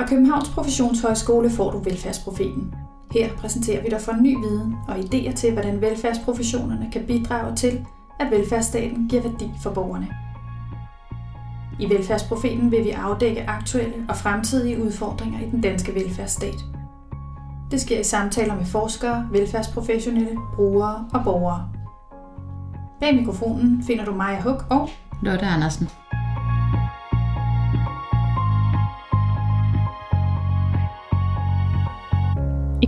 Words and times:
Fra 0.00 0.06
Københavns 0.06 0.48
Professionshøjskole 0.48 1.50
får 1.50 1.70
du 1.70 1.78
Velfærdsprofeten. 1.78 2.74
Her 3.12 3.30
præsenterer 3.36 3.82
vi 3.82 3.88
dig 3.88 4.00
for 4.00 4.12
ny 4.12 4.36
viden 4.36 4.74
og 4.88 4.96
idéer 4.96 5.34
til, 5.34 5.52
hvordan 5.52 5.80
velfærdsprofessionerne 5.80 6.88
kan 6.92 7.06
bidrage 7.06 7.56
til, 7.56 7.86
at 8.20 8.30
velfærdsstaten 8.30 9.08
giver 9.08 9.22
værdi 9.22 9.50
for 9.62 9.70
borgerne. 9.70 10.08
I 11.80 11.94
Velfærdsprofeten 11.94 12.70
vil 12.70 12.84
vi 12.84 12.90
afdække 12.90 13.48
aktuelle 13.48 13.94
og 14.08 14.16
fremtidige 14.16 14.84
udfordringer 14.84 15.40
i 15.40 15.50
den 15.50 15.60
danske 15.60 15.94
velfærdsstat. 15.94 16.56
Det 17.70 17.80
sker 17.80 18.00
i 18.00 18.04
samtaler 18.04 18.54
med 18.54 18.64
forskere, 18.64 19.28
velfærdsprofessionelle, 19.32 20.36
brugere 20.54 21.08
og 21.14 21.24
borgere. 21.24 21.68
Bag 23.00 23.14
mikrofonen 23.14 23.82
finder 23.86 24.04
du 24.04 24.14
Maja 24.14 24.40
Huk 24.40 24.66
og 24.70 24.90
Lotte 25.22 25.46
Andersen. 25.46 25.88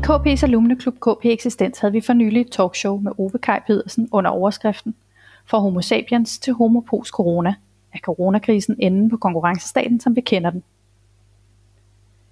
KP's 0.03 0.43
alumneklub 0.43 0.95
KP 0.95 1.25
Eksistens 1.25 1.79
havde 1.79 1.93
vi 1.93 2.01
for 2.01 2.13
nylig 2.13 2.41
et 2.41 2.51
talkshow 2.51 2.99
med 2.99 3.13
Ove 3.19 3.39
Kaj 3.43 3.61
Pedersen 3.67 4.09
under 4.13 4.31
overskriften 4.31 4.95
Fra 5.47 5.59
Homo 5.59 5.81
sapiens 5.81 6.39
til 6.39 6.53
Homo 6.53 6.81
post 6.81 7.11
corona. 7.11 7.55
Er 7.93 7.99
coronakrisen 7.99 8.77
enden 8.79 9.11
på 9.11 9.17
konkurrencestaten, 9.17 10.01
som 10.01 10.17
vi 10.17 10.21
kender 10.21 10.51
den? 10.51 10.63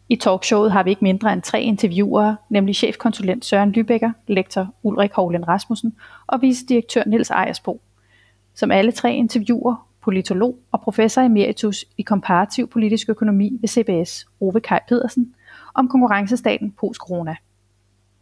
I 0.08 0.16
talkshowet 0.16 0.72
har 0.72 0.82
vi 0.82 0.90
ikke 0.90 1.04
mindre 1.04 1.32
end 1.32 1.42
tre 1.42 1.62
interviewere, 1.62 2.36
nemlig 2.48 2.76
chefkonsulent 2.76 3.44
Søren 3.44 3.70
Lybækker, 3.70 4.12
lektor 4.26 4.74
Ulrik 4.82 5.12
Hovlen 5.12 5.48
Rasmussen 5.48 5.94
og 6.26 6.42
vicedirektør 6.42 7.02
Niels 7.06 7.30
Ejersbo. 7.30 7.80
Som 8.54 8.70
alle 8.70 8.92
tre 8.92 9.14
interviewer, 9.14 9.86
politolog 10.00 10.58
og 10.72 10.80
professor 10.80 11.22
emeritus 11.22 11.84
i 11.98 12.02
komparativ 12.02 12.68
politisk 12.68 13.08
økonomi 13.08 13.58
ved 13.60 13.68
CBS, 13.68 14.26
Ove 14.40 14.60
Kaj 14.60 14.80
Pedersen, 14.88 15.34
om 15.74 15.88
konkurrencestaten 15.88 16.72
post-corona. 16.80 17.36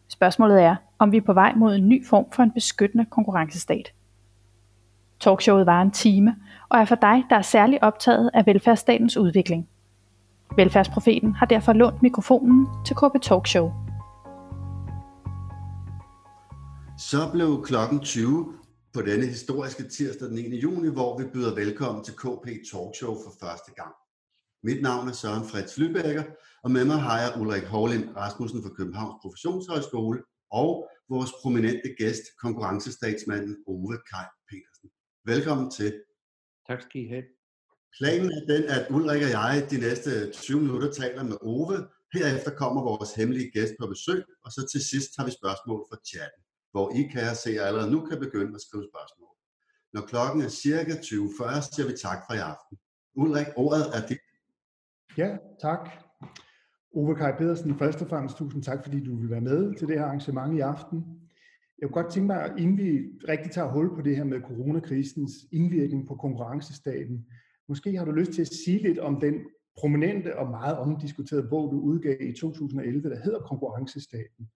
Spørgsmålet 0.09 0.63
er, 0.63 0.77
om 0.99 1.13
vi 1.13 1.17
er 1.17 1.23
på 1.27 1.33
vej 1.33 1.55
mod 1.55 1.75
en 1.75 1.89
ny 1.89 2.07
form 2.07 2.25
for 2.33 2.43
en 2.43 2.53
beskyttende 2.53 3.05
konkurrencestat. 3.05 3.93
Talkshowet 5.21 5.67
var 5.67 5.83
en 5.83 5.91
time, 5.91 6.37
og 6.69 6.79
er 6.79 6.85
for 6.85 6.95
dig, 6.95 7.25
der 7.31 7.37
er 7.37 7.43
særlig 7.43 7.83
optaget 7.83 8.31
af 8.35 8.47
velfærdsstatens 8.47 9.17
udvikling. 9.17 9.69
Velfærdsprofeten 10.57 11.35
har 11.35 11.47
derfor 11.47 11.73
lånt 11.73 12.03
mikrofonen 12.03 12.67
til 12.87 12.97
KB 12.97 13.23
Talkshow. 13.23 13.73
Så 16.99 17.31
blev 17.33 17.65
klokken 17.65 18.01
20 18.01 18.55
på 18.95 19.03
denne 19.03 19.27
historiske 19.27 19.83
tirsdag 19.89 20.29
den 20.29 20.39
1. 20.39 20.63
juni, 20.63 20.89
hvor 20.89 21.19
vi 21.19 21.25
byder 21.33 21.55
velkommen 21.55 22.05
til 22.05 22.15
KP 22.15 22.47
Talkshow 22.73 23.15
for 23.25 23.33
første 23.41 23.73
gang. 23.77 23.95
Mit 24.63 24.83
navn 24.83 25.09
er 25.09 25.13
Søren 25.13 25.45
Fritz 25.45 25.79
Lybækker, 25.79 26.23
og 26.65 26.71
med 26.71 26.85
mig 26.85 26.99
har 27.01 27.21
jeg 27.21 27.41
Ulrik 27.41 27.65
Hovlind 27.65 28.17
Rasmussen 28.17 28.63
fra 28.63 28.75
Københavns 28.79 29.17
Professionshøjskole 29.23 30.23
og 30.51 30.89
vores 31.09 31.33
prominente 31.43 31.89
gæst, 31.99 32.25
konkurrencestatsmanden 32.39 33.57
Ove 33.67 33.99
Kai 34.11 34.27
Petersen. 34.49 34.89
Velkommen 35.25 35.71
til. 35.71 36.03
Tak 36.69 36.81
skal 36.83 37.01
I 37.01 37.09
have. 37.09 37.25
Planen 37.99 38.31
er 38.37 38.43
den, 38.53 38.65
at 38.77 38.91
Ulrik 38.91 39.23
og 39.23 39.31
jeg 39.31 39.67
de 39.71 39.79
næste 39.81 40.31
20 40.33 40.61
minutter 40.61 40.93
taler 40.93 41.23
med 41.23 41.37
Ove. 41.43 41.89
Herefter 42.15 42.51
kommer 42.63 42.83
vores 42.83 43.15
hemmelige 43.15 43.51
gæst 43.51 43.75
på 43.81 43.87
besøg, 43.87 44.25
og 44.45 44.53
så 44.53 44.69
til 44.73 44.85
sidst 44.91 45.09
tager 45.15 45.27
vi 45.27 45.33
spørgsmål 45.41 45.81
fra 45.89 45.99
chatten, 46.11 46.43
hvor 46.73 46.87
I 47.01 47.03
kan 47.13 47.37
se 47.45 47.51
allerede 47.67 47.91
nu 47.91 48.07
kan 48.07 48.19
begynde 48.21 48.55
at 48.55 48.61
skrive 48.61 48.87
spørgsmål. 48.93 49.35
Når 49.95 50.03
klokken 50.11 50.43
er 50.43 50.49
cirka 50.49 50.93
20.40, 50.93 51.75
siger 51.75 51.87
vi 51.91 51.95
tak 51.97 52.21
for 52.27 52.35
i 52.35 52.43
aften. 52.53 52.79
Ulrik, 53.15 53.47
ordet 53.57 53.85
er 53.97 54.07
dit. 54.07 54.19
Ja, 55.17 55.31
tak. 55.61 56.08
Ove 56.93 57.15
Kai 57.15 57.33
Pedersen, 57.39 57.79
først 57.79 58.03
og 58.03 58.09
fremmest 58.09 58.37
tusind 58.37 58.63
tak, 58.63 58.83
fordi 58.83 59.05
du 59.05 59.17
vil 59.17 59.31
være 59.31 59.41
med 59.41 59.75
til 59.75 59.89
det 59.89 59.99
her 59.99 60.05
arrangement 60.05 60.57
i 60.57 60.61
aften. 60.61 61.05
Jeg 61.79 61.89
kunne 61.89 62.03
godt 62.03 62.13
tænke 62.13 62.27
mig, 62.27 62.55
inden 62.59 62.79
vi 62.79 62.99
rigtig 63.29 63.51
tager 63.51 63.73
hul 63.73 63.95
på 63.95 64.03
det 64.03 64.17
her 64.17 64.25
med 64.25 64.41
coronakrisens 64.41 65.33
indvirkning 65.53 66.07
på 66.07 66.15
konkurrencestaten, 66.15 67.27
måske 67.69 67.97
har 67.99 68.05
du 68.05 68.13
lyst 68.13 68.33
til 68.33 68.41
at 68.41 68.55
sige 68.65 68.83
lidt 68.83 68.99
om 68.99 69.21
den 69.21 69.35
prominente 69.79 70.39
og 70.39 70.51
meget 70.51 70.79
omdiskuterede 70.79 71.49
bog, 71.51 71.73
du 71.73 71.81
udgav 71.81 72.17
i 72.21 72.33
2011, 72.33 73.11
der 73.11 73.17
hedder 73.25 73.41
Konkurrencestaten. 73.41 74.51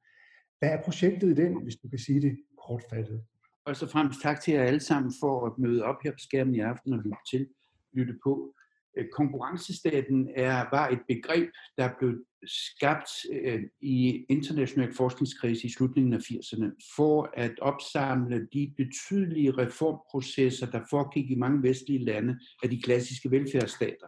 Hvad 0.58 0.70
er 0.70 0.82
projektet 0.84 1.30
i 1.30 1.34
den, 1.34 1.62
hvis 1.62 1.76
du 1.76 1.88
kan 1.88 1.98
sige 1.98 2.20
det 2.20 2.38
kortfattet? 2.66 3.24
Først 3.68 3.82
og 3.82 3.88
fremmest 3.88 4.22
tak 4.22 4.40
til 4.40 4.54
jer 4.54 4.62
alle 4.62 4.80
sammen 4.80 5.12
for 5.20 5.46
at 5.46 5.58
møde 5.58 5.84
op 5.84 5.96
her 6.04 6.10
på 6.10 6.18
skærmen 6.18 6.54
i 6.54 6.60
aften 6.60 6.92
og 6.92 6.98
lytte 6.98 7.18
til, 7.30 7.48
lytte 7.92 8.14
på. 8.24 8.54
Øh, 8.96 9.04
konkurrencestaten 9.12 10.28
er, 10.36 10.66
var 10.72 10.88
et 10.88 11.00
begreb, 11.08 11.48
der 11.78 11.90
blev 11.98 12.14
skabt 12.46 13.10
øh, 13.32 13.62
i 13.80 14.26
international 14.28 14.94
forskningskrise 14.94 15.66
i 15.66 15.70
slutningen 15.70 16.12
af 16.12 16.18
80'erne 16.18 16.94
for 16.96 17.30
at 17.34 17.60
opsamle 17.60 18.48
de 18.52 18.74
betydelige 18.76 19.50
reformprocesser, 19.50 20.66
der 20.70 20.80
foregik 20.90 21.30
i 21.30 21.34
mange 21.34 21.62
vestlige 21.62 22.04
lande 22.04 22.38
af 22.62 22.70
de 22.70 22.82
klassiske 22.82 23.30
velfærdsstater. 23.30 24.06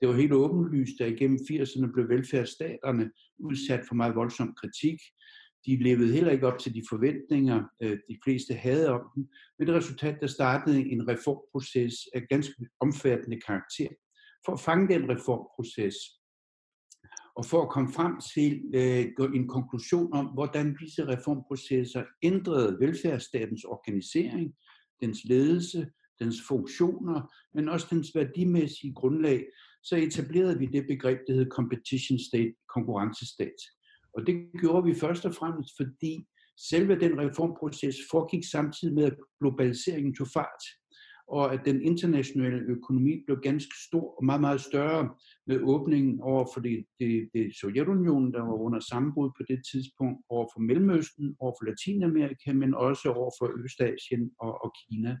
Det 0.00 0.08
var 0.08 0.14
helt 0.14 0.32
åbenlyst, 0.32 1.00
at 1.00 1.12
igennem 1.12 1.38
80'erne 1.50 1.92
blev 1.92 2.08
velfærdsstaterne 2.08 3.10
udsat 3.38 3.80
for 3.88 3.94
meget 3.94 4.14
voldsom 4.14 4.54
kritik. 4.54 4.98
De 5.66 5.82
levede 5.82 6.12
heller 6.12 6.32
ikke 6.32 6.46
op 6.46 6.58
til 6.58 6.74
de 6.74 6.82
forventninger, 6.90 7.64
øh, 7.82 7.98
de 8.08 8.18
fleste 8.24 8.54
havde 8.54 8.88
om 8.90 9.00
dem, 9.14 9.28
men 9.58 9.68
det 9.68 9.74
resultat, 9.74 10.16
der 10.20 10.26
startede 10.26 10.80
en 10.80 11.08
reformproces 11.08 11.94
af 12.14 12.22
ganske 12.28 12.54
omfattende 12.80 13.40
karakter 13.40 13.88
for 14.44 14.52
at 14.52 14.60
fange 14.60 14.94
den 14.94 15.10
reformproces, 15.10 15.94
og 17.36 17.44
for 17.44 17.62
at 17.62 17.68
komme 17.68 17.92
frem 17.92 18.20
til 18.34 18.62
øh, 18.74 19.34
en 19.34 19.48
konklusion 19.48 20.12
om, 20.12 20.26
hvordan 20.26 20.76
disse 20.80 21.06
reformprocesser 21.06 22.04
ændrede 22.22 22.80
velfærdsstatens 22.80 23.64
organisering, 23.64 24.54
dens 25.00 25.24
ledelse, 25.24 25.90
dens 26.18 26.36
funktioner, 26.48 27.34
men 27.54 27.68
også 27.68 27.86
dens 27.90 28.14
værdimæssige 28.14 28.94
grundlag, 28.94 29.46
så 29.82 29.96
etablerede 29.96 30.58
vi 30.58 30.66
det 30.66 30.86
begreb, 30.86 31.18
der 31.26 31.32
hedder 31.32 31.50
competition 31.50 32.18
state, 32.18 32.54
konkurrencestat. 32.68 33.58
Og 34.14 34.26
det 34.26 34.50
gjorde 34.60 34.84
vi 34.84 34.94
først 34.94 35.26
og 35.26 35.34
fremmest, 35.34 35.70
fordi 35.76 36.26
selve 36.70 37.00
den 37.00 37.18
reformproces 37.18 37.96
foregik 38.10 38.44
samtidig 38.50 38.94
med, 38.94 39.04
at 39.04 39.16
globaliseringen 39.40 40.14
tog 40.14 40.26
fart 40.34 40.62
og 41.26 41.52
at 41.54 41.60
den 41.64 41.82
internationale 41.82 42.58
økonomi 42.58 43.22
blev 43.26 43.40
ganske 43.40 43.74
stor 43.86 44.14
og 44.18 44.24
meget, 44.24 44.40
meget 44.40 44.60
større 44.60 45.14
med 45.46 45.60
åbningen 45.60 46.20
over 46.20 46.46
for 46.54 46.60
det, 46.60 46.84
det, 46.98 47.28
det 47.34 47.56
Sovjetunionen, 47.56 48.32
der 48.32 48.40
var 48.40 48.54
under 48.54 48.80
sammenbrud 48.80 49.30
på 49.36 49.42
det 49.48 49.62
tidspunkt, 49.72 50.24
over 50.28 50.48
for 50.54 50.60
Mellemøsten, 50.60 51.36
over 51.38 51.54
for 51.60 51.64
Latinamerika, 51.64 52.52
men 52.52 52.74
også 52.74 53.12
over 53.12 53.30
for 53.38 53.64
Østasien 53.64 54.30
og, 54.38 54.64
og 54.64 54.74
Kina. 54.78 55.18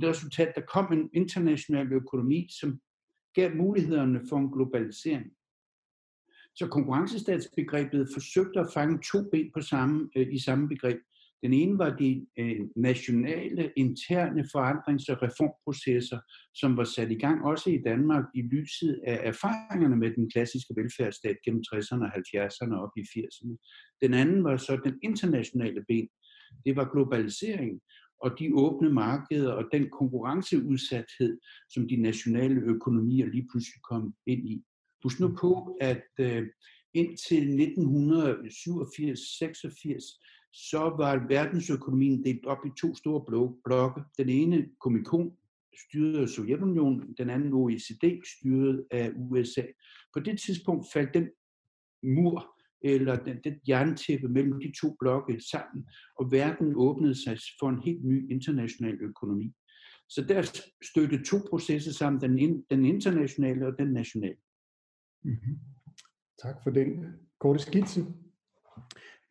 Det 0.00 0.08
resultat, 0.08 0.52
der 0.54 0.60
kom 0.60 0.92
en 0.92 1.10
international 1.12 1.92
økonomi, 1.92 2.48
som 2.60 2.80
gav 3.34 3.56
mulighederne 3.56 4.20
for 4.28 4.36
en 4.36 4.52
globalisering. 4.52 5.26
Så 6.54 6.68
konkurrencestatsbegrebet 6.68 8.08
forsøgte 8.14 8.60
at 8.60 8.70
fange 8.74 8.98
to 9.12 9.18
ben 9.32 9.50
på 9.54 9.60
samme, 9.60 10.10
øh, 10.16 10.34
i 10.34 10.38
samme 10.38 10.68
begreb. 10.68 10.98
Den 11.42 11.52
ene 11.52 11.78
var 11.78 11.96
de 11.96 12.26
øh, 12.38 12.60
nationale, 12.76 13.72
interne 13.76 14.42
forandrings- 14.54 15.12
og 15.12 15.22
reformprocesser, 15.22 16.20
som 16.54 16.76
var 16.76 16.84
sat 16.84 17.10
i 17.10 17.18
gang 17.24 17.44
også 17.44 17.70
i 17.70 17.82
Danmark 17.82 18.24
i 18.34 18.42
lyset 18.42 19.00
af 19.06 19.20
erfaringerne 19.22 19.96
med 19.96 20.10
den 20.14 20.30
klassiske 20.30 20.74
velfærdsstat 20.76 21.36
gennem 21.44 21.62
60'erne 21.68 22.04
og 22.06 22.12
70'erne 22.18 22.74
og 22.74 22.82
op 22.82 22.94
i 22.96 23.00
80'erne. 23.00 23.54
Den 24.02 24.14
anden 24.14 24.44
var 24.44 24.56
så 24.56 24.80
den 24.84 24.98
internationale 25.02 25.84
ben. 25.88 26.08
Det 26.66 26.76
var 26.76 26.92
globalisering 26.92 27.80
og 28.22 28.38
de 28.38 28.54
åbne 28.54 28.90
markeder 28.90 29.52
og 29.52 29.64
den 29.72 29.90
konkurrenceudsathed, 29.90 31.38
som 31.70 31.88
de 31.88 31.96
nationale 31.96 32.60
økonomier 32.60 33.26
lige 33.26 33.48
pludselig 33.52 33.82
kom 33.90 34.14
ind 34.26 34.48
i. 34.48 34.62
Husk 35.02 35.20
nu 35.20 35.36
på, 35.40 35.76
at 35.80 36.04
øh, 36.20 36.46
indtil 36.94 37.42
1987-86, 37.42 37.48
så 40.70 40.78
var 40.78 41.26
verdensøkonomien 41.28 42.24
delt 42.24 42.46
op 42.46 42.66
i 42.66 42.70
to 42.80 42.94
store 42.94 43.52
blokke. 43.64 44.02
Den 44.18 44.28
ene, 44.28 44.68
Komikon, 44.80 45.36
styret 45.86 46.22
af 46.22 46.28
Sovjetunionen, 46.28 47.14
den 47.18 47.30
anden 47.30 47.52
OECD, 47.52 48.22
styret 48.36 48.86
af 48.90 49.12
USA. 49.16 49.62
På 50.14 50.20
det 50.20 50.40
tidspunkt 50.40 50.86
faldt 50.92 51.14
den 51.14 51.28
mur, 52.02 52.54
eller 52.82 53.16
den, 53.16 53.40
den 53.44 53.54
jerntæppe 53.68 54.28
mellem 54.28 54.60
de 54.60 54.72
to 54.80 54.96
blokke 55.00 55.40
sammen, 55.40 55.88
og 56.18 56.32
verden 56.32 56.72
åbnede 56.76 57.22
sig 57.24 57.38
for 57.60 57.68
en 57.68 57.82
helt 57.82 58.04
ny 58.04 58.30
international 58.30 58.98
økonomi. 59.00 59.52
Så 60.08 60.24
der 60.24 60.62
støtte 60.90 61.24
to 61.24 61.36
processer 61.50 61.92
sammen, 61.92 62.20
den, 62.20 62.64
den 62.70 62.84
internationale 62.84 63.66
og 63.66 63.78
den 63.78 63.92
nationale. 63.92 64.36
Mm-hmm. 65.24 65.58
Tak 66.42 66.56
for 66.62 66.70
den 66.70 67.04
øh, 67.04 67.10
korte 67.40 67.58
skitse. 67.58 68.06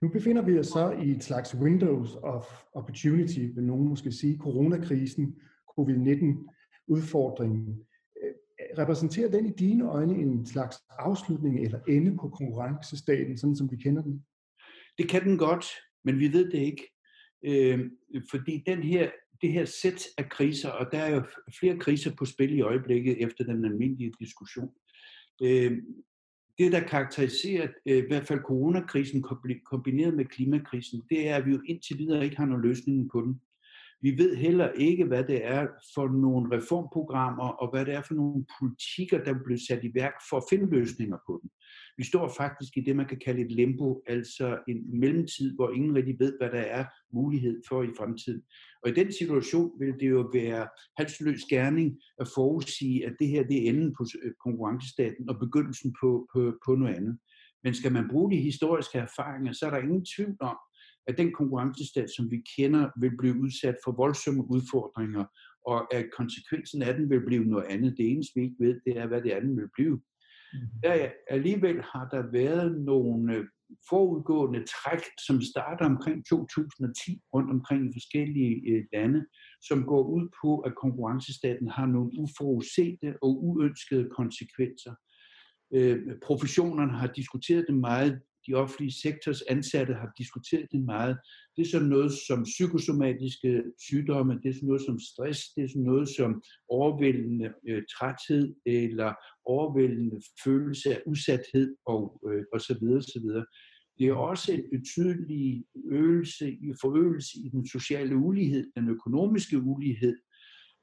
Nu 0.02 0.10
befinder 0.10 0.42
vi 0.42 0.60
os 0.60 0.68
så 0.68 0.92
i 0.92 1.12
et 1.12 1.24
slags 1.24 1.56
windows 1.56 2.16
of 2.16 2.46
opportunity, 2.74 3.40
vil 3.40 3.64
nogen 3.64 3.88
måske 3.88 4.12
sige, 4.12 4.38
coronakrisen, 4.38 5.36
covid-19 5.80 6.54
udfordringen. 6.88 7.86
repræsenterer 8.78 9.32
den 9.32 9.46
i 9.46 9.52
dine 9.60 9.90
øjne 9.90 10.14
en 10.14 10.46
slags 10.46 10.78
afslutning 10.90 11.66
eller 11.66 11.80
ende 11.88 12.18
på 12.18 12.30
konkurrencestaten, 12.30 13.38
sådan 13.38 13.56
som 13.56 13.72
vi 13.72 13.76
kender 13.78 14.02
den? 14.02 14.26
Det 14.98 15.10
kan 15.10 15.24
den 15.24 15.38
godt, 15.38 15.66
men 16.04 16.20
vi 16.20 16.34
ved 16.34 16.52
det 16.52 16.60
ikke. 16.60 16.94
Øh, 17.46 17.92
fordi 18.32 18.64
den 18.68 18.84
her, 18.84 19.12
det 19.42 19.52
her 19.52 19.66
sæt 19.66 20.04
af 20.18 20.30
kriser, 20.30 20.70
og 20.70 20.92
der 20.92 20.98
er 20.98 21.16
jo 21.16 21.24
flere 21.60 21.78
kriser 21.78 22.16
på 22.16 22.26
spil 22.26 22.58
i 22.58 22.62
øjeblikket 22.62 23.24
efter 23.24 23.44
den 23.44 23.66
almindelige 23.66 24.14
diskussion. 24.20 24.70
Øh, 25.44 25.78
det, 26.58 26.72
der 26.72 26.80
karakteriserer 26.80 27.68
øh, 27.86 27.98
i 27.98 28.08
hvert 28.08 28.28
fald 28.28 28.40
coronakrisen 28.40 29.24
kombineret 29.66 30.14
med 30.14 30.26
klimakrisen, 30.26 31.04
det 31.10 31.30
er, 31.30 31.36
at 31.36 31.46
vi 31.46 31.52
jo 31.52 31.62
indtil 31.66 31.98
videre 31.98 32.24
ikke 32.24 32.38
har 32.38 32.46
nogen 32.46 32.64
løsning 32.64 33.10
på 33.12 33.22
den. 33.22 33.42
Vi 34.02 34.12
ved 34.18 34.36
heller 34.36 34.72
ikke, 34.72 35.06
hvad 35.06 35.24
det 35.24 35.46
er 35.46 35.68
for 35.96 36.08
nogle 36.08 36.58
reformprogrammer, 36.58 37.48
og 37.48 37.72
hvad 37.72 37.86
det 37.86 37.94
er 37.94 38.02
for 38.02 38.14
nogle 38.14 38.46
politikker, 38.60 39.24
der 39.24 39.34
bliver 39.46 39.60
sat 39.68 39.84
i 39.84 39.92
værk 39.96 40.14
for 40.30 40.38
at 40.38 40.44
finde 40.50 40.70
løsninger 40.76 41.18
på 41.28 41.40
dem. 41.44 41.50
Vi 41.98 42.04
står 42.04 42.34
faktisk 42.38 42.78
i 42.78 42.82
det, 42.82 42.96
man 42.96 43.08
kan 43.08 43.20
kalde 43.26 43.42
et 43.42 43.52
limbo, 43.52 44.04
altså 44.08 44.60
en 44.68 45.00
mellemtid, 45.00 45.56
hvor 45.56 45.72
ingen 45.72 45.96
rigtig 45.96 46.16
ved, 46.20 46.38
hvad 46.40 46.50
der 46.50 46.66
er 46.80 46.86
mulighed 47.14 47.62
for 47.70 47.84
i 47.84 47.90
fremtiden. 47.98 48.42
Og 48.84 48.90
i 48.90 48.94
den 48.94 49.12
situation 49.12 49.72
vil 49.80 49.94
det 50.00 50.10
jo 50.10 50.30
være 50.34 50.68
halsløs 50.98 51.42
gerning 51.50 52.00
at 52.20 52.28
forudsige, 52.36 53.06
at 53.06 53.14
det 53.20 53.28
her 53.28 53.44
det 53.44 53.58
er 53.58 53.70
enden 53.70 53.96
på 53.98 54.06
øh, 54.24 54.32
konkurrencestaten 54.44 55.30
og 55.30 55.40
begyndelsen 55.40 55.96
på, 56.02 56.28
på, 56.34 56.58
på 56.66 56.76
noget 56.76 56.96
andet. 56.96 57.18
Men 57.64 57.74
skal 57.74 57.92
man 57.92 58.10
bruge 58.10 58.32
de 58.32 58.38
historiske 58.38 58.98
erfaringer, 58.98 59.52
så 59.52 59.66
er 59.66 59.70
der 59.70 59.78
ingen 59.78 60.06
tvivl 60.16 60.38
om, 60.40 60.58
at 61.08 61.18
den 61.18 61.32
konkurrencestat, 61.34 62.10
som 62.16 62.32
vi 62.32 62.44
kender, 62.58 62.90
vil 63.02 63.18
blive 63.18 63.40
udsat 63.44 63.76
for 63.84 63.92
voldsomme 63.92 64.52
udfordringer, 64.52 65.26
og 65.66 65.96
at 65.96 66.06
konsekvensen 66.18 66.82
af 66.82 66.94
den 66.94 67.10
vil 67.10 67.26
blive 67.26 67.46
noget 67.46 67.66
andet. 67.70 67.98
Det 67.98 68.12
eneste, 68.12 68.32
vi 68.36 68.42
ikke 68.44 68.64
ved, 68.66 68.80
det 68.86 68.98
er, 68.98 69.08
hvad 69.08 69.22
det 69.22 69.32
andet 69.32 69.56
vil 69.58 69.70
blive. 69.78 70.02
Der, 70.84 71.10
alligevel 71.30 71.82
har 71.82 72.08
der 72.12 72.32
været 72.32 72.82
nogle 72.82 73.36
øh, 73.36 73.46
forudgående 73.90 74.60
træk, 74.60 75.04
som 75.28 75.42
starter 75.42 75.86
omkring 75.86 76.26
2010 76.26 77.22
rundt 77.34 77.52
omkring 77.52 77.90
i 77.90 77.94
forskellige 77.94 78.54
øh, 78.72 78.84
lande, 78.94 79.26
som 79.62 79.84
går 79.84 80.04
ud 80.04 80.28
på, 80.42 80.60
at 80.60 80.76
konkurrencestaten 80.76 81.68
har 81.68 81.86
nogle 81.86 82.12
uforudsete 82.20 83.16
og 83.22 83.44
uønskede 83.44 84.10
konsekvenser. 84.20 84.94
Øh, 85.74 85.98
professionerne 86.24 86.94
har 87.02 87.08
diskuteret 87.08 87.66
det 87.68 87.76
meget 87.76 88.22
de 88.48 88.54
offentlige 88.54 89.02
sektors 89.02 89.42
ansatte 89.42 89.94
har 89.94 90.10
diskuteret 90.18 90.68
det 90.72 90.82
meget. 90.82 91.18
Det 91.56 91.62
er 91.62 91.70
sådan 91.70 91.88
noget 91.88 92.12
som 92.28 92.44
psykosomatiske 92.44 93.64
sygdomme, 93.88 94.40
det 94.44 94.50
er 94.50 94.54
sådan 94.54 94.68
noget 94.68 94.82
som 94.86 95.00
stress, 95.00 95.40
det 95.56 95.64
er 95.64 95.68
sådan 95.68 95.84
noget 95.84 96.10
som 96.18 96.42
overvældende 96.70 97.54
øh, 97.70 97.84
træthed 97.98 98.56
eller 98.66 99.14
overvældende 99.46 100.22
følelse 100.44 100.96
af 100.96 101.02
usathed 101.06 101.76
og, 101.86 102.22
øh, 102.30 102.44
og 102.54 102.62
så 102.62 102.78
videre, 102.82 103.02
så 103.02 103.20
videre. 103.24 103.46
Det 104.00 104.08
er 104.08 104.14
også 104.14 104.54
en 104.54 104.64
betydelig 104.72 105.66
øgelse, 105.86 106.52
i 106.52 106.74
forøgelse 106.82 107.40
i 107.46 107.50
den 107.50 107.68
sociale 107.68 108.16
ulighed, 108.16 108.72
den 108.76 108.90
økonomiske 108.90 109.62
ulighed, 109.62 110.18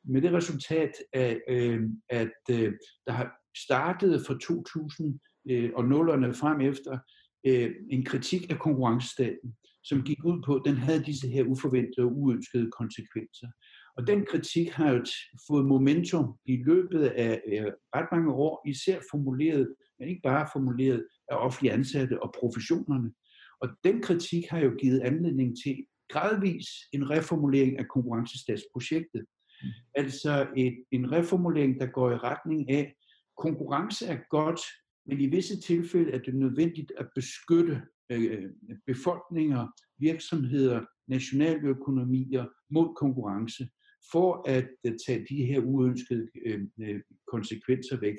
med 0.04 0.22
det 0.22 0.32
resultat, 0.32 0.92
af, 1.12 1.40
øh, 1.48 1.82
at 2.08 2.40
øh, 2.50 2.72
der 3.06 3.12
har 3.12 3.32
startet 3.56 4.26
fra 4.26 4.38
2000 4.38 5.20
øh, 5.50 5.70
og 5.76 5.84
nullerne 5.84 6.34
frem 6.34 6.60
efter, 6.60 6.98
øh, 7.46 7.70
en 7.90 8.04
kritik 8.04 8.50
af 8.50 8.58
konkurrencestaten, 8.58 9.56
som 9.84 10.02
gik 10.02 10.24
ud 10.24 10.42
på, 10.46 10.54
at 10.54 10.62
den 10.64 10.76
havde 10.76 11.04
disse 11.04 11.28
her 11.28 11.44
uforventede 11.44 12.06
og 12.06 12.12
uønskede 12.16 12.70
konsekvenser. 12.70 13.48
Og 13.96 14.06
den 14.06 14.26
kritik 14.30 14.70
har 14.70 14.92
jo 14.92 15.04
fået 15.48 15.66
momentum 15.66 16.34
i 16.46 16.56
løbet 16.56 17.04
af 17.04 17.42
øh, 17.46 17.72
ret 17.96 18.08
mange 18.12 18.32
år, 18.32 18.62
især 18.68 19.00
formuleret, 19.10 19.74
men 19.98 20.08
ikke 20.08 20.22
bare 20.22 20.48
formuleret 20.52 21.06
af 21.28 21.36
offentlige 21.36 21.72
ansatte 21.72 22.22
og 22.22 22.34
professionerne. 22.40 23.12
Og 23.60 23.68
den 23.84 24.02
kritik 24.02 24.44
har 24.50 24.58
jo 24.58 24.70
givet 24.78 25.00
anledning 25.00 25.56
til 25.64 25.86
gradvis 26.08 26.66
en 26.92 27.10
reformulering 27.10 27.78
af 27.78 27.88
konkurrencestatsprojektet. 27.88 29.24
Mm. 29.62 29.68
Altså 29.94 30.46
et, 30.56 30.84
en 30.90 31.12
reformulering, 31.12 31.80
der 31.80 31.86
går 31.86 32.10
i 32.10 32.16
retning 32.16 32.70
af, 32.70 32.94
konkurrence 33.38 34.06
er 34.06 34.18
godt, 34.30 34.60
men 35.06 35.20
i 35.20 35.26
visse 35.26 35.60
tilfælde 35.60 36.12
er 36.12 36.18
det 36.18 36.34
nødvendigt 36.34 36.92
at 36.98 37.08
beskytte 37.14 37.82
øh, 38.10 38.50
befolkninger, 38.86 39.66
virksomheder, 39.98 40.84
nationaløkonomier 41.08 42.44
mod 42.70 42.94
konkurrence, 42.94 43.68
for 44.12 44.48
at 44.48 44.68
øh, 44.86 44.92
tage 45.06 45.26
de 45.28 45.44
her 45.44 45.60
uønskede 45.60 46.28
øh, 46.46 46.60
øh 46.80 47.00
konsekvenser 47.28 48.00
væk. 48.00 48.16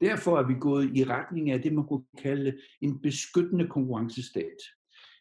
Derfor 0.00 0.38
er 0.38 0.46
vi 0.46 0.54
gået 0.60 0.96
i 0.96 1.04
retning 1.04 1.50
af 1.50 1.62
det, 1.62 1.72
man 1.72 1.86
kunne 1.86 2.04
kalde 2.18 2.58
en 2.80 3.00
beskyttende 3.00 3.68
konkurrencestat 3.68 4.56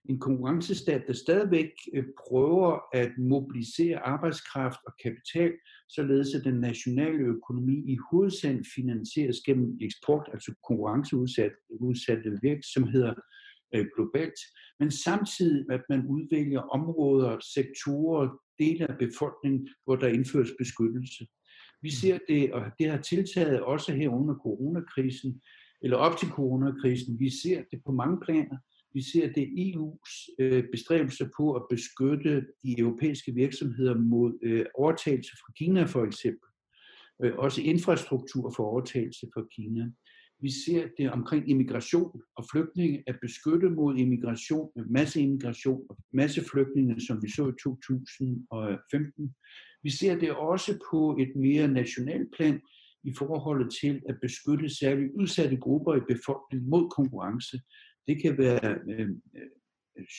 en 0.09 0.19
konkurrencestat, 0.19 1.03
der 1.07 1.13
stadigvæk 1.13 1.71
øh, 1.93 2.05
prøver 2.27 2.79
at 2.93 3.11
mobilisere 3.17 3.99
arbejdskraft 3.99 4.79
og 4.87 4.93
kapital, 5.03 5.53
således 5.89 6.35
at 6.35 6.43
den 6.43 6.59
nationale 6.59 7.17
økonomi 7.17 7.77
i 7.93 7.97
hovedsag 8.11 8.59
finansieres 8.75 9.37
gennem 9.45 9.77
eksport, 9.81 10.29
altså 10.33 10.53
konkurrenceudsatte 10.67 12.39
virksomheder 12.41 13.13
øh, 13.75 13.85
globalt, 13.95 14.39
men 14.79 14.91
samtidig 14.91 15.65
at 15.69 15.81
man 15.89 16.07
udvælger 16.07 16.61
områder, 16.61 17.39
sektorer, 17.39 18.29
dele 18.59 18.91
af 18.91 18.97
befolkningen, 18.97 19.69
hvor 19.85 19.95
der 19.95 20.07
indføres 20.07 20.49
beskyttelse. 20.57 21.25
Vi 21.81 21.89
mm. 21.89 21.97
ser 22.01 22.17
det, 22.27 22.53
og 22.53 22.61
det 22.79 22.89
har 22.89 23.01
tiltaget 23.01 23.61
også 23.61 23.93
her 23.93 24.09
under 24.09 24.35
coronakrisen, 24.35 25.41
eller 25.81 25.97
op 25.97 26.17
til 26.17 26.27
coronakrisen. 26.27 27.19
Vi 27.19 27.29
ser 27.29 27.63
det 27.71 27.81
på 27.85 27.91
mange 27.91 28.19
planer. 28.25 28.57
Vi 28.95 29.01
ser 29.01 29.27
det 29.38 29.45
EU's 29.68 30.36
øh, 30.39 30.63
bestræbelser 30.71 31.27
på 31.38 31.53
at 31.53 31.63
beskytte 31.69 32.45
de 32.63 32.80
europæiske 32.80 33.31
virksomheder 33.31 33.95
mod 33.97 34.39
øh, 34.44 34.65
overtagelse 34.75 35.31
fra 35.42 35.53
Kina 35.57 35.83
for 35.83 36.03
eksempel. 36.06 36.50
Øh, 37.24 37.33
også 37.38 37.62
infrastruktur 37.62 38.53
for 38.56 38.63
overtagelse 38.63 39.25
fra 39.33 39.44
Kina. 39.56 39.92
Vi 40.39 40.51
ser 40.65 40.88
det 40.97 41.12
omkring 41.12 41.50
immigration 41.50 42.21
og 42.38 42.45
flygtninge, 42.51 43.03
at 43.07 43.18
beskytte 43.21 43.69
mod 43.69 43.97
immigration, 43.97 44.71
øh, 44.77 44.89
masseimmigration 44.89 45.81
og 45.89 45.98
masseflygtninge, 46.13 47.01
som 47.07 47.24
vi 47.24 47.30
så 47.30 47.44
i 47.48 47.56
2015. 47.63 49.36
Vi 49.83 49.89
ser 49.89 50.19
det 50.19 50.31
også 50.31 50.71
på 50.91 51.18
et 51.19 51.36
mere 51.36 51.68
nationalt 51.68 52.30
plan 52.38 52.62
i 53.03 53.13
forhold 53.17 53.72
til 53.81 54.01
at 54.10 54.15
beskytte 54.22 54.69
særligt 54.69 55.12
udsatte 55.13 55.58
grupper 55.58 55.96
i 55.96 56.08
befolkningen 56.13 56.69
mod 56.69 56.89
konkurrence, 56.89 57.58
det 58.07 58.21
kan 58.21 58.38
være 58.38 58.79
øh, 58.89 59.09
øh, 59.35 59.50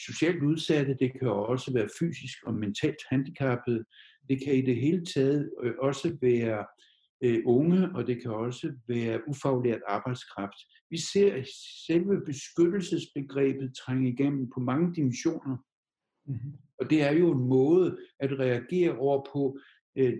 socialt 0.06 0.42
udsatte, 0.42 0.96
det 1.00 1.12
kan 1.18 1.28
også 1.28 1.72
være 1.72 1.88
fysisk 1.98 2.38
og 2.46 2.54
mentalt 2.54 3.02
handicappede. 3.10 3.84
Det 4.28 4.44
kan 4.44 4.54
i 4.54 4.60
det 4.60 4.76
hele 4.76 5.04
taget 5.04 5.50
øh, 5.62 5.74
også 5.78 6.16
være 6.22 6.66
øh, 7.24 7.42
unge, 7.46 7.88
og 7.94 8.06
det 8.06 8.22
kan 8.22 8.30
også 8.30 8.72
være 8.88 9.28
ufaglært 9.28 9.80
arbejdskraft. 9.88 10.58
Vi 10.90 10.98
ser 11.12 11.44
selve 11.86 12.24
beskyttelsesbegrebet 12.26 13.76
trænge 13.76 14.12
igennem 14.12 14.50
på 14.54 14.60
mange 14.60 14.94
dimensioner. 14.94 15.56
Mm-hmm. 16.26 16.52
Og 16.80 16.90
det 16.90 17.02
er 17.02 17.12
jo 17.12 17.32
en 17.32 17.48
måde 17.48 17.98
at 18.20 18.38
reagere 18.38 18.98
over 18.98 19.26
på 19.32 19.58
øh, 19.98 20.14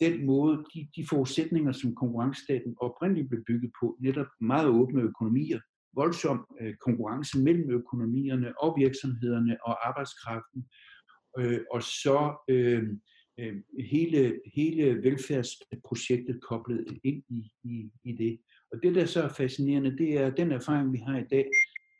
den 0.00 0.26
måde, 0.26 0.64
de, 0.74 0.88
de 0.96 1.06
forudsætninger, 1.10 1.72
som 1.72 1.94
konkurrencestaten 1.94 2.74
oprindeligt 2.80 3.28
blev 3.28 3.44
bygget 3.46 3.72
på, 3.80 3.96
netop 4.00 4.26
meget 4.40 4.68
åbne 4.68 5.02
økonomier, 5.02 5.60
voldsom 5.94 6.46
øh, 6.60 6.74
konkurrence 6.74 7.38
mellem 7.38 7.70
økonomierne 7.70 8.62
og 8.62 8.74
virksomhederne 8.78 9.56
og 9.64 9.88
arbejdskraften, 9.88 10.68
øh, 11.38 11.60
og 11.70 11.82
så 11.82 12.44
øh, 12.48 12.82
øh, 13.40 13.56
hele, 13.90 14.40
hele 14.54 15.02
velfærdsprojektet 15.02 16.40
koblet 16.42 16.98
ind 17.04 17.22
i, 17.28 17.52
i, 17.64 17.90
i 18.04 18.12
det. 18.12 18.40
Og 18.72 18.82
det, 18.82 18.94
der 18.94 19.06
så 19.06 19.22
er 19.22 19.28
fascinerende, 19.28 19.98
det 19.98 20.18
er 20.18 20.30
den 20.30 20.52
erfaring, 20.52 20.92
vi 20.92 20.98
har 20.98 21.18
i 21.18 21.26
dag, 21.30 21.50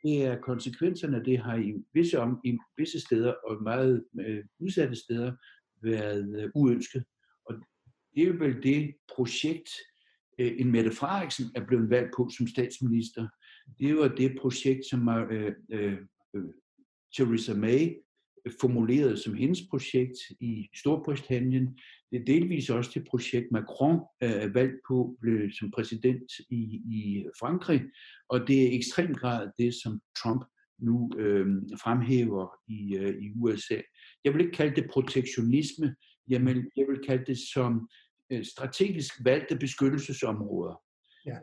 det 0.03 0.25
er 0.25 0.41
konsekvenserne, 0.41 1.25
det 1.25 1.39
har 1.39 1.57
i 1.57 1.73
visse, 1.93 2.19
om, 2.19 2.41
i 2.43 2.57
visse 2.77 2.99
steder 2.99 3.33
og 3.33 3.63
meget 3.63 4.05
øh, 4.19 4.43
udsatte 4.59 4.95
steder 4.95 5.33
været 5.81 6.41
øh, 6.43 6.49
uønsket. 6.55 7.03
Og 7.45 7.55
det 8.15 8.27
er 8.27 8.33
vel 8.33 8.63
det 8.63 8.95
projekt, 9.15 9.69
øh, 10.39 10.53
en 10.57 10.71
Mette 10.71 10.91
Frederiksen 10.91 11.45
er 11.55 11.65
blevet 11.65 11.89
valgt 11.89 12.11
på 12.17 12.29
som 12.37 12.47
statsminister, 12.47 13.27
det 13.79 13.97
var 13.97 14.07
det 14.07 14.37
projekt, 14.41 14.85
som 14.89 15.09
øh, 15.09 15.55
øh, 15.71 15.97
øh, 16.35 16.43
Theresa 17.15 17.53
May 17.53 17.95
formulerede 18.61 19.17
som 19.17 19.33
hendes 19.33 19.61
projekt 19.69 20.17
i 20.39 20.69
Storbritannien. 20.75 21.79
Det 22.11 22.21
er 22.21 22.25
delvis 22.25 22.69
også 22.69 22.91
det 22.93 23.07
projekt, 23.09 23.51
Macron 23.51 23.99
øh, 24.23 24.29
er 24.31 24.47
valgt 24.47 24.75
på 24.87 25.17
blev 25.21 25.51
som 25.51 25.71
præsident 25.71 26.31
i, 26.49 26.81
i 26.85 27.25
Frankrig, 27.39 27.81
og 28.29 28.47
det 28.47 28.61
er 28.63 28.71
i 28.71 28.75
ekstrem 28.75 29.15
grad 29.15 29.51
det, 29.57 29.73
som 29.83 30.01
Trump 30.17 30.45
nu 30.79 31.11
øh, 31.17 31.47
fremhæver 31.81 32.47
i, 32.67 32.95
øh, 32.95 33.23
i 33.23 33.31
USA. 33.35 33.81
Jeg 34.23 34.33
vil 34.33 34.41
ikke 34.41 34.57
kalde 34.57 34.75
det 34.81 34.89
protektionisme, 34.91 35.95
jeg 36.27 36.45
vil, 36.45 36.69
jeg 36.75 36.85
vil 36.87 36.99
kalde 37.07 37.25
det 37.25 37.37
som 37.53 37.89
øh, 38.29 38.45
strategisk 38.45 39.13
valgte 39.25 39.55
beskyttelsesområder. 39.55 40.81
Ja. 41.29 41.37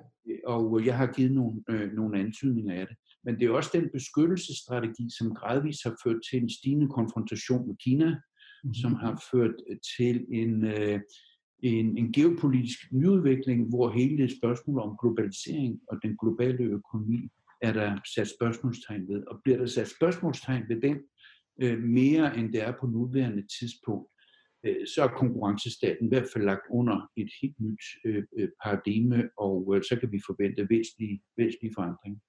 Og 0.47 0.87
jeg 0.87 0.97
har 0.97 1.12
givet 1.16 1.33
nogle, 1.33 1.62
øh, 1.71 1.93
nogle 1.93 2.19
antydninger 2.19 2.75
af 2.75 2.87
det. 2.87 2.97
Men 3.25 3.35
det 3.38 3.47
er 3.47 3.50
også 3.50 3.71
den 3.73 3.88
beskyttelsesstrategi, 3.93 5.09
som 5.19 5.35
gradvist 5.35 5.85
har 5.85 5.97
ført 6.05 6.21
til 6.31 6.43
en 6.43 6.50
stigende 6.50 6.88
konfrontation 6.88 7.66
med 7.69 7.76
Kina, 7.85 8.11
mm-hmm. 8.11 8.75
som 8.75 8.95
har 8.95 9.23
ført 9.33 9.55
til 9.97 10.26
en, 10.33 10.64
øh, 10.64 11.00
en, 11.62 11.99
en 11.99 12.12
geopolitisk 12.12 12.78
nyudvikling, 12.93 13.69
hvor 13.69 13.90
hele 13.90 14.37
spørgsmålet 14.38 14.83
om 14.83 14.97
globalisering 15.00 15.81
og 15.90 15.97
den 16.02 16.16
globale 16.23 16.64
økonomi 16.64 17.28
er 17.62 17.73
der 17.73 17.99
sat 18.14 18.28
spørgsmålstegn 18.28 19.09
ved. 19.09 19.23
Og 19.26 19.40
bliver 19.45 19.59
der 19.59 19.66
sat 19.66 19.88
spørgsmålstegn 19.88 20.64
ved 20.69 20.81
den 20.81 20.99
øh, 21.62 21.78
mere, 21.83 22.38
end 22.38 22.52
det 22.52 22.62
er 22.62 22.73
på 22.81 22.87
nuværende 22.87 23.45
tidspunkt, 23.59 24.09
øh, 24.12 24.15
så 24.94 25.02
er 25.02 25.08
konkurrencestaten 25.08 26.06
i 26.06 26.08
hvert 26.08 26.28
fald 26.32 26.44
lagt 26.44 26.66
under 26.70 27.11
et 27.16 27.30
helt 27.42 27.61
nyt 27.61 27.85
øh, 28.04 28.25
øh 28.38 28.49
paradigme, 28.64 29.30
og 29.38 29.75
øh, 29.75 29.82
så 29.82 29.96
kan 30.00 30.12
vi 30.12 30.20
forvente 30.26 30.66
væsentlige, 30.70 31.23
væsentlige 31.37 31.73
forandringer. 31.76 32.20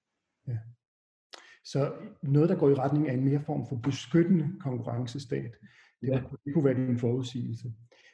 Ja. 0.48 0.58
Så 1.64 1.80
noget, 2.22 2.48
der 2.48 2.58
går 2.58 2.70
i 2.70 2.74
retning 2.74 3.08
af 3.08 3.14
en 3.14 3.24
mere 3.24 3.42
form 3.46 3.66
for 3.68 3.76
beskyttende 3.76 4.46
konkurrencestat, 4.60 5.52
det, 6.00 6.10
var, 6.10 6.16
ja. 6.16 6.22
det 6.44 6.54
kunne 6.54 6.64
være 6.64 6.74
din 6.74 6.98
forudsigelse. 6.98 7.72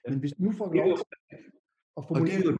Men 0.09 0.19
hvis 0.19 0.39
nu 0.39 0.53
får 0.53 0.75
lov 0.75 0.97
til 0.97 1.05
at 1.97 2.05
formulere... 2.09 2.37
Og 2.37 2.43
det 2.43 2.47
er 2.47 2.51
jo 2.51 2.59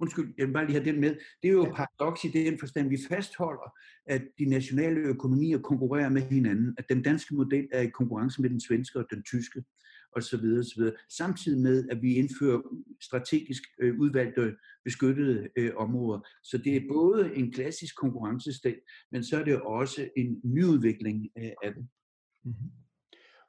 Undskyld, 0.00 0.34
jeg 0.38 0.46
vil 0.46 0.52
bare 0.52 0.66
lige 0.66 0.78
have 0.80 0.92
den 0.92 1.00
med. 1.00 1.10
Det 1.42 1.48
er 1.48 1.52
jo 1.52 1.66
ja. 1.66 1.74
paradoks 1.74 2.24
i 2.24 2.28
den 2.28 2.58
forstand, 2.58 2.88
vi 2.88 2.98
fastholder, 3.08 3.76
at 4.06 4.22
de 4.38 4.44
nationale 4.44 5.00
økonomier 5.00 5.58
konkurrerer 5.58 6.08
med 6.08 6.22
hinanden. 6.22 6.74
At 6.78 6.84
den 6.88 7.02
danske 7.02 7.34
model 7.34 7.68
er 7.72 7.80
i 7.80 7.88
konkurrence 7.88 8.42
med 8.42 8.50
den 8.50 8.60
svenske 8.60 8.98
og 8.98 9.06
den 9.10 9.22
tyske 9.22 9.64
osv. 10.16 10.44
osv. 10.58 10.82
Samtidig 11.08 11.60
med, 11.60 11.88
at 11.88 12.02
vi 12.02 12.14
indfører 12.14 12.60
strategisk 13.00 13.62
øh, 13.80 13.98
udvalgte 13.98 14.56
beskyttede 14.84 15.48
øh, 15.56 15.72
områder. 15.76 16.20
Så 16.42 16.58
det 16.58 16.76
er 16.76 16.88
både 16.88 17.36
en 17.36 17.52
klassisk 17.52 17.96
konkurrencestat, 17.96 18.80
men 19.12 19.24
så 19.24 19.40
er 19.40 19.44
det 19.44 19.60
også 19.60 20.08
en 20.16 20.40
nyudvikling 20.44 21.28
øh, 21.38 21.52
af 21.62 21.74
det. 21.74 21.88
Mm-hmm. 22.44 22.70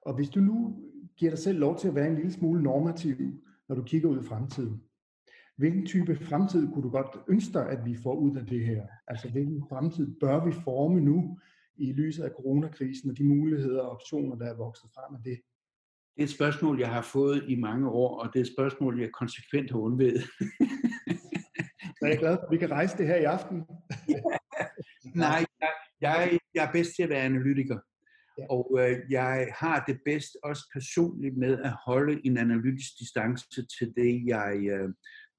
Og 0.02 0.16
hvis 0.16 0.30
du 0.30 0.40
nu 0.40 0.84
giver 1.18 1.32
dig 1.32 1.40
selv 1.40 1.60
lov 1.60 1.80
til 1.80 1.88
at 1.88 1.96
være 1.96 2.08
en 2.08 2.16
lille 2.16 2.32
smule 2.32 2.64
normativ, 2.64 3.16
når 3.70 3.76
du 3.76 3.84
kigger 3.84 4.10
ud 4.10 4.20
i 4.24 4.28
fremtiden, 4.28 4.82
hvilken 5.58 5.86
type 5.86 6.16
fremtid 6.16 6.68
kunne 6.68 6.84
du 6.84 6.90
godt 6.90 7.18
ønske 7.30 7.54
dig, 7.54 7.70
at 7.70 7.86
vi 7.86 7.96
får 7.96 8.16
ud 8.16 8.38
af 8.38 8.46
det 8.46 8.66
her? 8.66 8.88
Altså 9.08 9.30
hvilken 9.30 9.64
fremtid 9.70 10.16
bør 10.20 10.46
vi 10.46 10.52
forme 10.52 11.02
nu 11.02 11.40
i 11.76 11.92
lyset 11.92 12.24
af 12.24 12.32
coronakrisen 12.32 13.10
og 13.10 13.18
de 13.18 13.24
muligheder 13.24 13.82
og 13.82 13.90
optioner, 13.90 14.36
der 14.36 14.46
er 14.46 14.58
vokset 14.58 14.90
frem 14.96 15.16
af 15.16 15.24
det? 15.24 15.42
Det 16.16 16.20
er 16.20 16.24
et 16.24 16.30
spørgsmål, 16.30 16.80
jeg 16.80 16.90
har 16.90 17.02
fået 17.02 17.46
i 17.48 17.56
mange 17.56 17.90
år, 17.90 18.20
og 18.20 18.34
det 18.34 18.40
er 18.40 18.44
et 18.44 18.52
spørgsmål, 18.54 19.00
jeg 19.00 19.12
konsekvent 19.12 19.72
har 19.72 19.80
undvedet. 19.80 20.22
Så 22.02 22.08
jeg 22.08 22.16
er 22.16 22.20
glad 22.20 22.38
for, 22.38 22.46
at 22.46 22.52
vi 22.52 22.58
kan 22.58 22.72
rejse 22.72 22.98
det 22.98 23.08
her 23.08 23.16
i 23.16 23.24
aften. 23.24 23.58
Nej, 25.26 25.46
jeg, 25.62 25.72
jeg, 26.02 26.40
jeg 26.56 26.68
er 26.68 26.72
bedst 26.72 26.96
til 26.96 27.04
at 27.04 27.10
være 27.10 27.22
analytiker. 27.22 27.78
Ja. 28.38 28.46
Og 28.50 28.78
øh, 28.80 28.98
jeg 29.10 29.54
har 29.58 29.84
det 29.88 30.00
bedst 30.06 30.38
også 30.44 30.70
personligt 30.74 31.38
med 31.38 31.60
at 31.60 31.74
holde 31.86 32.22
en 32.26 32.38
analytisk 32.38 33.00
distance 33.00 33.46
til 33.80 33.94
det, 33.96 34.24
jeg, 34.26 34.58
øh, 34.72 34.90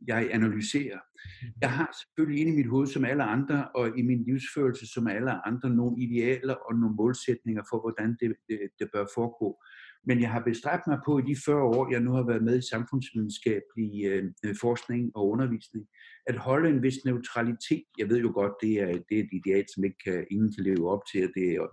jeg 0.07 0.29
analyserer. 0.33 0.99
Mm-hmm. 0.99 1.59
Jeg 1.61 1.73
har 1.73 1.91
selvfølgelig 2.01 2.41
inde 2.41 2.53
i 2.53 2.57
mit 2.57 2.71
hoved, 2.71 2.87
som 2.87 3.05
alle 3.05 3.25
andre, 3.25 3.69
og 3.75 3.99
i 3.99 4.03
min 4.03 4.25
livsførelse, 4.25 4.87
som 4.95 5.07
alle 5.07 5.47
andre, 5.47 5.71
nogle 5.71 6.03
idealer 6.03 6.55
og 6.55 6.75
nogle 6.75 6.97
målsætninger 6.97 7.63
for, 7.71 7.81
hvordan 7.81 8.17
det, 8.21 8.35
det, 8.49 8.59
det 8.79 8.89
bør 8.95 9.07
foregå. 9.15 9.63
Men 10.07 10.21
jeg 10.21 10.31
har 10.31 10.41
bestræbt 10.41 10.87
mig 10.87 10.99
på 11.07 11.19
i 11.19 11.23
de 11.23 11.37
40 11.45 11.63
år, 11.63 11.91
jeg 11.93 12.01
nu 12.01 12.13
har 12.13 12.27
været 12.27 12.45
med 12.45 12.59
i 12.59 12.69
samfundsvidenskabelig 12.71 14.05
øh, 14.05 14.25
øh, 14.45 14.55
forskning 14.61 15.17
og 15.17 15.29
undervisning, 15.29 15.87
at 16.27 16.37
holde 16.37 16.69
en 16.69 16.83
vis 16.83 17.05
neutralitet. 17.05 17.85
Jeg 17.99 18.09
ved 18.09 18.19
jo 18.19 18.31
godt, 18.35 18.53
det 18.63 18.73
er, 18.81 18.87
det 18.87 19.19
er 19.19 19.23
et 19.23 19.33
ideal, 19.33 19.65
som 19.75 19.85
ikke 19.85 19.99
kan, 20.05 20.27
ingen 20.31 20.53
kan 20.53 20.65
leve 20.65 20.91
op 20.91 21.03
til, 21.13 21.25
og 21.25 21.31
det 21.35 21.47
er, 21.55 21.67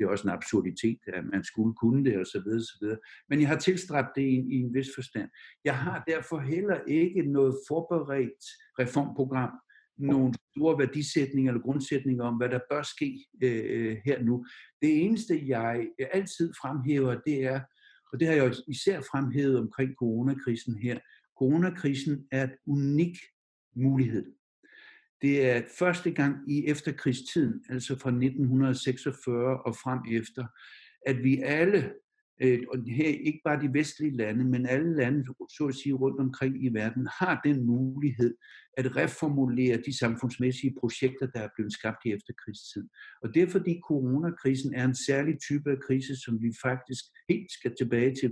det 0.00 0.06
er 0.06 0.10
også 0.10 0.28
en 0.28 0.34
absurditet, 0.34 0.98
at 1.06 1.24
man 1.32 1.44
skulle 1.44 1.74
kunne 1.74 2.04
det 2.04 2.18
osv. 2.18 2.48
osv. 2.60 2.86
Men 3.28 3.40
jeg 3.40 3.48
har 3.48 3.58
tilstræbt 3.58 4.08
det 4.16 4.22
i, 4.22 4.36
i 4.54 4.56
en 4.64 4.74
vis 4.74 4.88
forstand. 4.94 5.28
Jeg 5.64 5.76
har 5.78 6.04
derfor 6.08 6.38
heller 6.38 6.78
ikke 6.86 7.22
noget 7.22 7.54
forberedt 7.68 8.44
reformprogram, 8.78 9.50
nogle 10.00 10.34
store 10.56 10.78
værdisætninger 10.78 11.52
eller 11.52 11.62
grundsætninger 11.62 12.24
om, 12.24 12.36
hvad 12.36 12.48
der 12.48 12.60
bør 12.70 12.82
ske 12.82 13.24
øh, 13.42 13.96
her 14.04 14.22
nu. 14.22 14.44
Det 14.82 15.04
eneste, 15.04 15.42
jeg 15.46 15.88
altid 16.12 16.52
fremhæver, 16.62 17.20
det 17.26 17.44
er, 17.44 17.60
og 18.12 18.20
det 18.20 18.28
har 18.28 18.34
jeg 18.34 18.54
især 18.68 19.00
fremhævet 19.00 19.58
omkring 19.58 19.94
coronakrisen 19.98 20.78
her, 20.78 20.98
coronakrisen 21.38 22.26
er 22.32 22.44
et 22.44 22.56
unik 22.66 23.16
mulighed. 23.76 24.32
Det 25.22 25.50
er 25.50 25.62
første 25.78 26.10
gang 26.10 26.52
i 26.52 26.66
efterkrigstiden, 26.66 27.64
altså 27.68 27.98
fra 27.98 28.10
1946 28.10 29.62
og 29.66 29.76
frem 29.76 29.98
efter, 30.12 30.46
at 31.06 31.22
vi 31.24 31.38
alle 31.38 31.92
Øh, 32.42 32.62
og 32.72 32.78
her 32.86 33.08
ikke 33.08 33.40
bare 33.44 33.62
de 33.62 33.72
vestlige 33.72 34.16
lande, 34.16 34.44
men 34.44 34.66
alle 34.66 34.96
lande, 34.96 35.24
så 35.56 35.66
at 35.68 35.74
sige, 35.74 35.92
rundt 35.94 36.20
omkring 36.20 36.64
i 36.64 36.68
verden, 36.68 37.08
har 37.18 37.40
den 37.44 37.66
mulighed 37.66 38.34
at 38.76 38.96
reformulere 38.96 39.82
de 39.86 39.98
samfundsmæssige 39.98 40.74
projekter, 40.80 41.26
der 41.26 41.40
er 41.40 41.48
blevet 41.56 41.72
skabt 41.72 42.04
i 42.04 42.12
efterkrigstid. 42.12 42.88
Og 43.22 43.34
det 43.34 43.42
er 43.42 43.46
fordi 43.46 43.80
coronakrisen 43.88 44.74
er 44.74 44.84
en 44.84 44.94
særlig 44.94 45.40
type 45.40 45.70
af 45.70 45.80
krise, 45.86 46.16
som 46.24 46.42
vi 46.42 46.52
faktisk 46.62 47.04
helt 47.28 47.52
skal 47.52 47.74
tilbage 47.78 48.14
til 48.14 48.30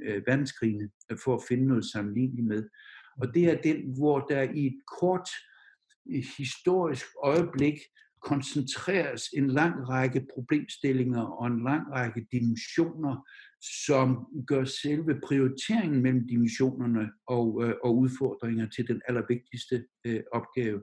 øh, 0.00 0.22
verdenskrigene 0.26 0.88
øh, 1.10 1.18
for 1.24 1.34
at 1.34 1.42
finde 1.48 1.66
noget 1.66 1.84
sammenligneligt 1.84 2.48
med. 2.48 2.68
Og 3.20 3.34
det 3.34 3.44
er 3.44 3.62
den, 3.62 3.96
hvor 3.98 4.20
der 4.20 4.42
i 4.42 4.66
et 4.66 4.80
kort 5.00 5.28
historisk 6.38 7.06
øjeblik 7.22 7.78
koncentreres 8.30 9.22
en 9.36 9.46
lang 9.46 9.88
række 9.88 10.26
problemstillinger 10.34 11.22
og 11.22 11.46
en 11.46 11.64
lang 11.64 11.92
række 11.92 12.26
dimensioner, 12.32 13.14
som 13.86 14.08
gør 14.46 14.64
selve 14.64 15.20
prioriteringen 15.26 16.02
mellem 16.02 16.28
dimensionerne 16.28 17.10
og, 17.26 17.64
øh, 17.64 17.74
og 17.84 17.98
udfordringer 17.98 18.66
til 18.68 18.88
den 18.88 19.02
allervigtigste 19.08 19.84
øh, 20.06 20.22
opgave. 20.32 20.82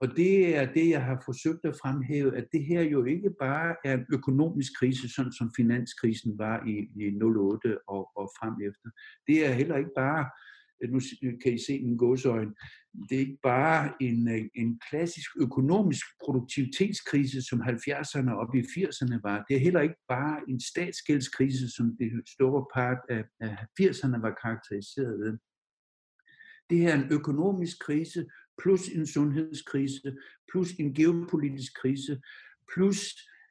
Og 0.00 0.16
det 0.16 0.56
er 0.56 0.72
det, 0.72 0.90
jeg 0.90 1.04
har 1.04 1.22
forsøgt 1.24 1.64
at 1.64 1.78
fremhæve, 1.82 2.36
at 2.36 2.46
det 2.52 2.64
her 2.64 2.82
jo 2.82 3.04
ikke 3.04 3.30
bare 3.40 3.76
er 3.84 3.94
en 3.94 4.06
økonomisk 4.12 4.72
krise, 4.78 5.14
sådan 5.14 5.32
som 5.32 5.52
finanskrisen 5.56 6.38
var 6.38 6.66
i, 6.66 6.74
i 7.04 7.22
08 7.22 7.78
og, 7.88 8.02
og 8.16 8.26
frem 8.38 8.54
efter. 8.68 8.88
Det 9.26 9.46
er 9.46 9.52
heller 9.52 9.76
ikke 9.76 9.96
bare 9.96 10.24
Øh, 10.84 10.90
nu 10.90 11.00
øh, 11.22 11.40
kan 11.42 11.54
I 11.54 11.58
se 11.66 11.82
min 11.82 11.96
gåsøjne, 11.96 12.54
det 13.08 13.16
er 13.16 13.20
ikke 13.20 13.38
bare 13.42 13.92
en, 14.00 14.28
øh, 14.28 14.44
en 14.54 14.80
klassisk 14.90 15.30
økonomisk 15.40 16.06
produktivitetskrise, 16.24 17.42
som 17.42 17.60
70'erne 17.60 18.32
og 18.32 18.56
i 18.56 18.60
80'erne 18.60 19.20
var. 19.22 19.44
Det 19.48 19.56
er 19.56 19.60
heller 19.60 19.80
ikke 19.80 20.00
bare 20.08 20.40
en 20.48 20.60
statsgældskrise, 20.60 21.70
som 21.76 21.96
det 21.98 22.28
store 22.28 22.66
part 22.74 22.98
af, 23.08 23.24
af 23.40 23.56
80'erne 23.80 24.20
var 24.20 24.38
karakteriseret 24.42 25.18
ved. 25.18 25.38
Det 26.70 26.86
er 26.86 26.94
en 26.94 27.12
økonomisk 27.12 27.78
krise, 27.78 28.26
plus 28.62 28.88
en 28.88 29.06
sundhedskrise, 29.06 30.16
plus 30.52 30.72
en 30.72 30.94
geopolitisk 30.94 31.72
krise, 31.82 32.20
plus 32.74 33.00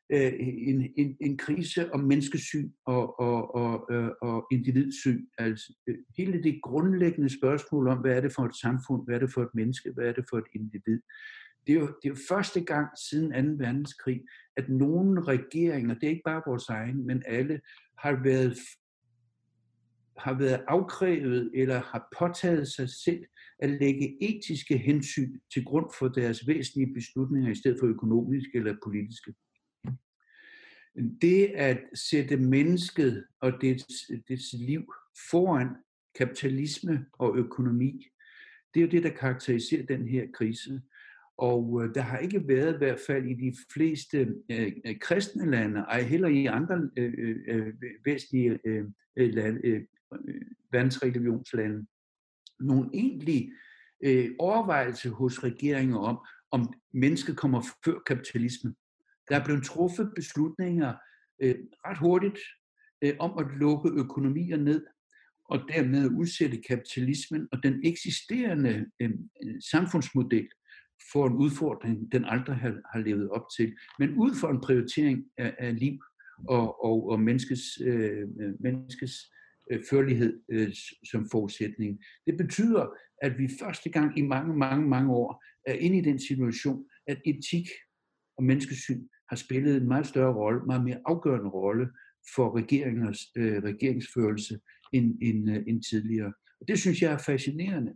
øh, 0.10 0.34
en, 0.40 0.94
en, 0.98 1.18
en 1.22 1.38
krise 1.38 1.94
om 1.94 2.00
menneskesyn 2.00 2.72
og, 2.86 3.20
og, 3.20 3.56
og, 3.56 3.88
øh, 3.92 4.10
og 4.22 4.48
individsyn. 4.52 5.26
Altså, 5.38 5.74
øh, 5.88 5.98
hele 6.18 6.44
det 6.44 6.60
grundlæggende 6.64 7.38
spørgsmål 7.40 7.88
om, 7.88 7.98
hvad 7.98 8.18
er 8.18 8.22
det 8.22 8.34
for 8.34 8.44
et 8.44 8.56
samfund, 8.56 9.06
hvad 9.06 9.16
er 9.16 9.20
det 9.20 9.34
for 9.34 9.42
et 9.42 9.56
menneske, 9.56 9.92
hvad 9.92 10.06
er 10.06 10.14
det 10.14 10.26
for 10.30 10.38
et 10.38 10.48
individ. 10.56 11.00
Det 11.68 11.76
er, 11.76 11.80
jo, 11.80 11.88
det 11.88 12.06
er 12.06 12.10
jo 12.10 12.18
første 12.30 12.62
gang 12.62 12.88
siden 13.10 13.58
2. 13.58 13.64
verdenskrig, 13.64 14.22
at 14.58 14.70
nogle 14.70 15.24
regeringer, 15.24 15.94
det 15.94 16.04
er 16.04 16.10
ikke 16.10 16.22
bare 16.26 16.42
vores 16.48 16.70
egen, 16.70 17.08
men 17.08 17.24
alle, 17.26 17.60
har 17.98 18.24
været 18.24 18.58
har 20.18 20.34
været 20.34 20.64
afkrævet 20.68 21.52
eller 21.54 21.80
har 21.80 22.08
påtaget 22.20 22.68
sig 22.68 22.90
selv 22.90 23.24
at 23.60 23.70
lægge 23.70 24.18
etiske 24.24 24.78
hensyn 24.78 25.40
til 25.54 25.66
grund 25.66 25.86
for 26.00 26.08
deres 26.08 26.48
væsentlige 26.48 26.94
beslutninger 26.94 27.52
i 27.52 27.56
stedet 27.56 27.78
for 27.80 27.88
økonomiske 27.88 28.58
eller 28.58 28.76
politiske 28.84 29.34
det 31.22 31.46
at 31.46 31.80
sætte 31.94 32.38
mennesket 32.38 33.26
og 33.42 33.54
dets, 33.62 34.12
dets 34.28 34.54
liv 34.54 34.94
foran 35.32 35.70
kapitalisme 36.16 37.06
og 37.14 37.38
økonomi, 37.38 38.08
det 38.74 38.80
er 38.80 38.86
jo 38.86 38.92
det, 38.92 39.04
der 39.04 39.10
karakteriserer 39.10 39.86
den 39.86 40.08
her 40.08 40.28
krise. 40.34 40.82
Og 41.38 41.84
øh, 41.84 41.96
der 41.96 42.02
har 42.02 42.18
ikke 42.18 42.48
været, 42.48 42.74
i 42.74 42.78
hvert 42.78 43.00
fald 43.08 43.26
i 43.26 43.34
de 43.34 43.56
fleste 43.74 44.34
øh, 44.52 44.72
øh 44.86 45.00
kristne 45.00 45.52
lande, 45.52 45.80
ej 45.80 46.02
heller 46.02 46.28
i 46.28 46.46
andre 46.46 46.90
øh, 46.98 47.14
øh, 47.18 47.38
øh 47.48 47.74
vestlige 48.06 48.60
øh, 48.66 48.86
øh, 49.16 49.34
lande, 49.34 49.62
øh, 49.64 49.82
verdensreligionslande, 50.72 51.86
nogen 52.60 52.90
egentlig 52.94 53.52
øh, 54.04 54.30
overvejelse 54.40 55.10
hos 55.10 55.44
regeringer 55.44 55.98
om, 55.98 56.18
om 56.52 56.74
mennesket 56.94 57.38
kommer 57.38 57.62
før 57.86 58.00
kapitalismen. 58.06 58.76
Der 59.30 59.40
er 59.40 59.46
blevet 59.46 59.64
truffet 59.64 60.12
beslutninger 60.16 60.94
øh, 61.42 61.56
ret 61.86 61.98
hurtigt 61.98 62.40
øh, 63.04 63.14
om 63.20 63.38
at 63.38 63.46
lukke 63.60 63.90
økonomier 63.90 64.58
ned. 64.58 64.86
og 65.50 65.60
dermed 65.74 66.10
udsætte 66.10 66.62
kapitalismen 66.70 67.48
og 67.52 67.64
den 67.64 67.86
eksisterende 67.86 68.86
øh, 69.02 69.12
samfundsmodel 69.72 70.48
for 71.12 71.28
en 71.28 71.34
udfordring, 71.34 72.12
den 72.12 72.26
aldrig 72.26 72.56
har, 72.56 72.82
har 72.94 73.00
levet 73.00 73.30
op 73.30 73.46
til, 73.58 73.76
men 74.00 74.16
ud 74.16 74.36
for 74.36 74.48
en 74.48 74.62
prioritering 74.62 75.26
af, 75.38 75.56
af 75.60 75.80
liv 75.80 76.00
og, 76.48 76.84
og, 76.86 77.10
og 77.10 77.20
menneskes, 77.20 77.62
øh, 77.84 78.28
menneskes 78.60 79.32
øh, 79.72 79.82
førlighed 79.90 80.42
øh, 80.52 80.74
som 81.12 81.30
forudsætning. 81.32 82.00
Det 82.28 82.38
betyder, 82.38 82.98
at 83.22 83.38
vi 83.38 83.50
første 83.60 83.90
gang 83.90 84.18
i 84.18 84.22
mange, 84.22 84.58
mange, 84.58 84.88
mange 84.88 85.12
år 85.14 85.44
er 85.68 85.74
inde 85.74 85.98
i 85.98 86.02
den 86.02 86.20
situation, 86.20 86.86
at 87.08 87.22
etik 87.26 87.68
og 88.38 88.44
menneskesyn 88.44 89.08
har 89.34 89.38
spillet 89.38 89.78
en 89.78 89.88
meget 89.88 90.08
større 90.08 90.34
rolle, 90.34 90.66
meget 90.66 90.84
mere 90.84 91.02
afgørende 91.06 91.50
rolle 91.50 91.88
for 92.36 92.58
regeringers 92.58 93.20
øh, 93.38 93.64
regeringsførelse 93.64 94.60
end, 94.94 95.18
end, 95.22 95.50
øh, 95.50 95.64
end 95.68 95.84
tidligere. 95.84 96.34
Og 96.62 96.68
det 96.68 96.80
synes 96.80 97.02
jeg 97.02 97.14
er 97.14 97.18
fascinerende. 97.18 97.94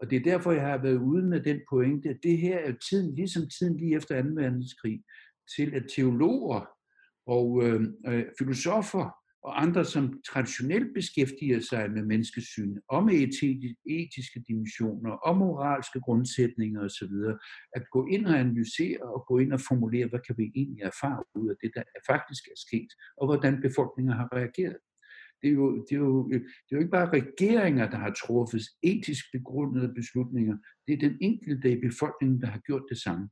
Og 0.00 0.10
det 0.10 0.16
er 0.16 0.30
derfor, 0.32 0.52
jeg 0.52 0.62
har 0.62 0.82
været 0.82 0.96
ude 0.98 1.26
med 1.26 1.40
den 1.40 1.60
pointe, 1.70 2.08
at 2.08 2.18
det 2.22 2.38
her 2.38 2.58
er 2.58 2.72
tiden, 2.90 3.14
ligesom 3.14 3.42
tiden 3.58 3.76
lige 3.76 3.96
efter 3.96 4.22
2. 4.22 4.28
verdenskrig, 4.28 5.02
til 5.56 5.74
at 5.74 5.84
teologer 5.96 6.68
og 7.26 7.64
øh, 7.64 7.80
øh, 8.06 8.24
filosofer 8.38 9.10
og 9.46 9.62
andre, 9.62 9.84
som 9.84 10.22
traditionelt 10.30 10.94
beskæftiger 10.94 11.60
sig 11.60 11.90
med 11.90 12.02
menneskesyn, 12.02 12.76
og 12.88 13.04
med 13.04 13.14
etiske 13.86 14.40
dimensioner, 14.48 15.10
og 15.10 15.36
moralske 15.36 16.00
grundsætninger 16.00 16.80
osv., 16.80 17.14
at 17.76 17.84
gå 17.90 18.06
ind 18.06 18.26
og 18.26 18.38
analysere 18.38 19.02
og 19.14 19.24
gå 19.28 19.38
ind 19.38 19.52
og 19.52 19.60
formulere, 19.68 20.06
hvad 20.08 20.20
kan 20.26 20.34
vi 20.38 20.52
egentlig 20.54 20.82
erfare 20.82 21.24
ud 21.34 21.50
af 21.50 21.56
det, 21.62 21.70
der 21.74 21.82
faktisk 22.06 22.44
er 22.46 22.58
sket, 22.66 22.90
og 23.16 23.26
hvordan 23.26 23.60
befolkningen 23.60 24.12
har 24.12 24.28
reageret. 24.36 24.76
Det 25.42 25.48
er, 25.48 25.54
jo, 25.54 25.84
det, 25.84 25.92
er 25.92 25.96
jo, 25.96 26.28
det 26.28 26.72
er 26.72 26.76
jo 26.76 26.78
ikke 26.78 26.90
bare 26.90 27.12
regeringer, 27.20 27.90
der 27.90 27.96
har 27.96 28.12
truffet 28.26 28.62
etisk 28.82 29.24
begrundede 29.32 29.94
beslutninger. 29.94 30.56
Det 30.86 30.92
er 30.94 31.08
den 31.08 31.18
enkelte 31.20 31.72
i 31.72 31.80
befolkningen, 31.80 32.40
der 32.40 32.46
har 32.46 32.58
gjort 32.58 32.82
det 32.90 32.98
samme. 32.98 33.28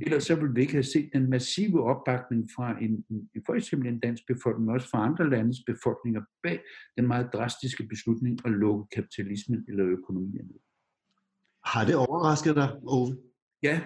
Ellers 0.00 0.24
så 0.24 0.34
ville 0.34 0.54
vi 0.54 0.60
ikke 0.60 0.72
have 0.72 0.82
set 0.82 1.10
den 1.12 1.30
massive 1.30 1.84
opbakning 1.84 2.48
fra 2.56 2.78
en, 2.80 3.04
for 3.46 3.54
eksempel 3.54 3.88
en 3.88 4.00
dansk 4.00 4.22
befolkning, 4.26 4.70
også 4.70 4.90
fra 4.90 5.06
andre 5.06 5.30
landes 5.30 5.58
befolkninger, 5.66 6.22
bag 6.42 6.60
den 6.96 7.06
meget 7.06 7.28
drastiske 7.32 7.86
beslutning 7.86 8.38
at 8.44 8.50
lukke 8.50 8.84
kapitalismen 8.94 9.64
eller 9.68 9.86
økonomien 9.86 10.44
ned. 10.44 10.60
Har 11.64 11.84
det 11.84 11.94
overrasket 11.94 12.56
dig, 12.56 12.76
Ove? 12.86 13.16
Ja, 13.62 13.80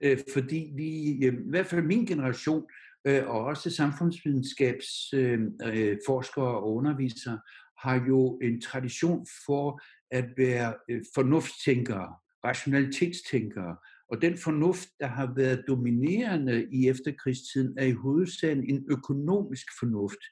øh, 0.00 0.18
fordi 0.32 0.72
vi, 0.76 1.10
øh, 1.26 1.34
i 1.34 1.50
hvert 1.50 1.66
fald 1.66 1.82
min 1.82 2.06
generation, 2.06 2.66
øh, 3.04 3.28
og 3.28 3.44
også 3.44 3.70
samfundsvidenskabsforskere 3.70 6.48
øh, 6.48 6.54
og 6.54 6.74
undervisere, 6.74 7.40
har 7.78 8.06
jo 8.08 8.38
en 8.42 8.60
tradition 8.60 9.26
for 9.46 9.80
at 10.10 10.28
være 10.36 10.74
øh, 10.90 11.02
fornuftstænkere, 11.14 12.14
rationalitetstænkere, 12.44 13.76
og 14.10 14.22
den 14.22 14.38
fornuft, 14.38 14.88
der 15.00 15.06
har 15.06 15.34
været 15.36 15.64
dominerende 15.68 16.66
i 16.72 16.88
efterkrigstiden, 16.88 17.78
er 17.78 17.84
i 17.84 17.92
hovedsagen 17.92 18.70
en 18.70 18.86
økonomisk 18.90 19.66
fornuft. 19.80 20.22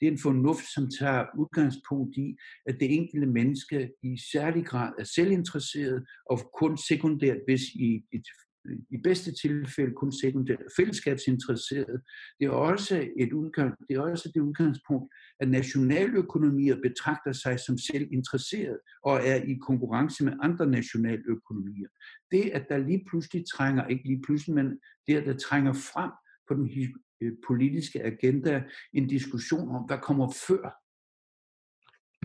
Det 0.00 0.08
er 0.08 0.12
en 0.12 0.18
fornuft, 0.18 0.64
som 0.74 0.90
tager 0.98 1.24
udgangspunkt 1.38 2.16
i, 2.16 2.36
at 2.66 2.76
det 2.80 2.94
enkelte 2.94 3.26
menneske 3.26 3.90
i 4.02 4.16
særlig 4.32 4.64
grad 4.66 4.92
er 4.98 5.04
selvinteresseret 5.04 6.06
og 6.30 6.38
kun 6.60 6.78
sekundært, 6.88 7.38
hvis 7.46 7.62
i 7.62 8.04
et 8.12 8.26
i 8.90 8.96
bedste 9.04 9.32
tilfælde 9.42 9.94
kun 9.94 10.12
sekundært 10.12 10.62
fællesskabsinteresseret. 10.76 12.00
Det 12.40 12.46
er 12.46 12.50
også 12.50 13.08
et 13.16 13.32
udgang, 13.32 13.74
det 13.88 13.96
er 13.96 14.00
også 14.00 14.30
det 14.34 14.40
udgangspunkt, 14.40 15.14
at 15.40 15.48
nationaløkonomier 15.48 16.76
betragter 16.82 17.32
sig 17.32 17.60
som 17.60 17.78
selv 17.78 18.08
interesseret 18.12 18.78
og 19.02 19.16
er 19.16 19.36
i 19.36 19.54
konkurrence 19.54 20.24
med 20.24 20.32
andre 20.42 20.66
nationaløkonomier. 20.66 21.88
Det, 22.30 22.50
at 22.50 22.66
der 22.68 22.78
lige 22.78 23.04
pludselig 23.08 23.44
trænger, 23.54 23.86
ikke 23.86 24.04
lige 24.04 24.22
pludselig, 24.22 24.54
men 24.54 24.80
det, 25.06 25.16
at 25.16 25.26
der 25.26 25.36
trænger 25.36 25.72
frem 25.72 26.10
på 26.48 26.54
den 26.54 26.94
øh, 27.22 27.32
politiske 27.46 28.02
agenda 28.02 28.64
en 28.92 29.06
diskussion 29.06 29.76
om, 29.76 29.82
hvad 29.86 29.98
kommer 29.98 30.32
før 30.48 30.64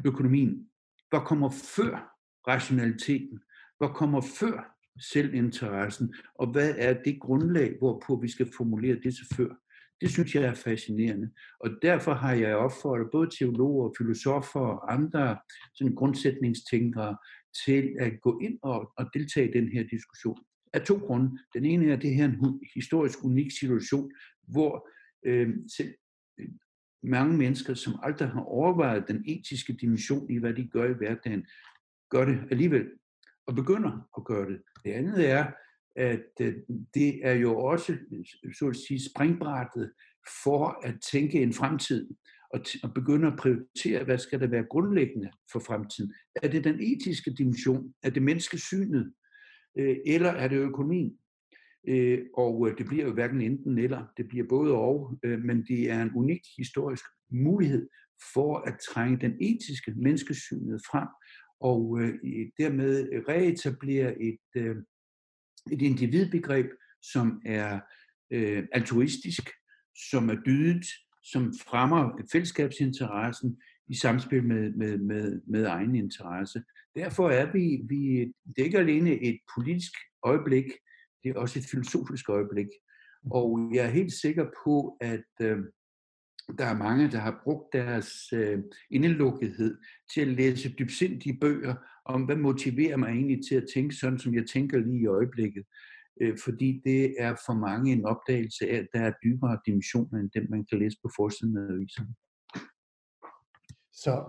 økonomien? 0.06 0.70
Hvad 1.10 1.22
kommer 1.26 1.50
før 1.50 2.18
rationaliteten? 2.48 3.40
Hvad 3.78 3.90
kommer 3.96 4.22
før 4.40 4.81
selvinteressen, 5.00 6.14
og 6.36 6.52
hvad 6.52 6.76
er 6.78 7.04
det 7.04 7.20
grundlag, 7.20 7.78
hvorpå 7.78 8.20
vi 8.22 8.28
skal 8.28 8.50
formulere 8.58 8.96
det 8.96 9.16
til 9.16 9.26
før. 9.36 9.56
Det 10.02 10.10
synes 10.10 10.36
jeg 10.36 10.44
er 10.44 10.54
fascinerende, 10.54 11.32
og 11.60 11.70
derfor 11.82 12.14
har 12.14 12.34
jeg 12.34 12.56
opfordret 12.56 13.12
både 13.12 13.30
teologer, 13.40 13.94
filosofer 13.98 14.60
og 14.60 14.94
andre 14.94 15.38
sådan 15.74 15.96
grundsætningstænkere 15.96 17.18
til 17.66 17.96
at 18.00 18.22
gå 18.22 18.40
ind 18.40 18.60
og, 18.62 18.92
og 18.98 19.06
deltage 19.14 19.50
i 19.50 19.54
den 19.54 19.68
her 19.68 19.84
diskussion. 19.84 20.38
Af 20.74 20.82
to 20.82 20.96
grunde. 20.96 21.38
Den 21.54 21.66
ene 21.66 21.90
er, 21.90 21.94
at 21.94 22.02
det 22.02 22.16
her 22.16 22.24
er 22.24 22.28
en 22.30 22.62
historisk 22.76 23.24
unik 23.24 23.52
situation, 23.60 24.12
hvor 24.48 24.90
øh, 25.26 25.50
selv 25.78 25.94
øh, 26.40 26.48
mange 27.04 27.38
mennesker, 27.38 27.74
som 27.74 27.94
aldrig 28.04 28.28
har 28.28 28.42
overvejet 28.42 29.08
den 29.08 29.24
etiske 29.28 29.74
dimension 29.74 30.32
i, 30.32 30.38
hvad 30.38 30.54
de 30.54 30.68
gør 30.68 30.90
i 30.90 30.94
hverdagen, 30.94 31.46
gør 32.10 32.26
det 32.26 32.40
alligevel 32.52 32.86
og 33.48 33.56
begynder 33.56 34.10
at 34.18 34.26
gøre 34.26 34.50
det. 34.50 34.62
Det 34.84 34.92
andet 34.92 35.30
er, 35.30 35.46
at 35.96 36.32
øh, 36.42 36.54
det 36.94 37.20
er 37.28 37.34
jo 37.34 37.58
også, 37.58 37.98
så 38.60 38.68
at 38.68 38.76
sige, 38.76 39.10
springbrættet 39.10 39.92
for 40.44 40.88
at 40.88 40.96
tænke 41.12 41.42
en 41.42 41.54
fremtid 41.54 42.10
og, 42.54 42.60
og 42.84 42.94
begynde 42.94 43.28
at 43.28 43.38
prioritere, 43.38 44.04
hvad 44.04 44.18
skal 44.18 44.40
der 44.40 44.48
være 44.48 44.66
grundlæggende 44.70 45.32
for 45.52 45.60
fremtiden. 45.60 46.14
Er 46.44 46.48
det 46.48 46.64
den 46.64 46.80
etiske 46.82 47.34
dimension? 47.34 47.94
Er 48.04 48.10
det 48.10 48.24
menneskesynet? 48.24 49.14
Øh, 49.78 49.96
eller 50.06 50.30
er 50.30 50.48
det 50.48 50.58
økonomien? 50.58 51.18
Øh, 51.88 52.20
og 52.38 52.70
øh, 52.70 52.78
det 52.78 52.86
bliver 52.86 53.06
jo 53.06 53.14
hverken 53.14 53.42
enten 53.42 53.78
eller, 53.78 54.06
det 54.18 54.28
bliver 54.28 54.46
både 54.50 54.74
og, 54.74 55.20
øh, 55.24 55.40
men 55.40 55.66
det 55.68 55.92
er 55.92 56.02
en 56.02 56.12
unik 56.16 56.42
historisk 56.58 57.04
mulighed 57.32 57.90
for 58.34 58.58
at 58.58 58.80
trænge 58.90 59.18
den 59.18 59.34
etiske 59.42 59.94
menneskesynet 59.96 60.82
frem 60.92 61.08
og 61.62 62.02
øh, 62.02 62.14
dermed 62.58 63.10
reetablere 63.30 64.22
et, 64.22 64.48
øh, 64.56 64.76
et 65.72 65.82
individbegreb, 65.82 66.66
som 67.02 67.42
er 67.46 67.80
øh, 68.32 68.64
altruistisk, 68.72 69.50
som 70.12 70.30
er 70.30 70.36
dydigt, 70.46 70.88
som 71.24 71.54
fremmer 71.68 72.22
fællesskabsinteressen 72.32 73.62
i 73.88 73.96
samspil 73.96 74.44
med, 74.44 74.72
med, 74.72 74.98
med, 74.98 75.42
med 75.48 75.66
egen 75.66 75.96
interesse. 75.96 76.64
Derfor 76.96 77.30
er 77.30 77.52
vi, 77.52 77.82
vi, 77.90 78.20
det 78.46 78.62
er 78.62 78.64
ikke 78.64 78.80
alene 78.80 79.22
et 79.22 79.40
politisk 79.56 79.94
øjeblik, 80.24 80.66
det 81.24 81.30
er 81.30 81.40
også 81.40 81.60
et 81.60 81.66
filosofisk 81.72 82.30
øjeblik. 82.30 82.68
Og 83.32 83.72
jeg 83.74 83.86
er 83.86 83.90
helt 83.90 84.14
sikker 84.14 84.46
på, 84.66 84.98
at 85.02 85.32
øh, 85.42 85.60
der 86.58 86.66
er 86.66 86.78
mange, 86.78 87.12
der 87.12 87.18
har 87.18 87.42
brugt 87.44 87.74
deres 87.74 88.34
øh, 88.34 88.60
indelukkethed 88.92 89.78
til 90.14 90.22
at 90.22 90.28
læse 90.28 90.70
dybsindige 90.80 91.38
bøger 91.42 91.76
om, 92.06 92.24
hvad 92.24 92.36
motiverer 92.36 92.98
mig 92.98 93.10
egentlig 93.10 93.40
til 93.50 93.56
at 93.56 93.68
tænke 93.74 93.96
sådan, 93.96 94.20
som 94.20 94.34
jeg 94.34 94.46
tænker 94.46 94.78
lige 94.78 95.02
i 95.02 95.06
øjeblikket. 95.06 95.64
Øh, 96.22 96.38
fordi 96.44 96.82
det 96.86 97.16
er 97.20 97.36
for 97.46 97.54
mange 97.54 97.92
en 97.92 98.06
opdagelse 98.06 98.70
af, 98.70 98.76
at 98.76 98.88
der 98.94 99.02
er 99.02 99.14
dybere 99.24 99.60
dimensioner, 99.66 100.20
end 100.20 100.30
dem, 100.32 100.48
man 100.50 100.66
kan 100.66 100.80
læse 100.80 100.98
på 101.04 101.10
forsiden 101.16 101.58
af 101.58 101.74
aviserne. 101.74 102.14
Så 103.92 104.26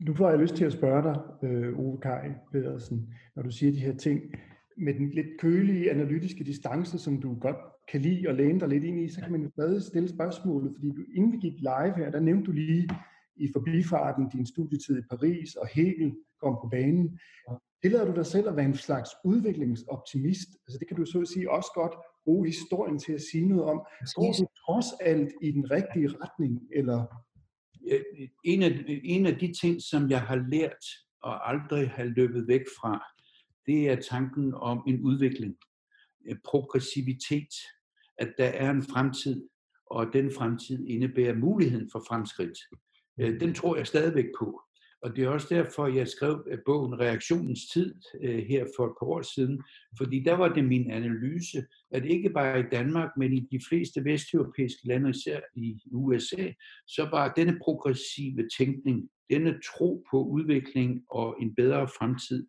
nu 0.00 0.14
får 0.14 0.30
jeg 0.30 0.38
lyst 0.38 0.54
til 0.54 0.64
at 0.64 0.72
spørge 0.72 1.02
dig, 1.02 1.48
øh, 1.48 1.78
Ove 1.78 2.00
Kaj 2.00 2.32
Pedersen, 2.52 3.14
når 3.36 3.42
du 3.42 3.50
siger 3.50 3.72
de 3.72 3.78
her 3.78 3.96
ting, 3.96 4.20
med 4.76 4.94
den 4.94 5.10
lidt 5.10 5.40
kølige 5.40 5.90
analytiske 5.90 6.44
distance, 6.44 6.98
som 6.98 7.20
du 7.20 7.34
godt 7.34 7.56
kan 7.88 8.00
lide 8.00 8.28
at 8.28 8.34
læne 8.34 8.60
dig 8.60 8.68
lidt 8.68 8.84
ind 8.84 9.00
i, 9.00 9.08
så 9.08 9.20
kan 9.20 9.32
man 9.32 9.42
jo 9.42 9.50
stadig 9.50 9.82
stille 9.82 10.08
spørgsmålet, 10.08 10.72
fordi 10.74 10.88
du, 10.88 11.02
inden 11.14 11.32
vi 11.32 11.36
gik 11.36 11.58
live 11.58 11.96
her, 11.96 12.10
der 12.10 12.20
nævnte 12.20 12.46
du 12.46 12.52
lige 12.52 12.88
i 13.36 13.48
forbifarten 13.52 14.28
din 14.28 14.46
studietid 14.46 14.98
i 14.98 15.08
Paris, 15.10 15.54
og 15.54 15.66
Hegel 15.66 16.14
kom 16.42 16.58
på 16.62 16.68
banen. 16.70 17.18
Tillader 17.82 18.04
du 18.04 18.14
dig 18.16 18.26
selv 18.26 18.48
at 18.48 18.56
være 18.56 18.64
en 18.64 18.74
slags 18.74 19.10
udviklingsoptimist? 19.24 20.48
Altså 20.66 20.78
det 20.78 20.88
kan 20.88 20.96
du 20.96 21.04
så 21.04 21.20
at 21.20 21.28
sige 21.28 21.50
også 21.50 21.70
godt 21.74 21.94
bruge 22.24 22.46
historien 22.46 22.98
til 22.98 23.12
at 23.12 23.20
sige 23.32 23.48
noget 23.48 23.64
om. 23.64 23.78
Går 24.14 24.32
du 24.32 24.46
trods 24.66 24.86
alt 25.00 25.32
i 25.42 25.50
den 25.50 25.70
rigtige 25.70 26.08
retning, 26.08 26.60
eller? 26.74 27.06
En 28.44 28.62
af, 28.62 28.84
en 29.04 29.26
af 29.26 29.38
de 29.38 29.52
ting, 29.60 29.82
som 29.82 30.10
jeg 30.10 30.20
har 30.20 30.46
lært 30.50 30.84
og 31.22 31.50
aldrig 31.50 31.90
har 31.90 32.04
løbet 32.04 32.48
væk 32.48 32.64
fra, 32.80 33.04
det 33.66 33.90
er 33.90 33.96
tanken 33.96 34.54
om 34.54 34.82
en 34.86 35.00
udvikling, 35.00 35.56
progressivitet, 36.44 37.54
at 38.18 38.32
der 38.38 38.44
er 38.44 38.70
en 38.70 38.82
fremtid, 38.82 39.48
og 39.90 40.06
den 40.12 40.30
fremtid 40.30 40.86
indebærer 40.86 41.34
muligheden 41.34 41.88
for 41.92 42.04
fremskridt. 42.08 42.58
Øh, 43.20 43.40
den 43.40 43.54
tror 43.54 43.76
jeg 43.76 43.86
stadigvæk 43.86 44.26
på. 44.38 44.62
Og 45.02 45.16
det 45.16 45.24
er 45.24 45.28
også 45.28 45.46
derfor, 45.50 45.86
jeg 45.86 46.08
skrev 46.08 46.46
øh, 46.50 46.58
bogen 46.66 47.00
Reaktionens 47.00 47.60
tid 47.72 47.94
øh, 48.22 48.38
her 48.38 48.66
for 48.76 48.86
et 48.86 48.94
par 49.00 49.06
år 49.06 49.22
siden, 49.22 49.62
fordi 49.98 50.22
der 50.22 50.34
var 50.34 50.48
det 50.48 50.64
min 50.64 50.90
analyse, 50.90 51.64
at 51.90 52.04
ikke 52.04 52.30
bare 52.30 52.60
i 52.60 52.64
Danmark, 52.72 53.10
men 53.16 53.32
i 53.32 53.40
de 53.50 53.60
fleste 53.68 54.04
vesteuropæiske 54.04 54.86
lande, 54.88 55.10
især 55.10 55.40
i 55.54 55.80
USA, 55.92 56.52
så 56.86 57.08
var 57.10 57.32
denne 57.32 57.58
progressive 57.64 58.48
tænkning, 58.58 59.08
denne 59.30 59.60
tro 59.64 60.04
på 60.10 60.24
udvikling 60.24 61.02
og 61.10 61.36
en 61.40 61.54
bedre 61.54 61.88
fremtid, 61.88 62.46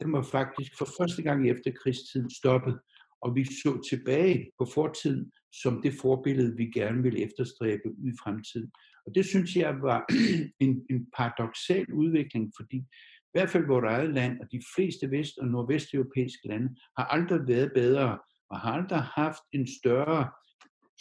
den 0.00 0.12
var 0.12 0.22
faktisk 0.22 0.78
for 0.78 0.88
første 1.00 1.22
gang 1.22 1.46
i 1.46 1.50
efterkrigstiden 1.50 2.30
stoppet. 2.30 2.78
Og 3.20 3.36
vi 3.36 3.44
så 3.44 3.88
tilbage 3.90 4.50
på 4.58 4.66
fortiden 4.74 5.32
som 5.52 5.82
det 5.82 5.94
forbillede, 6.00 6.56
vi 6.56 6.64
gerne 6.64 7.02
vil 7.02 7.22
efterstræbe 7.22 7.88
i 8.08 8.10
fremtiden. 8.22 8.70
Og 9.06 9.14
det 9.14 9.26
synes 9.26 9.56
jeg 9.56 9.74
var 9.82 10.06
en, 10.64 10.86
en 10.90 11.06
paradoxal 11.16 11.92
udvikling, 11.92 12.52
fordi 12.56 12.76
i 12.76 13.32
hvert 13.32 13.50
fald 13.50 13.66
vores 13.66 13.84
eget 13.84 14.14
land 14.14 14.40
og 14.40 14.46
de 14.52 14.60
fleste 14.76 15.10
vest- 15.10 15.38
og 15.38 15.46
nordvesteuropæiske 15.46 16.48
lande 16.48 16.68
har 16.98 17.04
aldrig 17.04 17.40
været 17.48 17.72
bedre 17.74 18.18
og 18.50 18.60
har 18.60 18.72
aldrig 18.72 19.02
haft 19.02 19.42
en 19.52 19.66
større 19.80 20.30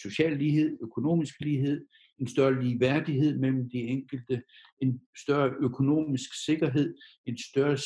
social 0.01 0.37
lighed, 0.37 0.77
økonomisk 0.81 1.41
lighed, 1.41 1.85
en 2.19 2.27
større 2.27 2.63
ligeværdighed 2.63 3.39
mellem 3.39 3.69
de 3.69 3.77
enkelte, 3.77 4.43
en 4.81 5.01
større 5.23 5.53
økonomisk 5.59 6.45
sikkerhed, 6.45 6.95
en 7.25 7.37
større 7.37 7.77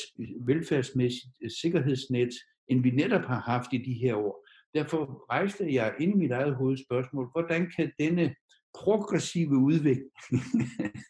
velfærdsmæssigt 0.46 1.34
øh, 1.44 1.50
sikkerhedsnet, 1.62 2.30
end 2.72 2.84
vi 2.84 2.90
netop 2.92 3.22
har 3.22 3.40
haft 3.40 3.74
i 3.74 3.78
de 3.78 3.94
her 3.94 4.16
år. 4.16 4.48
Derfor 4.74 5.26
rejste 5.32 5.74
jeg 5.74 5.96
ind 6.00 6.12
i 6.12 6.18
mit 6.18 6.32
eget 6.32 6.56
hovedspørgsmål, 6.56 7.32
hvordan 7.32 7.72
kan 7.76 7.92
denne 8.00 8.36
progressive 8.74 9.58
udvikling 9.58 10.44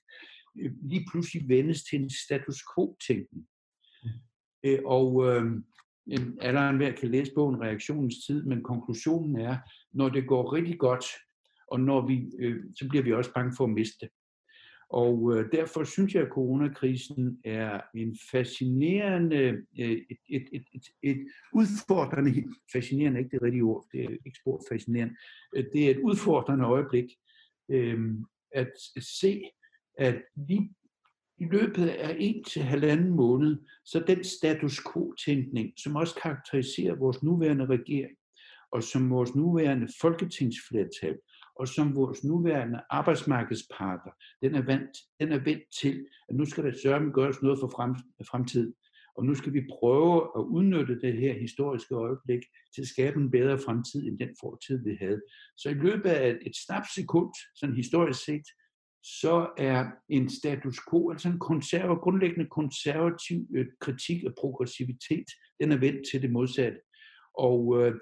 lige 0.92 1.06
pludselig 1.12 1.50
vendes 1.50 1.84
til 1.84 2.02
en 2.02 2.10
status 2.10 2.64
quo-tænkning. 2.76 3.48
Øh, 4.64 4.80
og 4.86 5.28
øh, 5.28 5.44
alle 6.42 6.70
enhver 6.70 6.92
kan 6.92 7.10
læse 7.10 7.32
bogen 7.36 7.62
Reaktionens 7.62 8.16
tid, 8.26 8.44
men 8.44 8.64
konklusionen 8.64 9.36
er, 9.36 9.58
når 9.94 10.10
det 10.10 10.28
går 10.28 10.54
rigtig 10.54 10.80
godt, 10.80 11.06
og 11.68 11.80
når 11.80 12.08
vi, 12.08 12.32
øh, 12.40 12.64
så 12.76 12.90
bliver 12.90 13.04
vi 13.04 13.14
også 13.14 13.34
bange 13.34 13.54
for 13.58 13.64
at 13.64 13.70
miste 13.70 13.98
det. 14.02 14.10
Og 14.92 15.34
øh, 15.36 15.52
derfor 15.52 15.84
synes 15.84 16.16
jeg, 16.16 16.24
at 16.24 16.30
coronakrisen 16.30 17.40
er 17.44 17.82
en 17.96 18.18
fascinerende, 18.32 19.64
øh, 19.80 20.02
et, 20.10 20.18
et, 20.30 20.48
et, 20.52 20.64
et, 20.74 20.84
et 21.04 21.28
udfordrende, 21.54 22.44
fascinerende 22.74 23.20
ikke 23.20 23.32
det 23.32 23.42
rigtige 23.42 23.64
ord, 23.64 23.86
det 23.92 24.04
er 24.04 24.10
ikke 24.10 24.40
spor 24.42 24.62
fascinerende, 24.72 25.16
øh, 25.56 25.66
det 25.74 25.86
er 25.86 25.92
et 25.92 26.00
udfordrende 26.00 26.66
øjeblik 26.66 27.06
øh, 27.70 28.00
at 28.52 28.72
se, 29.00 29.44
at 29.98 30.22
vi 30.36 30.70
i 31.38 31.46
løbet 31.46 31.88
af 31.88 32.16
en 32.20 32.44
til 32.44 32.62
halvanden 32.62 33.10
måned, 33.10 33.58
så 33.86 34.04
den 34.08 34.24
status 34.24 34.82
quo-tænkning, 34.94 35.74
som 35.78 35.96
også 35.96 36.16
karakteriserer 36.24 36.96
vores 36.96 37.24
nuværende 37.24 37.66
regering, 37.66 38.18
og 38.72 38.84
som 38.84 39.10
vores 39.10 39.36
nuværende 39.36 39.88
folketingsflertal, 40.02 41.18
og 41.56 41.68
som 41.68 41.96
vores 41.96 42.24
nuværende 42.24 42.82
arbejdsmarkedsparter, 42.90 44.12
den 44.42 44.56
er, 44.56 44.62
vendt, 44.62 44.98
den 45.20 45.32
er 45.32 45.40
vendt 45.40 45.64
til, 45.82 46.06
at 46.30 46.36
nu 46.36 46.46
skal 46.46 46.64
der 46.64 46.72
sørge 46.84 47.12
gøres 47.12 47.42
noget 47.42 47.60
for 47.60 47.68
frem, 47.68 47.96
fremtiden. 48.32 48.74
Og 49.18 49.26
nu 49.26 49.36
skal 49.36 49.54
vi 49.54 49.68
prøve 49.80 50.30
at 50.38 50.42
udnytte 50.42 51.02
det 51.02 51.14
her 51.14 51.34
historiske 51.34 51.96
øjeblik 51.96 52.40
til 52.76 52.82
at 52.82 52.88
skabe 52.88 53.20
en 53.20 53.32
bedre 53.32 53.60
fremtid 53.60 54.08
end 54.08 54.20
den 54.20 54.36
fortid, 54.40 54.84
vi 54.84 54.98
havde. 55.00 55.22
Så 55.58 55.70
i 55.70 55.74
løbet 55.74 56.10
af 56.10 56.38
et 56.42 56.56
sekund, 56.96 57.34
sådan 57.56 57.76
historisk 57.76 58.26
set, 58.26 58.48
så 59.04 59.50
er 59.58 59.92
en 60.10 60.30
status 60.30 60.80
quo, 60.90 61.12
altså 61.12 61.30
en 61.30 61.40
konserv, 61.40 62.00
grundlæggende 62.04 62.50
konservativ 62.50 63.48
øh, 63.56 63.66
kritik 63.80 64.24
af 64.24 64.32
progressivitet, 64.40 65.26
den 65.60 65.72
er 65.72 65.78
vendt 65.78 66.02
til 66.12 66.22
det 66.22 66.32
modsatte. 66.32 66.80
Og 67.34 67.82
øh, 67.82 67.94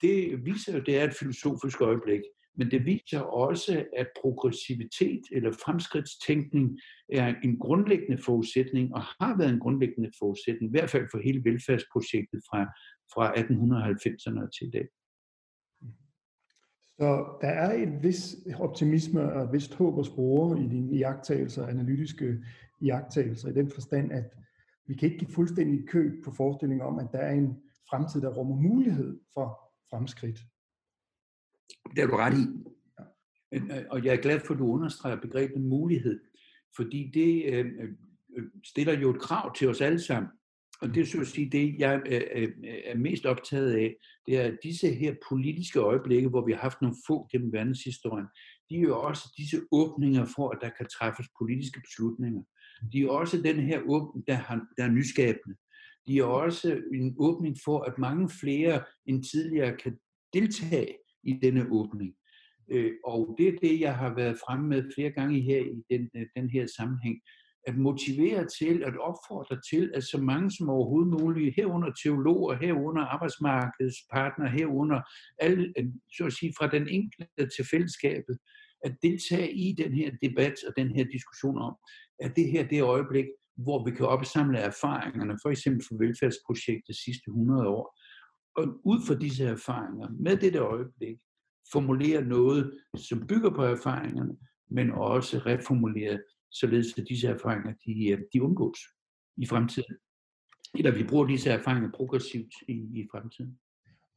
det 0.00 0.44
viser 0.44 0.72
jo, 0.74 0.80
det 0.80 0.98
er 0.98 1.04
et 1.04 1.14
filosofisk 1.14 1.80
øjeblik. 1.80 2.20
Men 2.56 2.70
det 2.70 2.86
viser 2.86 3.20
også, 3.20 3.86
at 3.96 4.08
progressivitet 4.22 5.22
eller 5.32 5.52
fremskridtstænkning 5.52 6.80
er 7.12 7.34
en 7.44 7.58
grundlæggende 7.58 8.22
forudsætning, 8.22 8.94
og 8.94 9.02
har 9.02 9.36
været 9.38 9.50
en 9.50 9.60
grundlæggende 9.60 10.10
forudsætning, 10.18 10.70
i 10.70 10.78
hvert 10.78 10.90
fald 10.90 11.08
for 11.10 11.18
hele 11.18 11.44
velfærdsprojektet 11.44 12.42
fra, 12.50 12.64
fra 13.14 13.34
1890'erne 13.34 14.50
til 14.58 14.66
i 14.68 14.70
dag. 14.70 14.88
Så 16.98 17.38
der 17.40 17.48
er 17.48 17.72
en 17.72 18.02
vis 18.02 18.36
optimisme 18.58 19.32
og 19.32 19.44
et 19.44 19.52
vist 19.52 19.74
håb 19.74 19.98
at 19.98 20.06
spore 20.06 20.60
i 20.60 20.68
dine 20.68 20.96
iagttagelser, 20.96 21.66
analytiske 21.66 22.44
iagttagelser, 22.80 23.48
i 23.48 23.52
den 23.52 23.70
forstand, 23.70 24.12
at 24.12 24.34
vi 24.86 24.94
kan 24.94 25.06
ikke 25.06 25.18
give 25.18 25.30
fuldstændig 25.30 25.88
køb 25.88 26.24
på 26.24 26.30
forestillingen 26.30 26.86
om, 26.86 26.98
at 26.98 27.08
der 27.12 27.18
er 27.18 27.32
en 27.32 27.56
fremtid, 27.90 28.20
der 28.20 28.34
rummer 28.34 28.56
mulighed 28.56 29.20
for 29.34 29.72
fremskridt. 29.90 30.38
Det 31.96 32.02
er 32.02 32.06
du 32.06 32.16
ret 32.16 32.38
i. 32.38 32.46
Øh, 33.54 33.84
og 33.90 34.04
jeg 34.04 34.14
er 34.14 34.22
glad 34.22 34.40
for, 34.40 34.54
at 34.54 34.60
du 34.60 34.72
understreger 34.72 35.20
begrebet 35.20 35.60
mulighed, 35.60 36.20
fordi 36.76 37.10
det 37.14 37.44
øh, 37.54 37.66
øh, 37.66 37.88
øh 38.36 38.44
stiller 38.64 38.98
jo 38.98 39.10
et 39.10 39.20
krav 39.20 39.54
til 39.54 39.68
os 39.68 39.80
alle 39.80 40.00
sammen. 40.00 40.30
Og 40.80 40.94
det 40.94 41.08
så 41.08 41.24
sige, 41.24 41.50
det 41.50 41.74
jeg 41.78 42.02
er 42.84 42.96
mest 42.96 43.26
optaget 43.26 43.72
af, 43.72 43.96
det 44.26 44.40
er 44.40 44.56
disse 44.62 44.90
her 44.90 45.14
politiske 45.28 45.78
øjeblikke, 45.78 46.28
hvor 46.28 46.46
vi 46.46 46.52
har 46.52 46.60
haft 46.60 46.82
nogle 46.82 46.96
få 47.06 47.28
gennem 47.32 47.52
verdenshistorien, 47.52 48.26
de 48.70 48.76
er 48.76 48.80
jo 48.80 49.00
også 49.00 49.34
disse 49.36 49.60
åbninger 49.72 50.24
for, 50.36 50.50
at 50.50 50.58
der 50.60 50.70
kan 50.78 50.86
træffes 50.86 51.26
politiske 51.40 51.80
beslutninger. 51.80 52.42
De 52.92 53.02
er 53.02 53.08
også 53.08 53.42
den 53.42 53.60
her 53.60 53.80
åbning, 53.88 54.26
der, 54.26 54.34
har, 54.34 54.66
der 54.76 54.84
er 54.84 54.90
nyskabende. 54.90 55.56
De 56.06 56.18
er 56.18 56.24
også 56.24 56.80
en 56.94 57.14
åbning 57.18 57.56
for, 57.64 57.80
at 57.80 57.98
mange 57.98 58.28
flere 58.28 58.84
end 59.06 59.24
tidligere 59.24 59.76
kan 59.76 59.98
deltage 60.32 60.94
i 61.26 61.32
denne 61.42 61.66
åbning. 61.70 62.14
Øh, 62.70 62.92
og 63.04 63.34
det 63.38 63.48
er 63.48 63.58
det, 63.62 63.80
jeg 63.80 63.96
har 63.96 64.14
været 64.14 64.38
fremme 64.46 64.68
med 64.68 64.82
flere 64.94 65.10
gange 65.10 65.40
her 65.40 65.60
i 65.60 65.82
den, 65.90 66.10
øh, 66.16 66.26
den 66.36 66.50
her 66.50 66.66
sammenhæng. 66.76 67.20
At 67.66 67.76
motivere 67.76 68.46
til, 68.58 68.82
at 68.82 68.98
opfordre 68.98 69.60
til, 69.70 69.90
at 69.94 70.04
så 70.04 70.18
mange 70.18 70.50
som 70.50 70.68
overhovedet 70.68 71.20
muligt, 71.20 71.56
herunder 71.56 71.92
teologer, 72.02 72.54
herunder 72.54 73.02
arbejdsmarkedspartner, 73.02 74.48
herunder 74.48 75.00
alle, 75.38 75.72
øh, 75.78 75.86
så 76.16 76.24
at 76.26 76.32
sige, 76.32 76.54
fra 76.58 76.66
den 76.66 76.88
enkelte 76.88 77.48
til 77.56 77.64
fællesskabet, 77.70 78.38
at 78.84 78.96
deltage 79.02 79.52
i 79.52 79.74
den 79.78 79.92
her 79.92 80.10
debat 80.22 80.54
og 80.68 80.72
den 80.76 80.90
her 80.96 81.04
diskussion 81.04 81.58
om, 81.58 81.74
at 82.20 82.36
det 82.36 82.50
her 82.50 82.68
det 82.68 82.82
øjeblik, 82.82 83.26
hvor 83.56 83.84
vi 83.84 83.90
kan 83.90 84.06
opsamle 84.06 84.58
erfaringerne, 84.58 85.38
for 85.42 85.50
eksempel 85.50 85.82
fra 85.88 85.96
velfærdsprojektet 86.04 86.96
sidste 86.96 87.28
100 87.28 87.68
år, 87.68 87.98
og 88.56 88.80
ud 88.84 88.98
fra 89.06 89.14
disse 89.14 89.44
erfaringer, 89.44 90.08
med 90.18 90.36
dette 90.36 90.58
øjeblik, 90.58 91.18
formulere 91.72 92.24
noget, 92.24 92.80
som 92.96 93.26
bygger 93.26 93.50
på 93.50 93.62
erfaringerne, 93.62 94.36
men 94.70 94.90
også 94.90 95.38
reformulere, 95.38 96.18
således 96.50 96.98
at 96.98 97.08
disse 97.08 97.28
erfaringer 97.28 97.72
de, 97.86 98.10
øh, 98.10 98.20
de 98.32 98.42
undgås 98.42 98.78
i 99.36 99.46
fremtiden. 99.46 99.96
Eller 100.74 100.90
vi 100.90 101.04
bruger 101.04 101.26
disse 101.26 101.50
erfaringer 101.50 101.90
progressivt 101.90 102.54
i, 102.68 102.72
i 102.72 103.08
fremtiden. 103.10 103.58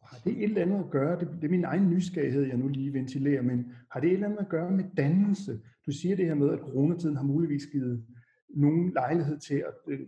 Har 0.04 0.17
det 0.17 0.38
et 0.38 0.43
eller 0.43 0.62
andet 0.62 0.80
at 0.80 0.91
gøre, 0.91 1.19
det, 1.19 1.28
det 1.41 1.43
er 1.43 1.52
min 1.52 1.63
egen 1.63 1.89
nysgerrighed, 1.89 2.43
jeg 2.43 2.58
nu 2.58 2.67
lige 2.67 2.93
ventilerer, 2.93 3.41
men 3.41 3.71
har 3.91 4.00
det 4.00 4.08
et 4.08 4.13
eller 4.13 4.28
andet 4.28 4.39
at 4.39 4.50
gøre 4.50 4.71
med 4.71 4.84
dannelse? 4.97 5.62
Du 5.86 5.91
siger 5.91 6.15
det 6.15 6.26
her 6.26 6.36
med, 6.36 6.50
at 6.50 6.60
coronatiden 6.60 7.15
har 7.15 7.23
muligvis 7.23 7.65
givet 7.71 8.06
nogen 8.50 8.93
lejlighed 8.93 9.39
til 9.39 9.56
at 9.56 9.73
øh, 9.88 10.00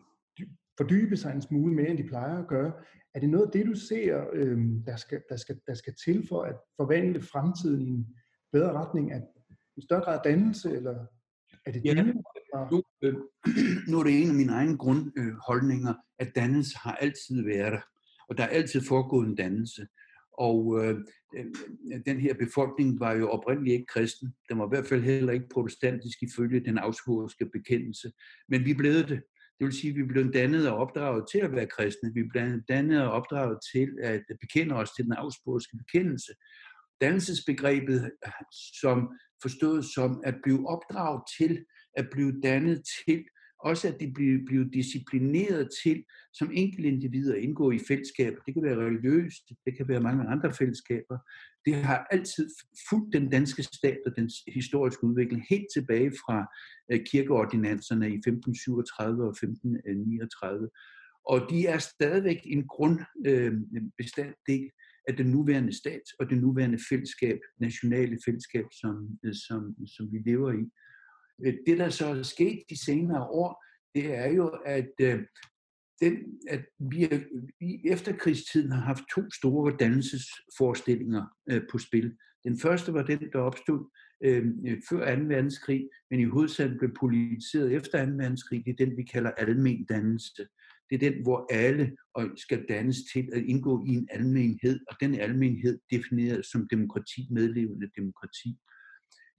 fordybe 0.79 1.17
sig 1.17 1.31
en 1.35 1.41
smule 1.41 1.73
mere, 1.75 1.87
end 1.87 1.97
de 1.97 2.07
plejer 2.07 2.37
at 2.37 2.47
gøre. 2.47 2.71
Er 3.15 3.19
det 3.19 3.29
noget 3.29 3.45
af 3.45 3.51
det, 3.51 3.65
du 3.65 3.75
ser, 3.75 4.25
øh, 4.33 4.57
der, 4.85 4.95
skal, 4.95 5.21
der, 5.29 5.35
skal, 5.35 5.59
der 5.67 5.73
skal 5.73 5.93
til 6.05 6.27
for 6.27 6.41
at 6.41 6.55
forvandle 6.77 7.21
fremtiden 7.21 7.81
i 7.81 7.89
en 7.89 8.07
bedre 8.53 8.73
retning? 8.73 9.11
At 9.11 9.23
en 9.77 9.81
større 9.81 10.01
grad 10.01 10.17
af 10.17 10.21
dannelse, 10.23 10.71
eller 10.71 11.05
er 11.65 11.71
det 11.71 11.85
ja, 11.85 11.93
det? 11.93 12.15
Nu, 12.71 12.83
øh, 13.01 13.15
nu 13.89 13.99
er 13.99 14.03
det 14.03 14.21
en 14.21 14.29
af 14.29 14.35
mine 14.35 14.53
egne 14.53 14.77
grundholdninger, 14.77 15.93
at 16.19 16.31
dannelse 16.35 16.77
har 16.77 16.95
altid 16.95 17.43
været 17.43 17.71
der. 17.71 17.81
Og 18.29 18.37
der 18.37 18.43
er 18.43 18.47
altid 18.47 18.81
foregået 18.81 19.27
en 19.27 19.35
dannelse. 19.35 19.87
Og 20.39 20.85
øh, 20.85 20.95
den 22.05 22.19
her 22.19 22.33
befolkning 22.33 22.99
var 22.99 23.13
jo 23.13 23.29
oprindeligt 23.29 23.73
ikke 23.73 23.85
kristen. 23.85 24.33
Den 24.49 24.59
var 24.59 24.65
i 24.65 24.69
hvert 24.69 24.87
fald 24.87 25.03
heller 25.03 25.33
ikke 25.33 25.49
protestantisk 25.53 26.23
ifølge 26.23 26.59
den 26.59 26.77
augsburgske 26.77 27.45
bekendelse. 27.45 28.11
Men 28.49 28.65
vi 28.65 28.73
blev 28.73 28.93
det. 28.93 29.21
Det 29.59 29.65
vil 29.65 29.73
sige, 29.73 29.91
at 29.91 29.97
vi 29.97 30.03
blev 30.03 30.33
dannet 30.33 30.69
og 30.69 30.77
opdraget 30.77 31.25
til 31.31 31.39
at 31.39 31.51
være 31.51 31.67
kristne. 31.67 32.13
Vi 32.13 32.23
blev 32.23 32.61
dannet 32.69 33.01
og 33.01 33.11
opdraget 33.11 33.57
til 33.73 33.89
at 34.03 34.21
bekende 34.41 34.75
os 34.75 34.91
til 34.91 35.05
den 35.05 35.13
augsburgske 35.13 35.77
bekendelse. 35.77 36.31
Dannelsesbegrebet 37.01 38.11
som 38.81 39.09
forstået 39.41 39.85
som 39.85 40.21
at 40.23 40.35
blive 40.43 40.69
opdraget 40.69 41.21
til, 41.37 41.65
at 41.93 42.09
blive 42.11 42.41
dannet 42.41 42.83
til 43.05 43.23
også 43.59 43.87
at 43.87 43.99
de 43.99 44.11
bliver, 44.11 44.39
bliver 44.45 44.65
disciplineret 44.69 45.69
til 45.83 46.03
som 46.33 46.51
enkelte 46.53 46.89
individer 46.89 47.35
at 47.35 47.41
indgå 47.41 47.71
i 47.71 47.79
fællesskaber. 47.87 48.41
Det 48.45 48.53
kan 48.53 48.63
være 48.63 48.85
religiøst, 48.85 49.43
det 49.65 49.77
kan 49.77 49.87
være 49.87 50.01
mange 50.01 50.23
andre 50.27 50.53
fællesskaber. 50.53 51.17
Det 51.65 51.75
har 51.75 52.07
altid 52.11 52.49
fulgt 52.89 53.13
den 53.13 53.29
danske 53.29 53.63
stat 53.63 53.99
og 54.05 54.15
dens 54.15 54.33
historiske 54.53 55.03
udvikling 55.03 55.45
helt 55.49 55.67
tilbage 55.73 56.11
fra 56.11 56.47
øh, 56.91 56.99
kirkeordinanserne 57.11 58.09
i 58.09 58.15
1537 58.15 59.23
og 59.23 59.29
1539. 59.29 60.69
Og 61.25 61.47
de 61.49 61.67
er 61.67 61.77
stadigvæk 61.77 62.41
en 62.45 62.67
grundbestanddel 62.67 64.63
øh, 64.63 64.69
af 65.07 65.17
den 65.17 65.25
nuværende 65.25 65.77
stat 65.77 66.01
og 66.19 66.29
det 66.29 66.37
nuværende 66.37 66.79
fællesskab, 66.89 67.39
nationale 67.59 68.17
fællesskab, 68.25 68.65
som, 68.81 69.19
øh, 69.25 69.33
som, 69.33 69.75
som 69.95 70.11
vi 70.11 70.17
lever 70.25 70.51
i. 70.51 70.63
Øh, 71.45 71.53
det, 71.67 71.77
der 71.77 71.89
så 71.89 72.05
er 72.05 72.23
sket 72.23 72.63
de 72.69 72.85
senere 72.85 73.23
år, 73.23 73.63
det 73.95 74.15
er 74.15 74.27
jo, 74.27 74.47
at, 74.65 74.91
øh, 75.01 75.19
den, 76.01 76.13
at 76.49 76.65
vi 76.79 77.09
i 77.61 77.81
efterkrigstiden 77.85 78.71
har 78.71 78.81
haft 78.81 79.03
to 79.15 79.21
store 79.31 79.75
dannelsesforestillinger 79.79 81.25
øh, 81.49 81.61
på 81.71 81.77
spil. 81.77 82.17
Den 82.43 82.59
første 82.59 82.93
var 82.93 83.03
den, 83.03 83.19
der 83.33 83.39
opstod 83.39 83.89
øh, 84.23 84.45
før 84.89 85.15
2. 85.15 85.21
verdenskrig, 85.21 85.89
men 86.11 86.19
i 86.19 86.23
hovedsagen 86.23 86.77
blev 86.77 86.93
politiseret 86.99 87.73
efter 87.73 88.05
2. 88.05 88.11
verdenskrig. 88.11 88.65
Det 88.65 88.71
er 88.71 88.85
den, 88.85 88.97
vi 88.97 89.03
kalder 89.03 89.31
almen 89.31 89.85
dannelse. 89.85 90.47
Det 90.89 90.95
er 90.95 91.09
den, 91.09 91.23
hvor 91.23 91.47
alle 91.49 91.95
skal 92.35 92.65
dannes 92.69 92.97
til 93.13 93.29
at 93.33 93.43
indgå 93.43 93.85
i 93.85 93.89
en 93.89 94.07
almenhed, 94.11 94.79
og 94.87 94.95
den 95.01 95.15
almenhed 95.15 95.79
defineret 95.91 96.45
som 96.45 96.67
demokrati, 96.67 97.27
medlevende 97.31 97.89
demokrati 97.97 98.57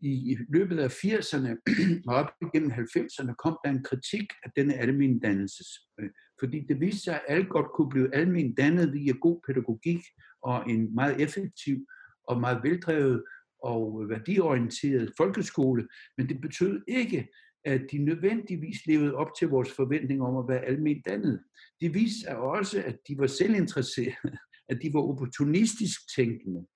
i 0.03 0.37
løbet 0.49 0.79
af 0.79 0.89
80'erne 0.89 1.51
og 2.09 2.15
op 2.15 2.31
igennem 2.43 2.71
90'erne 2.71 3.35
kom 3.35 3.59
der 3.65 3.71
en 3.71 3.85
kritik 3.85 4.27
af 4.45 4.51
denne 4.57 4.75
almen 4.75 5.19
dannelses. 5.19 5.69
Øh, 6.01 6.11
fordi 6.41 6.67
det 6.69 6.81
viste 6.81 7.01
sig, 7.01 7.15
at 7.15 7.23
alle 7.29 7.47
godt 7.47 7.67
kunne 7.75 7.89
blive 7.91 8.15
almen 8.15 8.55
dannet 8.55 8.93
via 8.93 9.13
god 9.13 9.41
pædagogik 9.47 10.01
og 10.43 10.71
en 10.71 10.95
meget 10.95 11.21
effektiv 11.21 11.87
og 12.29 12.41
meget 12.41 12.61
veldrevet 12.63 13.25
og 13.65 14.09
værdiorienteret 14.09 15.13
folkeskole, 15.17 15.89
men 16.19 16.29
det 16.29 16.41
betød 16.41 16.81
ikke, 16.89 17.29
at 17.65 17.81
de 17.93 17.99
nødvendigvis 17.99 18.87
levede 18.87 19.15
op 19.15 19.29
til 19.39 19.49
vores 19.49 19.73
forventning 19.73 20.23
om 20.23 20.37
at 20.37 20.49
være 20.49 20.65
almen 20.65 21.03
dannet. 21.03 21.43
Det 21.81 21.95
viste 21.95 22.21
sig 22.21 22.37
også, 22.37 22.83
at 22.87 22.97
de 23.09 23.19
var 23.19 23.27
selvinteresserede, 23.27 24.39
at 24.69 24.79
de 24.83 24.91
var 24.93 25.01
opportunistisk 25.01 26.01
tænkende, 26.17 26.67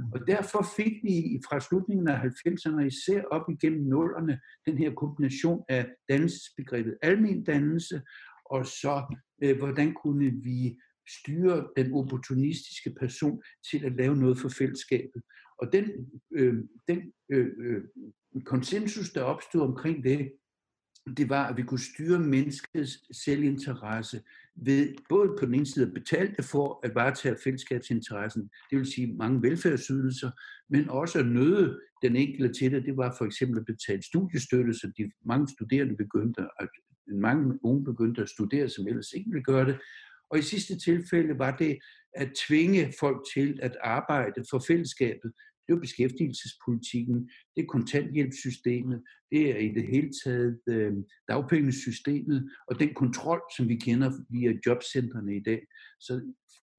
Mm. 0.00 0.12
og 0.12 0.20
derfor 0.26 0.62
fik 0.76 0.92
vi 1.02 1.40
fra 1.48 1.60
slutningen 1.60 2.08
af 2.08 2.18
90'erne, 2.18 2.80
især 2.80 3.22
op 3.22 3.46
igennem 3.50 3.82
nullerne, 3.82 4.40
den 4.66 4.78
her 4.78 4.94
kombination 4.94 5.64
af 5.68 5.86
dannelsesbegrebet 6.08 6.98
almen 7.02 7.44
dannelse, 7.44 8.02
og 8.44 8.66
så 8.66 9.16
øh, 9.42 9.58
hvordan 9.58 9.94
kunne 10.02 10.30
vi 10.30 10.78
styre 11.18 11.68
den 11.76 11.92
opportunistiske 11.92 12.94
person 13.00 13.42
til 13.70 13.84
at 13.84 13.92
lave 13.92 14.16
noget 14.16 14.38
for 14.38 14.48
fællesskabet. 14.48 15.22
Og 15.58 15.72
den, 15.72 15.84
øh, 16.32 16.54
den 16.88 17.12
øh, 17.32 17.48
øh, 17.58 17.82
konsensus, 18.44 19.10
der 19.10 19.22
opstod 19.22 19.60
omkring 19.60 20.04
det, 20.04 20.32
det 21.16 21.28
var, 21.28 21.46
at 21.46 21.56
vi 21.56 21.62
kunne 21.62 21.80
styre 21.80 22.18
menneskets 22.18 23.22
selvinteresse 23.24 24.22
ved 24.64 24.94
både 25.08 25.28
på 25.38 25.46
den 25.46 25.54
ene 25.54 25.66
side 25.66 25.86
at 25.86 25.94
betale 25.94 26.34
det 26.36 26.44
for 26.44 26.80
at 26.82 26.94
varetage 26.94 27.36
fællesskabsinteressen, 27.44 28.50
det 28.70 28.78
vil 28.78 28.92
sige 28.92 29.14
mange 29.14 29.42
velfærdsydelser, 29.42 30.30
men 30.70 30.90
også 30.90 31.18
at 31.18 31.26
nøde 31.26 31.80
den 32.02 32.16
enkelte 32.16 32.54
til 32.54 32.72
det. 32.72 32.84
Det 32.84 32.96
var 32.96 33.14
for 33.18 33.24
eksempel 33.24 33.58
at 33.58 33.66
betale 33.66 34.02
studiestøtte, 34.02 34.74
så 34.74 34.92
de 34.98 35.10
mange 35.24 35.48
studerende 35.48 35.96
begyndte 35.96 36.42
at, 36.60 36.68
mange 37.12 37.58
unge 37.64 37.84
begyndte 37.84 38.22
at 38.22 38.28
studere, 38.28 38.68
som 38.68 38.88
ellers 38.88 39.12
ikke 39.12 39.30
ville 39.30 39.44
gøre 39.44 39.66
det. 39.66 39.78
Og 40.30 40.38
i 40.38 40.42
sidste 40.42 40.78
tilfælde 40.78 41.38
var 41.38 41.56
det 41.56 41.78
at 42.14 42.32
tvinge 42.48 42.92
folk 43.00 43.26
til 43.34 43.58
at 43.62 43.76
arbejde 43.82 44.44
for 44.50 44.64
fællesskabet, 44.68 45.32
det 45.70 45.76
er 45.76 45.80
beskæftigelsespolitikken, 45.80 47.30
det 47.56 47.62
er 47.62 47.66
kontanthjælpssystemet, 47.66 49.02
det 49.30 49.50
er 49.50 49.56
i 49.56 49.68
det 49.68 49.86
hele 49.86 50.10
taget 50.24 50.60
øh, 50.68 50.92
dagpengesystemet 51.28 52.50
og 52.68 52.80
den 52.80 52.94
kontrol, 52.94 53.40
som 53.56 53.68
vi 53.68 53.76
kender 53.76 54.10
via 54.30 54.52
jobcentrene 54.66 55.36
i 55.36 55.42
dag. 55.42 55.66
Så 56.00 56.20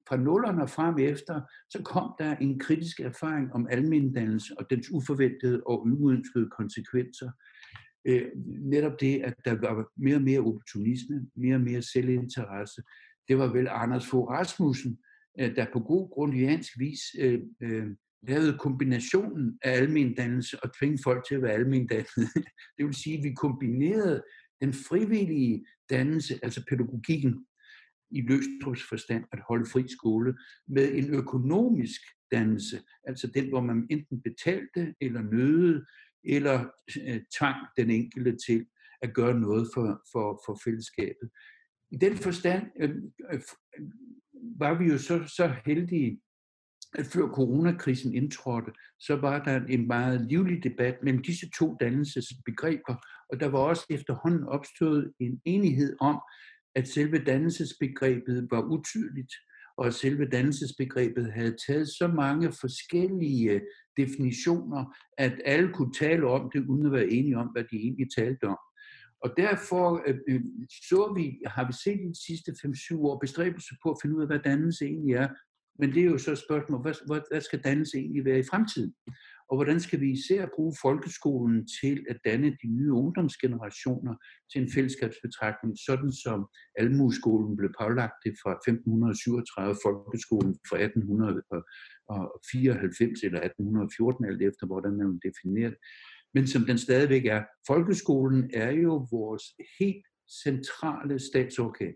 fra 0.08 0.16
nullerne 0.16 0.62
og 0.62 0.70
frem 0.70 0.98
efter, 0.98 1.40
så 1.70 1.82
kom 1.84 2.14
der 2.18 2.36
en 2.36 2.58
kritisk 2.58 3.00
erfaring 3.00 3.52
om 3.52 3.66
almindannelse 3.70 4.58
og 4.58 4.70
dens 4.70 4.90
uforventede 4.90 5.62
og 5.66 5.86
uønskede 5.86 6.50
konsekvenser. 6.50 7.30
Øh, 8.04 8.26
netop 8.60 9.00
det, 9.00 9.22
at 9.22 9.34
der 9.44 9.74
var 9.74 9.86
mere 9.96 10.16
og 10.16 10.22
mere 10.22 10.40
opportunisme, 10.40 11.26
mere 11.36 11.54
og 11.54 11.60
mere 11.60 11.82
selvinteresse. 11.82 12.82
Det 13.28 13.38
var 13.38 13.52
vel 13.52 13.68
Anders 13.70 14.06
Fogh 14.06 14.30
Rasmussen, 14.30 14.98
øh, 15.40 15.56
der 15.56 15.66
på 15.72 15.80
god 15.80 16.10
grundiansk 16.10 16.78
vis 16.78 17.00
øh, 17.18 17.40
øh, 17.60 17.86
lavede 18.28 18.58
kombinationen 18.58 19.58
af 19.62 19.70
almen 19.70 20.14
dannelse 20.14 20.64
og 20.64 20.78
tvinge 20.78 20.98
folk 21.04 21.24
til 21.28 21.34
at 21.34 21.42
være 21.42 21.52
almendannede. 21.52 22.28
Det 22.76 22.86
vil 22.86 22.94
sige, 22.94 23.18
at 23.18 23.24
vi 23.24 23.34
kombinerede 23.34 24.22
den 24.60 24.72
frivillige 24.72 25.66
dannelse, 25.90 26.38
altså 26.42 26.64
pædagogikken, 26.68 27.46
i 28.10 28.20
Løstrups 28.20 28.82
forstand 28.88 29.24
at 29.32 29.38
holde 29.48 29.70
fri 29.70 29.88
skole, 29.88 30.34
med 30.68 30.94
en 30.94 31.14
økonomisk 31.14 32.00
dannelse, 32.32 32.82
altså 33.04 33.26
den, 33.26 33.48
hvor 33.48 33.60
man 33.60 33.86
enten 33.90 34.22
betalte 34.22 34.94
eller 35.00 35.22
nødede, 35.22 35.84
eller 36.24 36.68
øh, 37.08 37.20
tvang 37.38 37.56
den 37.76 37.90
enkelte 37.90 38.36
til 38.46 38.66
at 39.02 39.14
gøre 39.14 39.40
noget 39.40 39.68
for, 39.74 40.02
for, 40.12 40.42
for 40.46 40.60
fællesskabet. 40.64 41.30
I 41.90 41.96
den 41.96 42.16
forstand 42.16 42.66
øh, 42.80 42.90
øh, 43.32 43.40
var 44.58 44.78
vi 44.78 44.84
jo 44.84 44.98
så, 44.98 45.32
så 45.36 45.54
heldige, 45.66 46.20
at 46.94 47.06
før 47.06 47.28
coronakrisen 47.28 48.14
indtrådte, 48.14 48.72
så 49.00 49.16
var 49.16 49.44
der 49.44 49.60
en 49.66 49.86
meget 49.86 50.20
livlig 50.20 50.64
debat 50.64 50.96
mellem 51.02 51.22
disse 51.22 51.50
to 51.58 51.76
dannelsesbegreber, 51.80 52.94
og 53.30 53.40
der 53.40 53.46
var 53.46 53.58
også 53.58 53.86
efterhånden 53.90 54.44
opstået 54.44 55.12
en 55.20 55.40
enighed 55.44 55.96
om, 56.00 56.20
at 56.74 56.88
selve 56.88 57.18
dannelsesbegrebet 57.18 58.48
var 58.50 58.62
utydeligt, 58.62 59.32
og 59.76 59.86
at 59.86 59.94
selve 59.94 60.28
dannelsesbegrebet 60.28 61.32
havde 61.32 61.56
taget 61.66 61.88
så 61.88 62.08
mange 62.08 62.52
forskellige 62.60 63.60
definitioner, 63.96 64.96
at 65.18 65.40
alle 65.44 65.72
kunne 65.72 65.92
tale 65.92 66.26
om 66.26 66.50
det, 66.54 66.66
uden 66.66 66.86
at 66.86 66.92
være 66.92 67.08
enige 67.08 67.38
om, 67.38 67.46
hvad 67.46 67.64
de 67.64 67.76
egentlig 67.76 68.06
talte 68.16 68.44
om. 68.44 68.58
Og 69.24 69.34
derfor 69.36 70.02
øh, 70.06 70.18
øh 70.28 70.40
så 70.88 71.12
vi, 71.16 71.38
har 71.46 71.66
vi 71.66 71.72
set 71.84 72.00
i 72.00 72.08
de 72.08 72.24
sidste 72.26 72.52
5-7 72.66 72.98
år 72.98 73.18
bestræbelser 73.18 73.74
på 73.82 73.90
at 73.90 73.98
finde 74.02 74.16
ud 74.16 74.22
af, 74.22 74.26
hvad 74.26 74.38
dannelse 74.38 74.84
egentlig 74.84 75.14
er, 75.14 75.28
men 75.78 75.92
det 75.92 76.00
er 76.00 76.10
jo 76.10 76.18
så 76.18 76.32
et 76.32 76.38
spørgsmål, 76.38 76.82
hvad, 76.82 77.20
hvad 77.30 77.40
skal 77.40 77.64
dannelse 77.64 77.98
egentlig 77.98 78.24
være 78.24 78.38
i 78.38 78.48
fremtiden? 78.50 78.94
Og 79.52 79.56
hvordan 79.56 79.80
skal 79.80 80.00
vi 80.00 80.10
især 80.10 80.46
bruge 80.56 80.74
folkeskolen 80.82 81.68
til 81.80 82.06
at 82.10 82.18
danne 82.24 82.56
de 82.62 82.68
nye 82.78 82.92
ungdomsgenerationer 82.92 84.14
til 84.52 84.62
en 84.62 84.72
fællesskabsbetragtning, 84.74 85.78
sådan 85.88 86.12
som 86.12 86.46
Almueskolen 86.78 87.56
blev 87.56 87.70
pålagt 87.80 88.18
det 88.24 88.34
fra 88.42 88.52
1537, 88.52 89.76
folkeskolen 89.86 90.52
fra 90.68 90.76
1894 90.86 93.22
eller 93.26 93.40
1814, 93.40 94.24
alt 94.30 94.42
efter 94.42 94.66
hvordan 94.66 94.94
man 95.00 95.20
definerer 95.28 95.70
det. 95.70 95.78
Men 96.34 96.46
som 96.46 96.62
den 96.70 96.78
stadigvæk 96.78 97.26
er. 97.26 97.42
Folkeskolen 97.66 98.50
er 98.54 98.70
jo 98.70 99.06
vores 99.10 99.44
helt 99.78 100.06
centrale 100.44 101.18
statsorgan. 101.18 101.94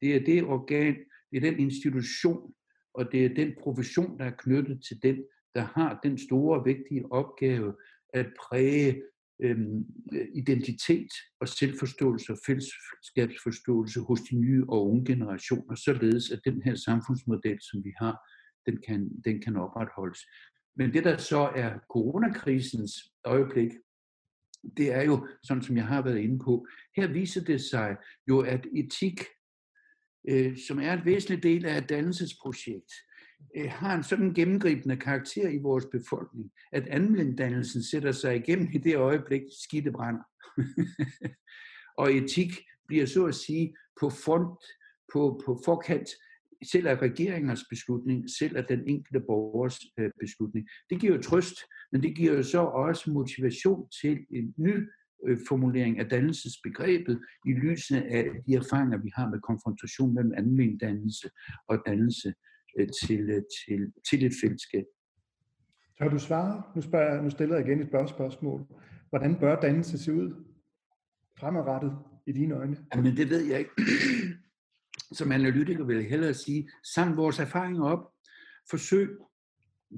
Det 0.00 0.16
er 0.16 0.20
det 0.30 0.44
organ, 0.44 0.94
det 1.30 1.36
er 1.36 1.50
den 1.50 1.58
institution, 1.58 2.54
og 2.94 3.12
det 3.12 3.24
er 3.24 3.34
den 3.34 3.54
profession, 3.60 4.18
der 4.18 4.24
er 4.24 4.36
knyttet 4.38 4.84
til 4.88 5.02
den, 5.02 5.24
der 5.54 5.62
har 5.62 6.00
den 6.02 6.18
store, 6.18 6.64
vigtige 6.64 7.12
opgave 7.12 7.74
at 8.14 8.26
præge 8.40 9.02
øhm, 9.42 9.84
identitet 10.34 11.12
og 11.40 11.48
selvforståelse 11.48 12.32
og 12.32 12.38
fællesskabsforståelse 12.46 14.00
hos 14.00 14.20
de 14.20 14.36
nye 14.36 14.64
og 14.68 14.86
unge 14.86 15.04
generationer, 15.04 15.74
således 15.74 16.30
at 16.30 16.40
den 16.44 16.62
her 16.62 16.74
samfundsmodel, 16.74 17.58
som 17.60 17.84
vi 17.84 17.92
har, 17.98 18.16
den 18.66 18.78
kan, 18.86 19.10
den 19.24 19.42
kan 19.42 19.56
opretholdes. 19.56 20.20
Men 20.76 20.92
det, 20.92 21.04
der 21.04 21.16
så 21.16 21.38
er 21.38 21.78
coronakrisens 21.92 22.92
øjeblik, 23.24 23.70
det 24.76 24.92
er 24.92 25.02
jo, 25.02 25.28
sådan 25.42 25.62
som 25.62 25.76
jeg 25.76 25.86
har 25.86 26.02
været 26.02 26.18
inde 26.18 26.38
på, 26.44 26.66
her 26.96 27.06
viser 27.06 27.44
det 27.44 27.60
sig 27.60 27.96
jo, 28.28 28.40
at 28.40 28.66
etik 28.74 29.20
øh, 30.28 30.56
som 30.68 30.78
er 30.78 30.92
et 30.92 31.04
væsentligt 31.04 31.42
del 31.42 31.66
af 31.66 31.78
et 31.78 31.88
dannelsesprojekt, 31.88 32.92
øh, 33.56 33.70
har 33.70 33.96
en 33.96 34.02
sådan 34.02 34.34
gennemgribende 34.34 34.96
karakter 34.96 35.48
i 35.48 35.58
vores 35.58 35.86
befolkning, 35.92 36.50
at 36.72 36.88
anvenddannelsen 36.88 37.82
sætter 37.82 38.12
sig 38.12 38.36
igennem 38.36 38.68
i 38.72 38.78
det 38.78 38.96
øjeblik, 38.96 39.42
skidte 39.64 39.92
brænder. 39.92 40.22
og 42.02 42.12
etik 42.12 42.50
bliver 42.86 43.06
så 43.06 43.24
at 43.24 43.34
sige 43.34 43.74
på 44.00 44.10
front, 44.10 44.58
på, 45.12 45.42
på 45.46 45.60
forkant, 45.64 46.08
selv 46.72 46.86
af 46.86 46.96
regeringers 46.96 47.64
beslutning, 47.70 48.30
selv 48.30 48.56
af 48.56 48.64
den 48.64 48.88
enkelte 48.88 49.20
borgers 49.20 49.80
øh, 49.98 50.10
beslutning. 50.20 50.68
Det 50.90 51.00
giver 51.00 51.16
jo 51.16 51.22
trøst, 51.22 51.56
men 51.92 52.02
det 52.02 52.16
giver 52.16 52.32
jo 52.32 52.42
så 52.42 52.60
også 52.60 53.10
motivation 53.10 53.88
til 54.02 54.26
en 54.30 54.54
ny 54.56 54.88
formulering 55.48 55.98
af 55.98 56.08
dannelsesbegrebet 56.08 57.20
i 57.46 57.52
lyset 57.52 58.02
af 58.02 58.30
de 58.46 58.54
erfaringer, 58.54 58.98
vi 58.98 59.10
har 59.14 59.28
med 59.30 59.40
konfrontation 59.40 60.14
mellem 60.14 60.32
almen 60.36 60.78
dannelse 60.78 61.30
og 61.68 61.82
dannelse 61.86 62.34
til, 63.02 63.44
til, 63.58 63.92
til 64.10 64.26
et 64.26 64.32
fællesskab. 64.42 64.84
Kan 65.98 66.10
du 66.10 66.18
svare? 66.18 66.62
Nu, 66.76 66.82
spørger, 66.82 67.22
nu 67.22 67.30
stiller 67.30 67.56
jeg 67.56 67.68
igen 67.68 67.80
et 67.80 68.08
spørgsmål. 68.08 68.66
Hvordan 69.08 69.38
bør 69.40 69.60
dannelse 69.60 69.98
se 69.98 70.12
ud 70.12 70.44
fremadrettet 71.38 71.98
i 72.26 72.32
dine 72.32 72.54
øjne? 72.54 72.76
Jamen, 72.94 73.16
det 73.16 73.30
ved 73.30 73.44
jeg 73.44 73.58
ikke. 73.58 73.70
Som 75.12 75.32
analytiker 75.32 75.84
vil 75.84 75.96
jeg 75.96 76.08
hellere 76.08 76.34
sige, 76.34 76.70
samle 76.94 77.16
vores 77.16 77.38
erfaringer 77.38 77.84
op, 77.84 78.12
forsøg 78.70 79.18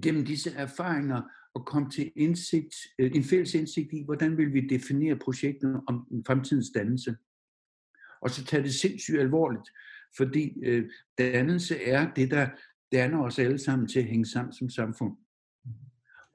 gennem 0.02 0.24
disse 0.24 0.50
erfaringer 0.50 1.22
at 1.57 1.64
komme 1.64 1.90
til 1.90 2.12
indsigt, 2.16 2.75
øh, 2.99 3.11
en 3.14 3.25
fælles 3.25 3.55
indsigt 3.55 3.92
i, 3.92 4.05
hvordan 4.05 4.37
vil 4.37 4.55
vi 4.55 4.61
definere 4.61 5.16
projektet 5.16 5.81
om 5.88 6.07
fremtidens 6.27 6.71
dannelse. 6.75 7.16
Og 8.23 8.31
så 8.31 8.45
tage 8.45 8.62
det 8.62 8.75
sindssygt 8.75 9.21
alvorligt, 9.21 9.69
fordi 10.16 10.64
øh, 10.64 10.90
dannelse 11.19 11.83
er 11.83 12.14
det, 12.14 12.31
der 12.31 12.49
danner 12.92 13.23
os 13.23 13.38
alle 13.38 13.59
sammen 13.59 13.88
til 13.88 13.99
at 13.99 14.05
hænge 14.07 14.27
sammen 14.27 14.53
som 14.53 14.71
samfund. 14.71 15.16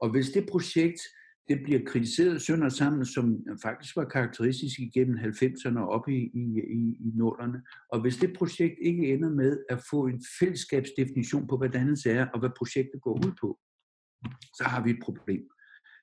Og 0.00 0.10
hvis 0.10 0.30
det 0.30 0.48
projekt 0.50 1.00
det 1.48 1.62
bliver 1.64 1.80
kritiseret 1.86 2.42
sønder 2.42 2.68
sammen, 2.68 3.04
som 3.06 3.46
faktisk 3.62 3.96
var 3.96 4.04
karakteristisk 4.04 4.80
igennem 4.80 5.16
90'erne 5.18 5.78
og 5.78 5.88
op 5.88 6.08
i, 6.08 6.30
i, 6.34 6.44
i, 6.80 6.96
i 7.00 7.10
nålerne. 7.14 7.62
Og 7.88 8.00
hvis 8.00 8.16
det 8.16 8.36
projekt 8.38 8.74
ikke 8.82 9.12
ender 9.12 9.30
med 9.30 9.58
at 9.68 9.82
få 9.90 10.06
en 10.06 10.24
fællesskabsdefinition 10.40 11.46
på, 11.46 11.56
hvad 11.58 11.68
dannelse 11.68 12.10
er, 12.10 12.26
og 12.26 12.40
hvad 12.40 12.50
projektet 12.58 13.02
går 13.02 13.12
ud 13.26 13.32
på, 13.40 13.58
så 14.54 14.64
har 14.64 14.84
vi 14.84 14.90
et 14.90 15.02
problem. 15.02 15.48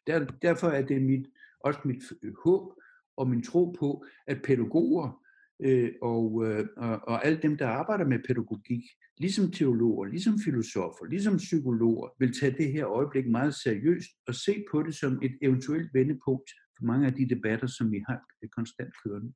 Der, 0.08 0.26
derfor 0.42 0.68
er 0.68 0.86
det 0.86 1.02
mit, 1.02 1.28
også 1.64 1.80
mit 1.86 2.04
håb 2.44 2.74
og 3.18 3.30
min 3.30 3.44
tro 3.44 3.76
på, 3.80 4.06
at 4.28 4.42
pædagoger 4.44 5.24
øh, 5.62 5.92
og, 6.02 6.46
øh, 6.46 6.68
og, 6.78 7.08
og 7.08 7.26
alle 7.26 7.40
dem, 7.42 7.58
der 7.58 7.68
arbejder 7.68 8.06
med 8.06 8.20
pædagogik, 8.28 8.84
ligesom 9.18 9.52
teologer, 9.52 10.06
ligesom 10.06 10.40
filosofer, 10.46 11.06
ligesom 11.10 11.38
psykologer, 11.38 12.10
vil 12.20 12.40
tage 12.40 12.58
det 12.58 12.72
her 12.72 12.88
øjeblik 12.88 13.28
meget 13.28 13.56
seriøst 13.56 14.10
og 14.28 14.36
se 14.36 14.64
på 14.72 14.84
det 14.84 14.96
som 14.96 15.20
et 15.24 15.38
eventuelt 15.42 15.94
vendepunkt 15.94 16.50
for 16.78 16.86
mange 16.86 17.08
af 17.08 17.14
de 17.14 17.30
debatter, 17.30 17.68
som 17.68 17.92
vi 17.92 18.04
har 18.08 18.20
øh, 18.44 18.50
konstant 18.50 18.94
kørende. 19.04 19.34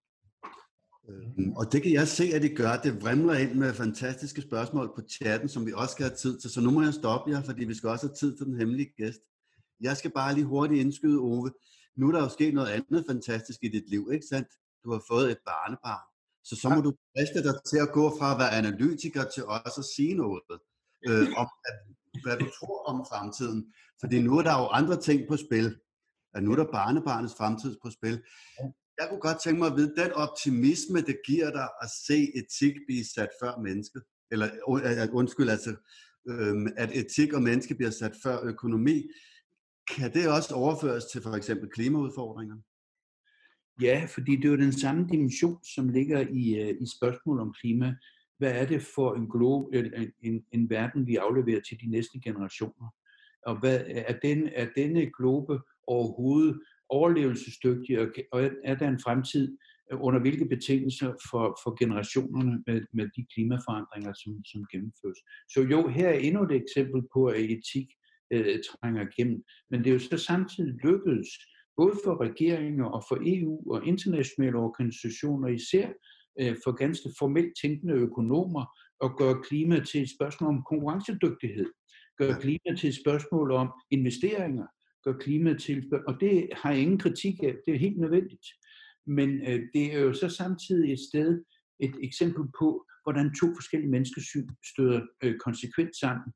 Øhm, 1.10 1.52
og 1.52 1.72
det 1.72 1.84
kan 1.84 1.94
jeg 1.94 2.08
se, 2.08 2.24
at 2.24 2.42
de 2.42 2.50
gør. 2.50 2.78
Det 2.78 3.02
vrimler 3.02 3.34
ind 3.34 3.54
med 3.54 3.74
fantastiske 3.74 4.42
spørgsmål 4.42 4.92
på 4.96 5.02
chatten, 5.10 5.50
som 5.50 5.66
vi 5.66 5.74
også 5.76 5.92
skal 5.92 6.06
have 6.06 6.16
tid 6.16 6.40
til. 6.40 6.50
Så 6.50 6.62
nu 6.62 6.72
må 6.72 6.82
jeg 6.82 6.94
stoppe 6.94 7.32
jer, 7.32 7.42
fordi 7.44 7.66
vi 7.66 7.74
skal 7.74 7.90
også 7.90 8.08
have 8.08 8.16
tid 8.16 8.38
til 8.38 8.46
den 8.46 8.58
hemmelige 8.58 8.94
gæst. 8.98 9.20
Jeg 9.82 9.98
skal 9.98 10.12
bare 10.12 10.34
lige 10.34 10.46
hurtigt 10.46 10.82
indskyde, 10.82 11.20
Ove. 11.20 11.52
Nu 11.96 12.08
er 12.08 12.12
der 12.12 12.22
jo 12.22 12.30
sket 12.30 12.54
noget 12.54 12.68
andet 12.68 13.06
fantastisk 13.10 13.60
i 13.62 13.68
dit 13.68 13.90
liv, 13.90 14.10
ikke 14.14 14.26
sandt? 14.26 14.48
Du 14.84 14.92
har 14.92 15.04
fået 15.10 15.32
et 15.32 15.38
barnebarn. 15.46 16.08
Så 16.44 16.56
så 16.56 16.70
må 16.70 16.82
du 16.82 16.94
driste 17.16 17.44
dig 17.44 17.56
til 17.66 17.78
at 17.78 17.92
gå 17.92 18.18
fra 18.20 18.32
at 18.32 18.40
være 18.40 18.52
analytiker 18.52 19.24
til 19.34 19.46
også 19.46 19.82
at 19.82 19.86
sige 19.96 20.14
noget 20.14 20.42
øh, 21.08 21.28
om, 21.38 21.48
at, 21.66 21.76
hvad 22.24 22.38
du 22.38 22.48
tror 22.60 22.84
om 22.86 23.06
fremtiden. 23.10 23.74
Fordi 24.00 24.22
nu 24.22 24.38
er 24.38 24.44
der 24.44 24.60
jo 24.62 24.68
andre 24.68 25.02
ting 25.02 25.28
på 25.30 25.38
spil. 25.38 25.78
At 26.34 26.44
nu 26.44 26.52
er 26.52 26.56
der 26.56 26.72
barnebarnets 26.72 27.36
fremtid 27.36 27.78
på 27.84 27.90
spil. 27.90 28.22
Jeg 29.00 29.08
kunne 29.10 29.20
godt 29.20 29.42
tænke 29.44 29.60
mig 29.60 29.68
at 29.68 29.78
vide, 29.78 29.96
den 29.96 30.12
optimisme, 30.12 31.02
det 31.02 31.18
giver 31.26 31.52
dig 31.52 31.68
at 31.82 31.90
se 32.08 32.32
etik 32.40 32.76
blive 32.88 33.06
sat 33.16 33.30
før 33.42 33.62
mennesket, 33.62 34.04
eller 34.32 34.48
øh, 34.70 34.92
øh, 34.92 35.04
øh, 35.04 35.16
undskyld, 35.16 35.50
altså, 35.50 35.76
øhm, 36.30 36.68
at 36.78 36.90
etik 36.98 37.34
og 37.34 37.42
menneske 37.42 37.76
bliver 37.76 37.92
sat 37.92 38.16
før 38.24 38.38
økonomi, 38.44 39.10
kan 39.96 40.14
det 40.14 40.30
også 40.30 40.56
overføres 40.56 41.06
til 41.06 41.22
for 41.22 41.32
eksempel 41.32 41.70
klimaudfordringer? 41.70 42.56
Ja, 43.82 44.08
fordi 44.10 44.36
det 44.36 44.46
er 44.46 44.50
jo 44.50 44.58
den 44.58 44.80
samme 44.80 45.08
dimension, 45.12 45.64
som 45.76 45.90
ligger 45.90 46.20
i, 46.20 46.72
i 46.84 46.86
spørgsmålet 46.98 47.42
om 47.42 47.54
klima. 47.62 47.96
Hvad 48.38 48.52
er 48.52 48.66
det 48.66 48.82
for 48.96 49.14
en, 49.14 49.26
glo- 49.34 49.70
en, 49.74 50.12
en, 50.22 50.46
en 50.52 50.70
verden, 50.70 51.08
vi 51.08 51.16
afleverer 51.16 51.62
til 51.62 51.78
de 51.82 51.90
næste 51.90 52.20
generationer? 52.24 52.88
Og 53.46 53.60
hvad, 53.60 53.84
er, 53.88 54.20
den, 54.24 54.50
er 54.56 54.68
denne 54.76 55.12
globe 55.18 55.60
overhovedet 55.88 56.62
overlevelsesdygtig, 56.90 58.00
og, 58.00 58.08
og 58.32 58.50
er 58.64 58.76
der 58.76 58.88
en 58.88 59.04
fremtid, 59.06 59.58
øh, 59.92 59.98
under 60.02 60.20
hvilke 60.20 60.46
betingelser 60.46 61.12
for, 61.30 61.58
for 61.64 61.72
generationerne 61.82 62.64
med, 62.68 62.82
med 62.94 63.08
de 63.16 63.26
klimaforandringer, 63.34 64.14
som, 64.14 64.46
som 64.52 64.66
gennemføres. 64.72 65.20
Så 65.54 65.60
jo, 65.72 65.88
her 65.88 66.10
er 66.10 66.20
endnu 66.28 66.44
et 66.44 66.52
eksempel 66.52 67.02
på, 67.14 67.26
at 67.26 67.40
etik 67.40 67.88
øh, 68.34 68.60
trænger 68.70 69.08
igennem. 69.08 69.44
Men 69.70 69.80
det 69.80 69.88
er 69.90 69.94
jo 69.94 70.00
så 70.00 70.18
samtidig 70.18 70.74
lykkedes 70.84 71.30
både 71.78 71.96
for 72.04 72.22
regeringer 72.22 72.86
og 72.86 73.04
for 73.10 73.18
EU 73.22 73.72
og 73.74 73.88
internationale 73.88 74.58
organisationer, 74.58 75.48
især 75.48 75.88
øh, 76.40 76.56
for 76.64 76.72
ganske 76.72 77.10
formelt 77.20 77.54
tænkende 77.62 77.94
økonomer, 77.94 78.66
at 79.06 79.16
gøre 79.18 79.44
klima 79.44 79.80
til 79.80 80.02
et 80.02 80.12
spørgsmål 80.18 80.50
om 80.50 80.64
konkurrencedygtighed, 80.70 81.70
gøre 82.18 82.42
klima 82.42 82.70
til 82.78 82.90
et 82.90 83.00
spørgsmål 83.04 83.52
om 83.52 83.68
investeringer, 83.92 84.68
gør 85.04 85.14
klimaet 85.14 85.62
til, 85.62 85.92
og 86.08 86.18
det 86.20 86.50
har 86.54 86.72
jeg 86.72 86.82
ingen 86.82 87.00
kritik 87.00 87.44
af, 87.44 87.56
det 87.66 87.74
er 87.74 87.80
helt 87.80 88.00
nødvendigt. 88.00 88.48
Men 89.08 89.30
øh, 89.30 89.62
det 89.74 89.94
er 89.96 90.00
jo 90.00 90.14
så 90.14 90.30
samtidig 90.30 90.94
et 90.94 91.00
sted, 91.10 91.44
et 91.80 91.96
eksempel 92.04 92.44
på, 92.60 92.86
hvordan 93.04 93.34
to 93.42 93.48
forskellige 93.56 93.92
menneskesyn 93.92 94.50
støder 94.74 95.02
øh, 95.24 95.36
konsekvent 95.38 95.96
sammen. 95.96 96.34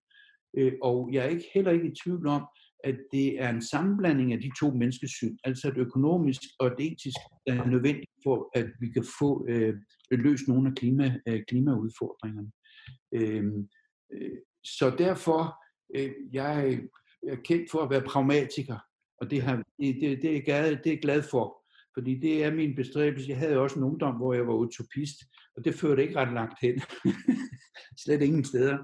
Øh, 0.58 0.74
og 0.82 1.10
jeg 1.14 1.26
er 1.26 1.30
ikke 1.30 1.50
heller 1.54 1.72
ikke 1.72 1.88
i 1.88 1.96
tvivl 2.04 2.28
om, 2.28 2.44
at 2.84 2.98
det 3.12 3.42
er 3.42 3.50
en 3.50 3.62
sammenblanding 3.62 4.34
af 4.34 4.40
de 4.42 4.52
to 4.60 4.72
menneskesyn, 4.72 5.38
altså 5.44 5.68
et 5.68 5.78
økonomisk 5.78 6.42
og 6.60 6.68
et 6.68 6.80
etisk, 6.80 7.18
der 7.48 7.54
er 7.54 7.66
nødvendigt 7.66 8.12
for, 8.24 8.50
at 8.56 8.68
vi 8.80 8.90
kan 8.90 9.06
få 9.20 9.46
øh, 9.50 9.76
løst 10.12 10.48
nogle 10.48 10.70
af 10.70 10.76
klima, 10.76 11.20
øh, 11.28 11.44
klimaudfordringerne. 11.48 12.52
Øh, 13.14 13.44
øh, 14.14 14.38
så 14.64 14.96
derfor, 14.98 15.56
øh, 15.96 16.12
jeg 16.34 16.82
kendt 17.44 17.72
for 17.72 17.80
at 17.80 17.90
være 17.90 18.02
pragmatiker, 18.02 18.78
og 19.22 19.32
det, 19.32 19.42
har, 19.42 19.56
det, 19.56 19.96
det, 20.02 20.22
det, 20.22 20.38
er, 20.38 20.42
glad, 20.42 20.70
det 20.76 20.88
er 20.88 20.92
jeg 20.92 21.02
glad 21.02 21.24
for, 21.24 21.64
fordi 21.94 22.20
det 22.20 22.44
er 22.44 22.52
min 22.52 22.76
bestræbelse. 22.76 23.30
Jeg 23.30 23.38
havde 23.38 23.58
også 23.58 23.80
en 23.80 23.84
ungdom, 23.84 24.16
hvor 24.16 24.34
jeg 24.34 24.48
var 24.48 24.54
utopist, 24.54 25.18
og 25.56 25.66
det 25.66 25.76
førte 25.76 26.04
ikke 26.04 26.16
ret 26.16 26.34
langt 26.34 26.60
hen. 26.62 26.82
Slet 28.04 28.22
ingen 28.22 28.44
steder. 28.44 28.78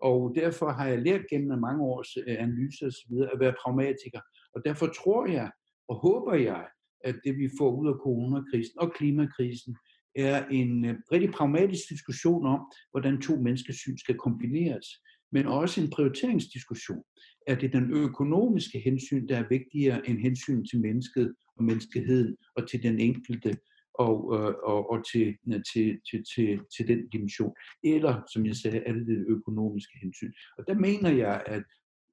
Og 0.00 0.32
derfor 0.36 0.70
har 0.70 0.86
jeg 0.86 1.02
lært 1.02 1.26
gennem 1.30 1.58
mange 1.58 1.82
års 1.82 2.16
øh, 2.16 2.36
analyser 2.38 2.86
osv. 2.86 3.12
at 3.32 3.40
være 3.40 3.54
pragmatiker. 3.62 4.20
Og 4.54 4.62
derfor 4.64 4.86
tror 4.86 5.26
jeg 5.26 5.50
og 5.88 5.96
håber 5.96 6.34
jeg, 6.34 6.66
at 7.04 7.16
det 7.24 7.38
vi 7.38 7.48
får 7.58 7.70
ud 7.80 7.88
af 7.88 7.94
coronakrisen 7.94 8.78
og 8.78 8.92
klimakrisen, 8.92 9.76
er 10.16 10.46
en 10.46 10.84
øh, 10.84 10.94
rigtig 11.12 11.30
pragmatisk 11.30 11.88
diskussion 11.88 12.46
om, 12.46 12.60
hvordan 12.90 13.20
to 13.20 13.36
menneskesyn 13.36 13.98
skal 13.98 14.16
kombineres, 14.18 14.86
men 15.34 15.46
også 15.46 15.80
en 15.80 15.90
prioriteringsdiskussion. 15.90 17.02
Er 17.46 17.54
det 17.54 17.72
den 17.72 17.90
økonomiske 17.90 18.78
hensyn, 18.78 19.28
der 19.28 19.36
er 19.36 19.48
vigtigere 19.48 20.08
end 20.08 20.18
hensyn 20.18 20.64
til 20.64 20.80
mennesket 20.80 21.34
og 21.56 21.64
menneskeheden 21.64 22.36
og 22.56 22.68
til 22.68 22.82
den 22.82 23.00
enkelte 23.00 23.56
og, 23.94 24.16
øh, 24.36 24.54
og, 24.70 24.90
og 24.90 24.98
til, 25.12 25.36
øh, 25.52 25.62
til, 25.72 26.00
til, 26.10 26.24
til, 26.34 26.60
til 26.76 26.88
den 26.88 27.08
dimension. 27.08 27.54
Eller, 27.84 28.22
som 28.32 28.46
jeg 28.46 28.56
sagde, 28.56 28.78
er 28.78 28.92
det 28.92 29.06
det 29.06 29.24
økonomiske 29.28 29.98
hensyn. 30.02 30.32
Og 30.58 30.64
der 30.68 30.74
mener 30.74 31.10
jeg, 31.10 31.42
at 31.46 31.62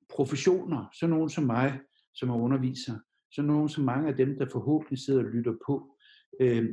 professioner, 0.10 0.86
så 1.00 1.08
nogen 1.08 1.30
som 1.30 1.44
mig, 1.44 1.80
som 2.14 2.30
er 2.30 2.36
underviser, 2.36 3.00
så 3.32 3.42
nogen 3.42 3.70
som 3.70 3.84
mange 3.84 4.10
af 4.10 4.16
dem, 4.16 4.38
der 4.40 4.46
forhåbentlig 4.52 5.00
sidder 5.00 5.24
og 5.24 5.30
lytter 5.30 5.54
på, 5.68 5.98
øh, 6.42 6.64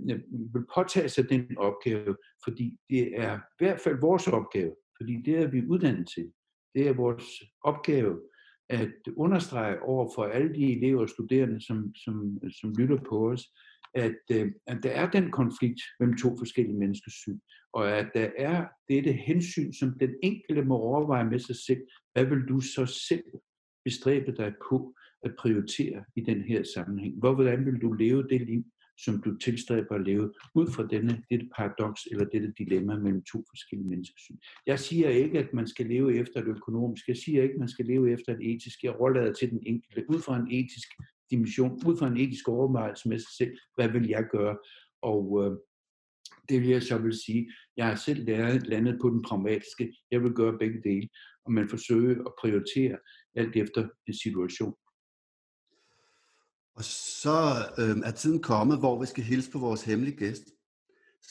vil 0.54 0.64
påtage 0.74 1.08
sig 1.08 1.30
den 1.30 1.58
opgave, 1.58 2.16
fordi 2.44 2.76
det 2.90 3.20
er 3.20 3.36
i 3.36 3.58
hvert 3.58 3.80
fald 3.80 4.00
vores 4.00 4.28
opgave, 4.28 4.74
fordi 4.96 5.22
det 5.24 5.38
er 5.38 5.46
vi 5.46 5.66
uddannet 5.66 6.08
til. 6.14 6.32
Det 6.78 6.88
er 6.88 6.92
vores 6.92 7.24
opgave 7.64 8.20
at 8.68 8.94
understrege 9.16 9.82
over 9.82 10.10
for 10.14 10.24
alle 10.24 10.54
de 10.54 10.76
elever 10.76 11.00
og 11.00 11.08
studerende, 11.08 11.60
som, 11.66 11.94
som, 11.94 12.38
som 12.60 12.74
lytter 12.78 12.98
på 13.08 13.30
os, 13.30 13.42
at, 13.94 14.20
øh, 14.32 14.52
at 14.66 14.78
der 14.82 14.90
er 14.90 15.10
den 15.10 15.30
konflikt 15.30 15.80
mellem 16.00 16.16
to 16.16 16.36
forskellige 16.38 16.78
menneskesyn, 16.78 17.38
og 17.72 17.98
at 17.98 18.10
der 18.14 18.30
er 18.38 18.66
dette 18.88 19.12
hensyn, 19.12 19.72
som 19.72 19.98
den 19.98 20.14
enkelte 20.22 20.62
må 20.62 20.76
overveje 20.76 21.24
med 21.24 21.38
sig 21.38 21.56
selv. 21.56 21.80
Hvad 22.12 22.24
vil 22.24 22.42
du 22.48 22.60
så 22.60 22.86
selv 23.08 23.24
bestræbe 23.84 24.32
dig 24.32 24.54
på 24.70 24.94
at 25.22 25.34
prioritere 25.38 26.04
i 26.16 26.20
den 26.20 26.42
her 26.42 26.62
sammenhæng? 26.74 27.18
Hvordan 27.18 27.66
vil 27.66 27.82
du 27.82 27.92
leve 27.92 28.28
det 28.28 28.40
liv, 28.40 28.64
som 29.04 29.22
du 29.22 29.36
tilstræber 29.36 29.94
at 29.94 30.04
leve, 30.04 30.32
ud 30.54 30.70
fra 30.70 30.86
denne, 30.86 31.22
dette 31.30 31.48
paradoks 31.56 32.00
eller 32.10 32.24
dette 32.24 32.52
dilemma 32.58 32.96
mellem 32.96 33.22
to 33.22 33.44
forskellige 33.50 33.88
menneskesyn. 33.88 34.36
Jeg 34.66 34.78
siger 34.78 35.08
ikke, 35.08 35.38
at 35.38 35.54
man 35.54 35.66
skal 35.66 35.86
leve 35.86 36.16
efter 36.16 36.40
det 36.40 36.48
økonomiske. 36.48 37.10
Jeg 37.10 37.16
siger 37.16 37.42
ikke, 37.42 37.54
at 37.54 37.58
man 37.58 37.68
skal 37.68 37.86
leve 37.86 38.12
efter 38.12 38.36
det 38.36 38.54
etiske. 38.54 38.86
Jeg 38.86 38.94
overlader 38.94 39.32
til 39.32 39.50
den 39.50 39.62
enkelte, 39.66 40.10
ud 40.10 40.20
fra 40.20 40.36
en 40.36 40.50
etisk 40.50 40.88
dimension, 41.30 41.82
ud 41.86 41.96
fra 41.96 42.06
en 42.06 42.16
etisk 42.16 42.48
overvejelse 42.48 43.08
med 43.08 43.18
sig 43.18 43.34
selv, 43.36 43.56
hvad 43.74 43.88
vil 43.88 44.08
jeg 44.08 44.24
gøre? 44.32 44.58
Og 45.02 45.44
øh, 45.44 45.52
det 46.48 46.60
vil 46.60 46.68
jeg 46.68 46.82
så 46.82 46.98
vil 46.98 47.18
sige, 47.26 47.52
jeg 47.76 47.86
har 47.86 47.94
selv 47.94 48.24
lært, 48.24 48.66
landet 48.66 48.98
på 49.00 49.10
den 49.10 49.22
pragmatiske, 49.22 49.94
jeg 50.10 50.22
vil 50.22 50.32
gøre 50.32 50.58
begge 50.58 50.80
dele, 50.84 51.08
og 51.44 51.52
man 51.52 51.68
forsøger 51.68 52.24
at 52.26 52.32
prioritere 52.40 52.98
alt 53.36 53.56
efter 53.56 53.88
en 54.06 54.14
situation. 54.14 54.74
Og 56.78 56.84
så 56.84 57.38
øh, 57.80 57.96
er 58.08 58.10
tiden 58.10 58.42
kommet, 58.42 58.78
hvor 58.78 59.00
vi 59.00 59.06
skal 59.06 59.24
hilse 59.24 59.50
på 59.50 59.58
vores 59.58 59.84
hemmelige 59.84 60.16
gæst. 60.16 60.44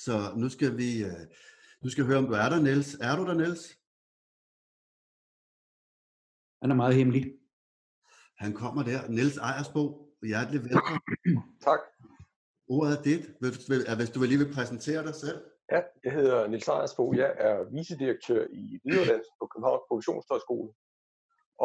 Så 0.03 0.33
nu 0.35 0.49
skal 0.49 0.77
vi 0.77 0.89
øh, 1.03 1.23
nu 1.83 1.89
skal 1.89 2.05
høre, 2.05 2.17
om 2.17 2.25
du 2.25 2.33
er 2.33 2.49
der, 2.49 2.59
Niels. 2.61 2.93
Er 3.07 3.15
du 3.15 3.23
der, 3.29 3.33
Niels? 3.41 3.63
Han 6.61 6.71
er 6.71 6.75
meget 6.75 6.95
hemmelig. 6.95 7.23
Han 8.43 8.53
kommer 8.53 8.83
der. 8.83 9.07
Niels 9.09 9.37
Ejersbo, 9.37 9.81
hjertelig 10.31 10.61
velkommen. 10.63 11.01
tak. 11.67 11.79
Ordet 12.69 12.97
er 12.97 13.01
dit, 13.09 13.23
hvis 13.97 14.09
du 14.13 14.19
vil 14.19 14.29
lige 14.29 14.43
vil 14.43 14.53
præsentere 14.53 15.03
dig 15.07 15.15
selv. 15.15 15.39
Ja, 15.71 15.79
jeg 16.03 16.13
hedder 16.13 16.47
Niels 16.47 16.67
Ejersbo. 16.67 17.13
Jeg 17.13 17.31
er 17.37 17.55
vicedirektør 17.75 18.41
i 18.61 18.63
videreuddannelse 18.83 19.31
på 19.39 19.45
Københavns 19.51 19.83
Produktionshøjskole. 19.87 20.69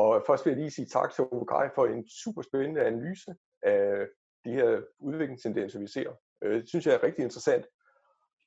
Og 0.01 0.09
først 0.27 0.45
vil 0.45 0.51
jeg 0.51 0.61
lige 0.61 0.77
sige 0.79 0.89
tak 0.97 1.11
til 1.15 1.25
Ove 1.25 1.47
Kai 1.53 1.67
for 1.75 1.85
en 1.87 2.09
super 2.23 2.43
spændende 2.43 2.81
analyse 2.91 3.35
af 3.63 4.09
de 4.45 4.53
her 4.53 4.83
udviklingstendenser, 4.99 5.79
vi 5.81 5.87
ser. 5.87 6.11
Øh, 6.43 6.61
det 6.61 6.69
synes 6.69 6.87
jeg 6.87 6.95
er 6.95 7.03
rigtig 7.03 7.23
interessant. 7.23 7.67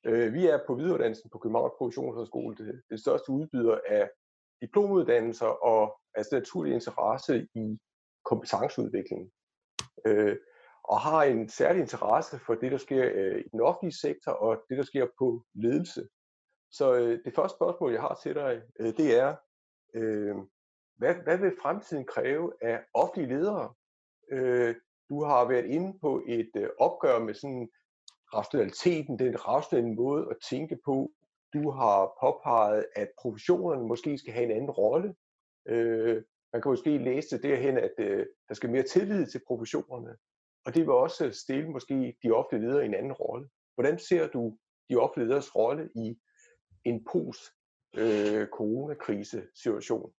Øh, 0.06 0.34
vi 0.34 0.46
er 0.46 0.58
på 0.66 0.74
videreuddannelsen 0.74 1.30
på 1.30 1.38
Københavns 1.38 1.72
Professionshøjskole 1.78 2.56
det, 2.56 2.82
det 2.90 3.00
største 3.00 3.30
udbyder 3.30 3.78
af 3.88 4.10
diplomuddannelser 4.60 5.46
og 5.46 6.00
altså 6.14 6.34
naturlig 6.34 6.74
interesse 6.74 7.48
i 7.54 7.78
kompetenceudvikling. 8.24 9.32
Øh, 10.06 10.36
og 10.84 11.00
har 11.00 11.22
en 11.22 11.48
særlig 11.48 11.80
interesse 11.80 12.38
for 12.38 12.54
det, 12.54 12.72
der 12.72 12.78
sker 12.78 13.10
øh, 13.14 13.40
i 13.40 13.48
den 13.48 13.60
offentlige 13.60 13.98
sektor 13.98 14.32
og 14.32 14.62
det, 14.68 14.78
der 14.78 14.84
sker 14.84 15.06
på 15.18 15.44
ledelse. 15.54 16.08
Så 16.70 16.94
øh, 16.94 17.24
det 17.24 17.34
første 17.34 17.56
spørgsmål, 17.56 17.92
jeg 17.92 18.00
har 18.00 18.20
til 18.22 18.34
dig, 18.34 18.62
øh, 18.80 18.96
det 18.96 19.18
er, 19.18 19.36
øh, 19.94 20.36
hvad, 20.96 21.14
hvad 21.14 21.38
vil 21.38 21.60
fremtiden 21.62 22.04
kræve 22.04 22.52
af 22.62 22.84
offentlige 22.94 23.28
ledere? 23.28 23.74
Øh, 24.32 24.74
du 25.08 25.24
har 25.24 25.48
været 25.48 25.66
inde 25.66 25.98
på 25.98 26.24
et 26.28 26.50
øh, 26.56 26.68
opgør 26.78 27.18
med 27.18 27.34
sådan 27.34 27.68
rationaliteten, 28.34 29.18
den 29.18 29.48
rationelle 29.48 29.94
måde 29.94 30.26
at 30.30 30.36
tænke 30.50 30.78
på. 30.84 31.12
Du 31.54 31.70
har 31.70 32.12
påpeget, 32.20 32.86
at 32.96 33.08
professionerne 33.22 33.86
måske 33.86 34.18
skal 34.18 34.32
have 34.32 34.44
en 34.44 34.50
anden 34.50 34.70
rolle. 34.70 35.14
Øh, 35.68 36.22
man 36.52 36.62
kan 36.62 36.70
måske 36.70 36.98
læse 36.98 37.30
det 37.30 37.42
derhen, 37.42 37.78
at 37.78 37.92
øh, 37.98 38.26
der 38.48 38.54
skal 38.54 38.70
mere 38.70 38.82
tillid 38.82 39.26
til 39.26 39.40
professionerne. 39.46 40.16
Og 40.64 40.74
det 40.74 40.82
vil 40.82 40.90
også 40.90 41.32
stille 41.32 41.70
måske 41.70 42.16
de 42.22 42.30
offentlige 42.30 42.68
ledere 42.68 42.82
i 42.82 42.86
en 42.86 42.94
anden 42.94 43.12
rolle. 43.12 43.48
Hvordan 43.74 43.98
ser 43.98 44.28
du 44.28 44.58
de 44.90 44.96
offentlige 44.96 45.28
lederes 45.28 45.56
rolle 45.56 45.90
i 45.94 46.18
en 46.84 47.04
post-coronakrise-situation? 47.12 50.12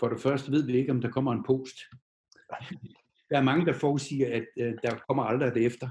For 0.00 0.08
det 0.08 0.20
første 0.20 0.52
ved 0.52 0.66
vi 0.66 0.78
ikke, 0.78 0.92
om 0.92 1.00
der 1.00 1.10
kommer 1.10 1.32
en 1.32 1.44
post. 1.44 1.76
Der 3.30 3.38
er 3.38 3.42
mange, 3.42 3.66
der 3.66 3.72
forudsiger, 3.72 4.36
at 4.36 4.46
øh, 4.58 4.74
der 4.82 4.98
kommer 5.08 5.22
aldrig 5.22 5.54
det 5.54 5.66
efter. 5.66 5.88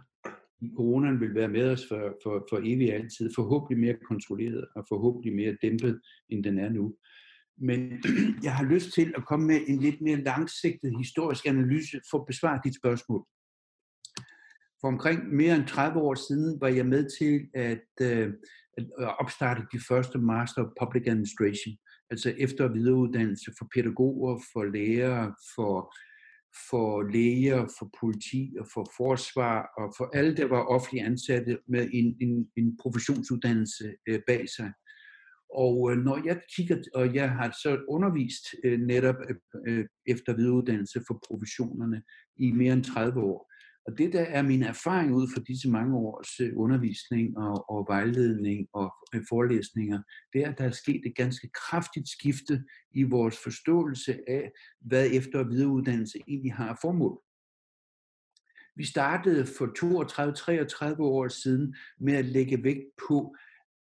Coronaen 0.75 1.19
vil 1.19 1.35
være 1.35 1.47
med 1.47 1.71
os 1.71 1.85
for, 1.87 2.17
for, 2.23 2.47
for 2.49 2.59
evigt 2.63 2.93
altid. 2.93 3.31
Forhåbentlig 3.35 3.79
mere 3.79 3.97
kontrolleret 4.07 4.65
og 4.75 4.85
forhåbentlig 4.89 5.35
mere 5.35 5.57
dæmpet, 5.61 6.01
end 6.29 6.43
den 6.43 6.59
er 6.59 6.69
nu. 6.69 6.95
Men 7.57 8.03
jeg 8.45 8.55
har 8.55 8.63
lyst 8.63 8.93
til 8.93 9.13
at 9.17 9.25
komme 9.25 9.47
med 9.47 9.59
en 9.67 9.79
lidt 9.79 10.01
mere 10.01 10.17
langsigtet 10.17 10.97
historisk 10.97 11.45
analyse 11.45 12.01
for 12.11 12.17
at 12.19 12.25
besvare 12.25 12.61
dit 12.63 12.75
spørgsmål. 12.75 13.25
For 14.81 14.87
omkring 14.87 15.35
mere 15.35 15.55
end 15.55 15.67
30 15.67 15.99
år 15.99 16.15
siden 16.15 16.61
var 16.61 16.67
jeg 16.67 16.85
med 16.85 17.09
til 17.19 17.47
at, 17.53 17.87
øh, 18.01 18.33
at 18.77 19.19
opstarte 19.19 19.61
de 19.73 19.79
første 19.87 20.17
Master 20.17 20.63
of 20.63 20.71
Public 20.81 21.03
Administration, 21.07 21.75
altså 22.09 22.33
efter- 22.37 22.63
og 22.63 22.73
videreuddannelse 22.73 23.51
for 23.57 23.67
pædagoger, 23.75 24.39
for 24.53 24.63
lærere, 24.63 25.35
for, 25.55 25.93
for 26.69 27.03
læger, 27.03 27.67
for 27.79 27.91
politi 27.99 28.55
og 28.59 28.65
for 28.73 28.91
forsvar 28.97 29.69
og 29.77 29.93
for 29.97 30.09
alle, 30.13 30.37
der 30.37 30.45
var 30.45 30.63
offentlige 30.65 31.05
ansatte 31.05 31.59
med 31.67 31.89
en, 31.93 32.17
en, 32.21 32.49
en 32.57 32.77
professionsuddannelse 32.77 33.93
øh, 34.07 34.19
bag 34.27 34.49
sig. 34.49 34.71
Og 35.53 35.91
øh, 35.91 35.97
når 35.97 36.21
jeg 36.25 36.41
kigger, 36.55 36.77
og 36.95 37.15
jeg 37.15 37.31
har 37.31 37.51
så 37.63 37.85
undervist 37.89 38.45
øh, 38.63 38.79
netop 38.79 39.15
øh, 39.29 39.35
øh 39.67 39.85
efter 40.05 40.35
videreuddannelse 40.35 41.01
for 41.07 41.23
professionerne 41.27 42.01
i 42.37 42.51
mere 42.51 42.73
end 42.73 42.83
30 42.83 43.21
år. 43.21 43.48
Og 43.89 43.97
det 43.97 44.13
der 44.13 44.21
er 44.21 44.41
min 44.41 44.63
erfaring 44.63 45.13
ud 45.13 45.27
fra 45.33 45.41
disse 45.47 45.69
mange 45.69 45.97
års 45.97 46.39
øh, 46.39 46.51
undervisning 46.55 47.37
og, 47.37 47.69
og 47.69 47.85
vejledning 47.87 48.67
og 48.73 48.93
øh, 49.15 49.21
forelæsninger, 49.29 50.01
det 50.33 50.41
er, 50.41 50.51
at 50.51 50.57
der 50.57 50.63
er 50.63 50.71
sket 50.71 51.01
et 51.05 51.15
ganske 51.15 51.49
kraftigt 51.49 52.09
skifte 52.09 52.63
i 52.91 53.03
vores 53.03 53.37
forståelse 53.43 54.19
af, 54.27 54.51
hvad 54.81 55.09
efter- 55.11 55.39
og 55.39 55.49
videreuddannelse 55.49 56.19
egentlig 56.27 56.53
har 56.53 56.79
formål. 56.81 57.21
Vi 58.75 58.85
startede 58.85 59.45
for 59.45 59.65
32-33 60.95 61.01
år 61.01 61.27
siden 61.27 61.75
med 61.99 62.13
at 62.13 62.25
lægge 62.25 62.63
vægt 62.63 62.85
på, 63.07 63.35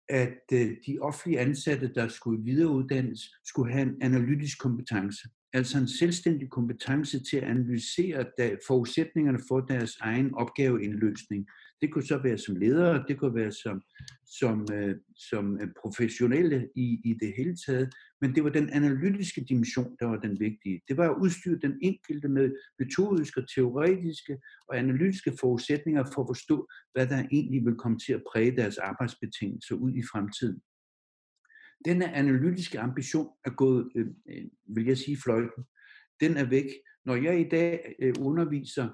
at 0.09 0.43
øh, 0.53 0.77
de 0.87 0.99
offentlige 1.01 1.39
ansatte, 1.39 1.93
der 1.93 2.07
skulle 2.07 2.43
videreuddannes, 2.43 3.21
skulle 3.45 3.73
have 3.73 3.87
en 3.89 4.01
analytisk 4.01 4.59
kompetence. 4.59 5.29
Altså 5.53 5.77
en 5.77 5.87
selvstændig 5.87 6.49
kompetence 6.49 7.23
til 7.23 7.37
at 7.37 7.43
analysere 7.43 8.25
forudsætningerne 8.67 9.39
for 9.47 9.59
deres 9.59 9.97
egen 10.01 10.35
opgaveindløsning. 10.35 11.47
Det 11.81 11.91
kunne 11.91 12.03
så 12.05 12.17
være 12.23 12.37
som 12.37 12.55
ledere, 12.55 13.03
det 13.07 13.19
kunne 13.19 13.35
være 13.35 13.51
som, 13.51 13.81
som, 14.25 14.67
øh, 14.73 14.95
som 15.15 15.61
øh, 15.61 15.67
professionelle 15.81 16.69
i, 16.75 17.01
i 17.05 17.13
det 17.21 17.33
hele 17.37 17.55
taget, 17.67 17.93
men 18.21 18.35
det 18.35 18.43
var 18.43 18.49
den 18.49 18.69
analytiske 18.69 19.45
dimension, 19.49 19.95
der 19.99 20.05
var 20.05 20.19
den 20.19 20.39
vigtige. 20.39 20.81
Det 20.87 20.97
var 20.97 21.09
at 21.09 21.17
udstyre 21.21 21.59
den 21.61 21.79
enkelte 21.81 22.27
med 22.27 22.51
metodiske, 22.79 23.45
teoretiske 23.55 24.37
og 24.69 24.77
analytiske 24.77 25.33
forudsætninger 25.39 26.03
for 26.13 26.21
at 26.21 26.29
forstå, 26.29 26.67
hvad 26.93 27.07
der 27.07 27.23
egentlig 27.31 27.65
vil 27.65 27.75
komme 27.75 27.99
til 27.99 28.13
at 28.13 28.23
præge 28.31 28.55
deres 28.55 28.77
arbejdsbetingelser 28.77 29.75
ud 29.75 29.93
i 29.93 30.03
fremtiden. 30.11 30.61
Denne 31.85 32.13
analytiske 32.13 32.79
ambition 32.79 33.29
er 33.45 33.49
gået, 33.49 33.91
øh, 33.95 34.07
øh, 34.29 34.45
vil 34.67 34.85
jeg 34.85 34.97
sige, 34.97 35.17
fløjten. 35.23 35.63
Den 36.19 36.37
er 36.37 36.45
væk. 36.45 36.65
Når 37.05 37.15
jeg 37.15 37.39
i 37.39 37.49
dag 37.49 37.95
øh, 37.99 38.13
underviser 38.19 38.89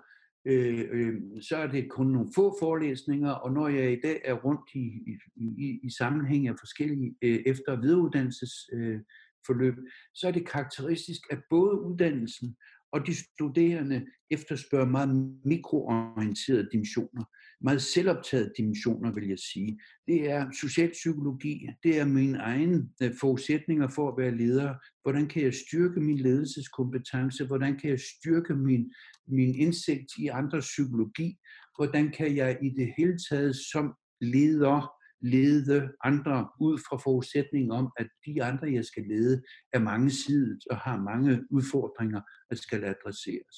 øh, 0.46 0.86
øh, 0.92 1.22
så 1.42 1.58
er 1.58 1.68
det 1.68 1.90
kun 1.90 2.08
nogle 2.08 2.30
få 2.36 2.56
forelæsninger, 2.60 3.32
og 3.32 3.54
når 3.54 3.68
jeg 3.68 3.92
i 3.92 4.00
dag 4.04 4.22
er 4.26 4.34
rundt 4.34 4.70
i, 4.76 5.18
i, 5.36 5.80
i 5.84 5.90
sammenhæng 5.98 6.48
af 6.48 6.54
forskellige 6.60 7.16
øh, 7.22 7.40
efter- 7.46 7.72
og 7.72 7.82
videreuddannelsesforløb, 7.82 9.78
øh, 9.78 9.84
så 10.14 10.28
er 10.28 10.32
det 10.32 10.48
karakteristisk, 10.48 11.22
at 11.32 11.40
både 11.50 11.82
uddannelsen 11.82 12.56
og 12.92 13.08
de 13.08 13.16
studerende 13.16 14.06
efterspørger 14.32 14.86
meget 14.86 15.40
mikroorienterede 15.46 16.70
dimensioner, 16.72 17.24
meget 17.64 17.82
selvoptaget 17.82 18.54
dimensioner, 18.58 19.12
vil 19.12 19.28
jeg 19.28 19.40
sige. 19.40 19.80
Det 20.08 20.32
er 20.32 20.52
socialpsykologi, 20.62 21.68
det 21.84 22.00
er 22.00 22.06
mine 22.06 22.38
egne 22.38 22.90
øh, 23.02 23.12
forudsætninger 23.20 23.88
for 23.88 24.12
at 24.12 24.18
være 24.18 24.38
leder. 24.38 24.74
Hvordan 25.02 25.28
kan 25.28 25.44
jeg 25.44 25.54
styrke 25.54 26.00
min 26.02 26.18
ledelseskompetence? 26.18 27.46
Hvordan 27.46 27.80
kan 27.80 27.90
jeg 27.90 28.00
styrke 28.00 28.56
min, 28.56 28.94
min 29.28 29.56
indsigt 29.56 30.12
i 30.18 30.28
andres 30.28 30.66
psykologi? 30.66 31.38
Hvordan 31.78 32.12
kan 32.12 32.36
jeg 32.36 32.58
i 32.62 32.70
det 32.70 32.94
hele 32.98 33.18
taget 33.30 33.56
som 33.56 33.94
leder 34.22 34.94
lede 35.24 35.92
andre 36.04 36.50
ud 36.60 36.78
fra 36.78 36.98
forudsætningen 36.98 37.72
om, 37.72 37.92
at 37.98 38.08
de 38.26 38.44
andre, 38.44 38.74
jeg 38.74 38.86
skal 38.86 39.04
lede, 39.04 39.44
er 39.74 39.80
mangesidet 39.80 40.60
og 40.70 40.78
har 40.78 40.98
mange 40.98 41.44
udfordringer, 41.52 42.22
der 42.50 42.56
skal 42.56 42.84
adresseres. 42.84 43.58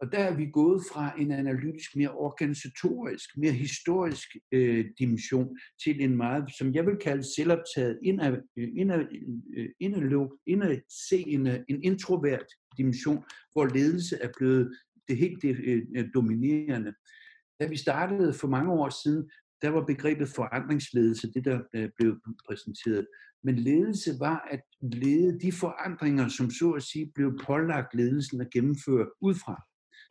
Og 0.00 0.12
der 0.12 0.18
er 0.18 0.36
vi 0.36 0.46
gået 0.52 0.82
fra 0.92 1.20
en 1.20 1.32
analytisk, 1.32 1.96
mere 1.96 2.10
organisatorisk, 2.10 3.36
mere 3.36 3.52
historisk 3.52 4.28
øh, 4.52 4.84
dimension 4.98 5.58
til 5.84 6.02
en 6.02 6.16
meget, 6.16 6.44
som 6.58 6.74
jeg 6.74 6.86
vil 6.86 6.96
kalde 6.96 7.34
selvoptaget, 7.36 7.98
indad, 8.02 8.36
indad, 8.56 9.04
indad, 9.80 10.28
indadseende, 10.46 11.64
en 11.68 11.82
introvert 11.82 12.46
dimension, 12.76 13.24
hvor 13.52 13.66
ledelse 13.66 14.16
er 14.22 14.28
blevet 14.38 14.76
det 15.08 15.16
helt 15.16 15.44
øh, 15.44 15.82
øh, 15.96 16.08
dominerende. 16.14 16.94
Da 17.60 17.66
vi 17.66 17.76
startede 17.76 18.34
for 18.34 18.48
mange 18.48 18.72
år 18.72 19.02
siden, 19.04 19.30
der 19.62 19.68
var 19.68 19.84
begrebet 19.84 20.28
forandringsledelse, 20.28 21.32
det 21.32 21.44
der 21.44 21.60
øh, 21.74 21.90
blev 21.98 22.20
præsenteret. 22.48 23.06
Men 23.44 23.56
ledelse 23.56 24.10
var 24.20 24.48
at 24.50 24.60
lede 24.80 25.40
de 25.40 25.52
forandringer, 25.52 26.28
som 26.28 26.50
så 26.50 26.70
at 26.70 26.82
sige 26.82 27.12
blev 27.14 27.38
pålagt 27.46 27.94
ledelsen 27.94 28.40
at 28.40 28.50
gennemføre 28.50 29.06
udefra. 29.20 29.62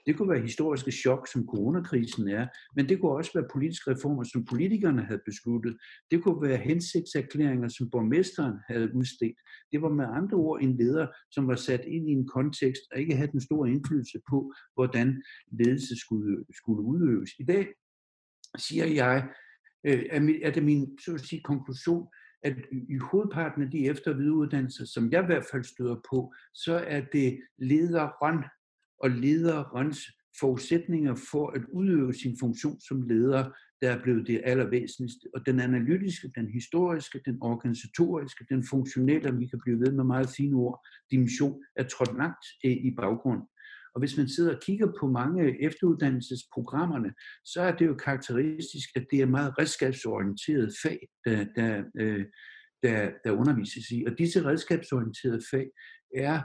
Det 0.06 0.18
kunne 0.18 0.30
være 0.30 0.42
historiske 0.42 0.92
chok, 0.92 1.28
som 1.28 1.48
coronakrisen 1.48 2.28
er, 2.28 2.48
men 2.76 2.90
det 2.90 3.00
kunne 3.00 3.12
også 3.12 3.32
være 3.36 3.48
politiske 3.54 3.92
reformer, 3.92 4.24
som 4.24 4.46
politikerne 4.46 5.04
havde 5.06 5.22
besluttet. 5.26 5.78
Det 6.12 6.24
kunne 6.24 6.42
være 6.42 6.58
hensigtserklæringer, 6.58 7.68
som 7.68 7.90
borgmesteren 7.90 8.58
havde 8.70 8.96
udstedt. 8.96 9.40
Det 9.72 9.82
var 9.82 9.90
med 9.90 10.06
andre 10.06 10.38
ord 10.38 10.62
en 10.62 10.78
leder, 10.78 11.08
som 11.32 11.48
var 11.48 11.56
sat 11.56 11.82
ind 11.86 12.10
i 12.10 12.12
en 12.12 12.28
kontekst 12.28 12.82
og 12.92 13.00
ikke 13.00 13.16
havde 13.16 13.32
den 13.32 13.42
store 13.42 13.70
indflydelse 13.70 14.20
på, 14.30 14.54
hvordan 14.74 15.24
ledelse 15.52 15.96
skulle, 16.00 16.46
skulle 16.54 16.82
udøves. 16.82 17.30
I 17.40 17.44
dag 17.44 17.68
siger 18.58 18.86
jeg, 18.86 19.30
øh, 19.86 20.04
er 20.44 20.52
det 20.52 20.64
min 20.64 20.98
så 21.06 21.14
at 21.14 21.22
sige, 21.22 21.42
konklusion, 21.42 22.08
at 22.44 22.56
i 22.72 22.98
hovedparten 22.98 23.64
af 23.64 23.72
de 23.72 23.86
efter- 23.86 24.12
og 24.12 24.18
videreuddannelser, 24.18 24.86
som 24.86 25.12
jeg 25.12 25.24
i 25.24 25.26
hvert 25.26 25.46
fald 25.52 25.64
støder 25.64 25.96
på, 26.10 26.34
så 26.54 26.74
er 26.88 27.02
det 27.14 27.40
lederen 27.58 28.44
og 29.04 29.10
lederens 29.10 30.00
forudsætninger 30.40 31.16
for 31.32 31.48
at 31.48 31.62
udøve 31.74 32.14
sin 32.14 32.38
funktion 32.40 32.82
som 32.82 33.02
leder, 33.02 33.44
der 33.82 33.92
er 33.92 34.04
blevet 34.04 34.28
det 34.28 34.42
allervæsentligste. 34.44 35.26
Og 35.36 35.46
den 35.46 35.60
analytiske, 35.60 36.32
den 36.36 36.48
historiske, 36.48 37.22
den 37.26 37.38
organisatoriske, 37.42 38.46
den 38.50 38.64
funktionelle, 38.70 39.30
og 39.30 39.40
vi 39.40 39.48
kan 39.48 39.60
blive 39.64 39.80
ved 39.80 39.92
med 39.92 40.04
meget 40.04 40.30
fine 40.38 40.56
ord, 40.56 40.86
dimension, 41.12 41.62
er 41.76 41.84
trådt 41.84 42.18
langt 42.18 42.46
øh, 42.66 42.72
i 42.72 42.94
baggrund. 42.98 43.42
Og 43.96 44.00
hvis 44.00 44.18
man 44.18 44.28
sidder 44.30 44.56
og 44.56 44.62
kigger 44.62 44.88
på 45.00 45.08
mange 45.08 45.64
efteruddannelsesprogrammerne, 45.64 47.14
så 47.46 47.62
er 47.62 47.76
det 47.76 47.88
jo 47.88 47.96
karakteristisk, 47.96 48.90
at 48.96 49.06
det 49.12 49.22
er 49.22 49.26
meget 49.26 49.54
redskabsorienteret 49.60 50.74
fag, 50.84 51.00
der, 51.26 51.46
der, 51.56 51.84
øh, 52.00 52.26
der, 52.84 53.12
der 53.24 53.32
undervises 53.32 53.92
i. 53.92 54.04
Og 54.08 54.18
disse 54.18 54.46
redskabsorienterede 54.46 55.42
fag 55.52 55.68
er 56.16 56.42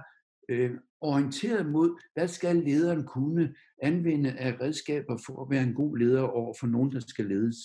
øh, 0.49 0.71
orienteret 1.01 1.67
mod, 1.67 2.01
hvad 2.15 2.29
skal 2.29 2.57
lederen 2.57 3.05
kunne 3.05 3.55
anvende 3.83 4.33
af 4.33 4.61
redskaber 4.61 5.19
for 5.27 5.43
at 5.43 5.51
være 5.51 5.63
en 5.63 5.75
god 5.75 5.99
leder 5.99 6.23
over 6.23 6.55
for 6.61 6.67
nogen, 6.67 6.93
der 6.93 7.01
skal 7.01 7.25
ledes. 7.25 7.57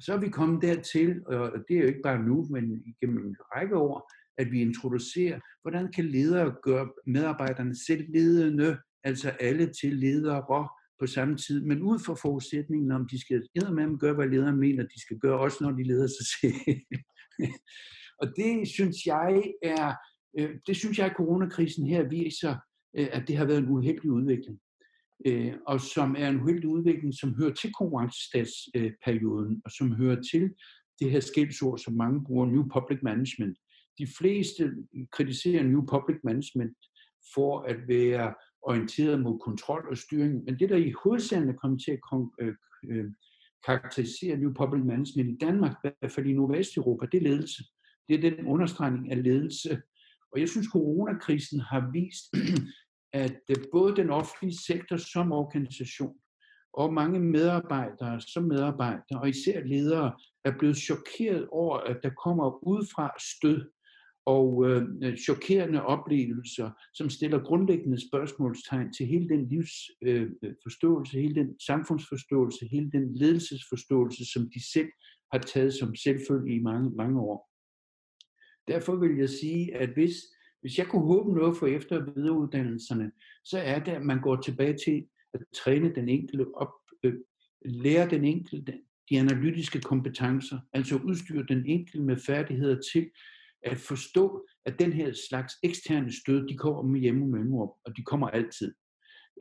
Så 0.00 0.12
er 0.12 0.18
vi 0.18 0.28
kommet 0.28 0.62
dertil, 0.62 1.26
og 1.26 1.52
det 1.68 1.76
er 1.76 1.80
jo 1.80 1.86
ikke 1.86 2.02
bare 2.04 2.22
nu, 2.22 2.46
men 2.50 2.82
igennem 2.86 3.26
en 3.26 3.36
række 3.40 3.76
år, 3.76 4.12
at 4.38 4.50
vi 4.50 4.60
introducerer, 4.60 5.40
hvordan 5.62 5.92
kan 5.92 6.04
ledere 6.04 6.54
gøre 6.62 6.88
medarbejderne 7.06 7.74
selv 7.86 8.04
ledende, 8.08 8.78
altså 9.04 9.30
alle 9.30 9.72
til 9.80 9.92
ledere 9.96 10.68
på 11.00 11.06
samme 11.06 11.36
tid, 11.36 11.64
men 11.64 11.82
ud 11.82 11.98
fra 11.98 12.14
forudsætningen 12.14 12.92
om, 12.92 13.08
de 13.08 13.20
skal 13.20 13.42
med 13.54 13.98
gøre, 13.98 14.14
hvad 14.14 14.28
lederen 14.28 14.56
mener, 14.56 14.82
de 14.82 15.00
skal 15.00 15.18
gøre 15.18 15.38
også, 15.38 15.58
når 15.60 15.70
de 15.70 15.82
leder 15.82 16.06
sig 16.06 16.26
selv. 16.40 16.76
og 18.20 18.26
det 18.36 18.68
synes 18.68 18.96
jeg 19.06 19.52
er, 19.62 19.94
øh, 20.38 20.50
det 20.66 20.76
synes 20.76 20.98
jeg, 20.98 21.06
at 21.06 21.16
coronakrisen 21.16 21.86
her 21.86 22.08
viser, 22.08 22.56
øh, 22.96 23.08
at 23.12 23.28
det 23.28 23.36
har 23.36 23.44
været 23.44 23.58
en 23.58 23.68
uheldig 23.68 24.10
udvikling. 24.10 24.58
Øh, 25.26 25.54
og 25.66 25.80
som 25.80 26.16
er 26.18 26.28
en 26.28 26.40
uheldig 26.40 26.68
udvikling, 26.68 27.14
som 27.14 27.34
hører 27.34 27.54
til 27.54 27.72
konkurrencestatsperioden, 27.72 29.62
og 29.64 29.70
som 29.70 29.92
hører 29.92 30.22
til 30.32 30.50
det 31.00 31.10
her 31.10 31.20
skældsord, 31.20 31.78
som 31.78 31.94
mange 31.94 32.24
bruger, 32.24 32.46
New 32.46 32.68
Public 32.68 32.98
Management. 33.02 33.58
De 33.98 34.06
fleste 34.18 34.72
kritiserer 35.12 35.62
New 35.62 35.80
Public 35.80 36.16
Management 36.24 36.76
for 37.34 37.60
at 37.60 37.76
være 37.88 38.34
orienteret 38.62 39.20
mod 39.20 39.38
kontrol 39.38 39.88
og 39.90 39.96
styring, 39.96 40.44
men 40.44 40.58
det, 40.58 40.68
der 40.68 40.76
i 40.76 40.94
hovedsagen 41.04 41.48
er 41.48 41.52
kommet 41.52 41.82
til 41.84 41.90
at 41.90 42.00
øh, 42.40 42.54
øh, 42.90 43.04
karakterisere 43.66 44.36
New 44.36 44.52
Public 44.52 44.84
Management 44.84 45.30
i 45.30 45.36
Danmark, 45.46 45.72
i 45.72 45.88
hvert 46.00 46.12
fald 46.12 46.26
i 46.26 46.32
Nordvesteuropa, 46.32 47.06
det 47.12 47.18
er 47.18 47.28
ledelse. 47.28 47.64
Det 48.08 48.14
er 48.24 48.30
den 48.30 48.46
understregning 48.46 49.10
af 49.12 49.22
ledelse. 49.22 49.82
Og 50.32 50.40
jeg 50.40 50.48
synes, 50.48 50.66
coronakrisen 50.72 51.60
har 51.60 51.90
vist, 51.92 52.24
at 53.24 53.40
øh, 53.50 53.64
både 53.72 53.96
den 53.96 54.10
offentlige 54.10 54.58
sektor 54.66 54.96
som 54.96 55.32
organisation, 55.32 56.14
og 56.72 56.92
mange 56.92 57.20
medarbejdere 57.20 58.20
som 58.20 58.44
medarbejdere, 58.44 59.20
og 59.20 59.28
især 59.28 59.60
ledere, 59.64 60.12
er 60.44 60.52
blevet 60.58 60.76
chokeret 60.76 61.48
over, 61.48 61.76
at 61.78 61.98
der 62.02 62.10
kommer 62.24 62.64
udefra 62.64 63.10
stød 63.18 63.70
og 64.26 64.68
øh, 64.68 65.16
chokerende 65.16 65.82
oplevelser, 65.82 66.70
som 66.94 67.10
stiller 67.10 67.38
grundlæggende 67.38 68.08
spørgsmålstegn 68.08 68.92
til 68.92 69.06
hele 69.06 69.28
den 69.28 69.48
livsforståelse, 69.48 71.16
øh, 71.16 71.22
hele 71.22 71.34
den 71.34 71.60
samfundsforståelse, 71.60 72.66
hele 72.66 72.90
den 72.90 73.16
ledelsesforståelse, 73.16 74.32
som 74.32 74.42
de 74.54 74.72
selv 74.72 74.88
har 75.32 75.38
taget 75.38 75.74
som 75.74 75.94
selvfølgelig 75.94 76.56
i 76.56 76.62
mange, 76.62 76.90
mange 76.90 77.20
år. 77.20 77.49
Derfor 78.68 78.96
vil 78.96 79.18
jeg 79.18 79.28
sige, 79.28 79.76
at 79.76 79.88
hvis, 79.88 80.14
hvis 80.60 80.78
jeg 80.78 80.86
kunne 80.86 81.06
håbe 81.06 81.34
noget 81.34 81.56
for 81.56 81.66
efter- 81.66 82.00
og 82.00 82.16
videreuddannelserne, 82.16 83.12
så 83.44 83.58
er 83.58 83.78
det, 83.78 83.92
at 83.92 84.02
man 84.02 84.20
går 84.20 84.36
tilbage 84.36 84.76
til 84.84 85.06
at 85.34 85.40
træne 85.54 85.94
den 85.94 86.08
enkelte 86.08 86.54
op, 86.54 86.72
øh, 87.04 87.14
lære 87.64 88.10
den 88.10 88.24
enkelte 88.24 88.80
de 89.10 89.18
analytiske 89.18 89.80
kompetencer, 89.80 90.58
altså 90.72 90.96
udstyre 90.96 91.44
den 91.48 91.66
enkelte 91.66 92.00
med 92.00 92.16
færdigheder 92.16 92.80
til 92.92 93.10
at 93.62 93.76
forstå, 93.76 94.46
at 94.66 94.78
den 94.78 94.92
her 94.92 95.12
slags 95.28 95.54
eksterne 95.62 96.12
stød, 96.12 96.48
de 96.48 96.56
kommer 96.56 96.82
med 96.82 97.00
hjemme 97.00 97.26
mellemrum, 97.26 97.70
og 97.84 97.96
de 97.96 98.02
kommer 98.02 98.28
altid. 98.28 98.74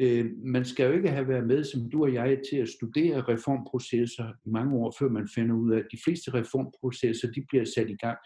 Øh, 0.01 0.26
man 0.43 0.65
skal 0.65 0.86
jo 0.86 0.91
ikke 0.91 1.09
have 1.09 1.28
været 1.28 1.47
med, 1.47 1.63
som 1.63 1.89
du 1.91 2.03
og 2.03 2.13
jeg, 2.13 2.41
til 2.51 2.57
at 2.57 2.70
studere 2.70 3.22
reformprocesser 3.22 4.34
i 4.45 4.49
mange 4.49 4.76
år, 4.76 4.95
før 4.99 5.09
man 5.09 5.28
finder 5.36 5.55
ud 5.55 5.72
af, 5.72 5.78
at 5.78 5.88
de 5.91 5.97
fleste 6.03 6.34
reformprocesser, 6.34 7.32
de 7.32 7.45
bliver 7.49 7.65
sat 7.65 7.89
i 7.89 7.95
gang 7.95 8.17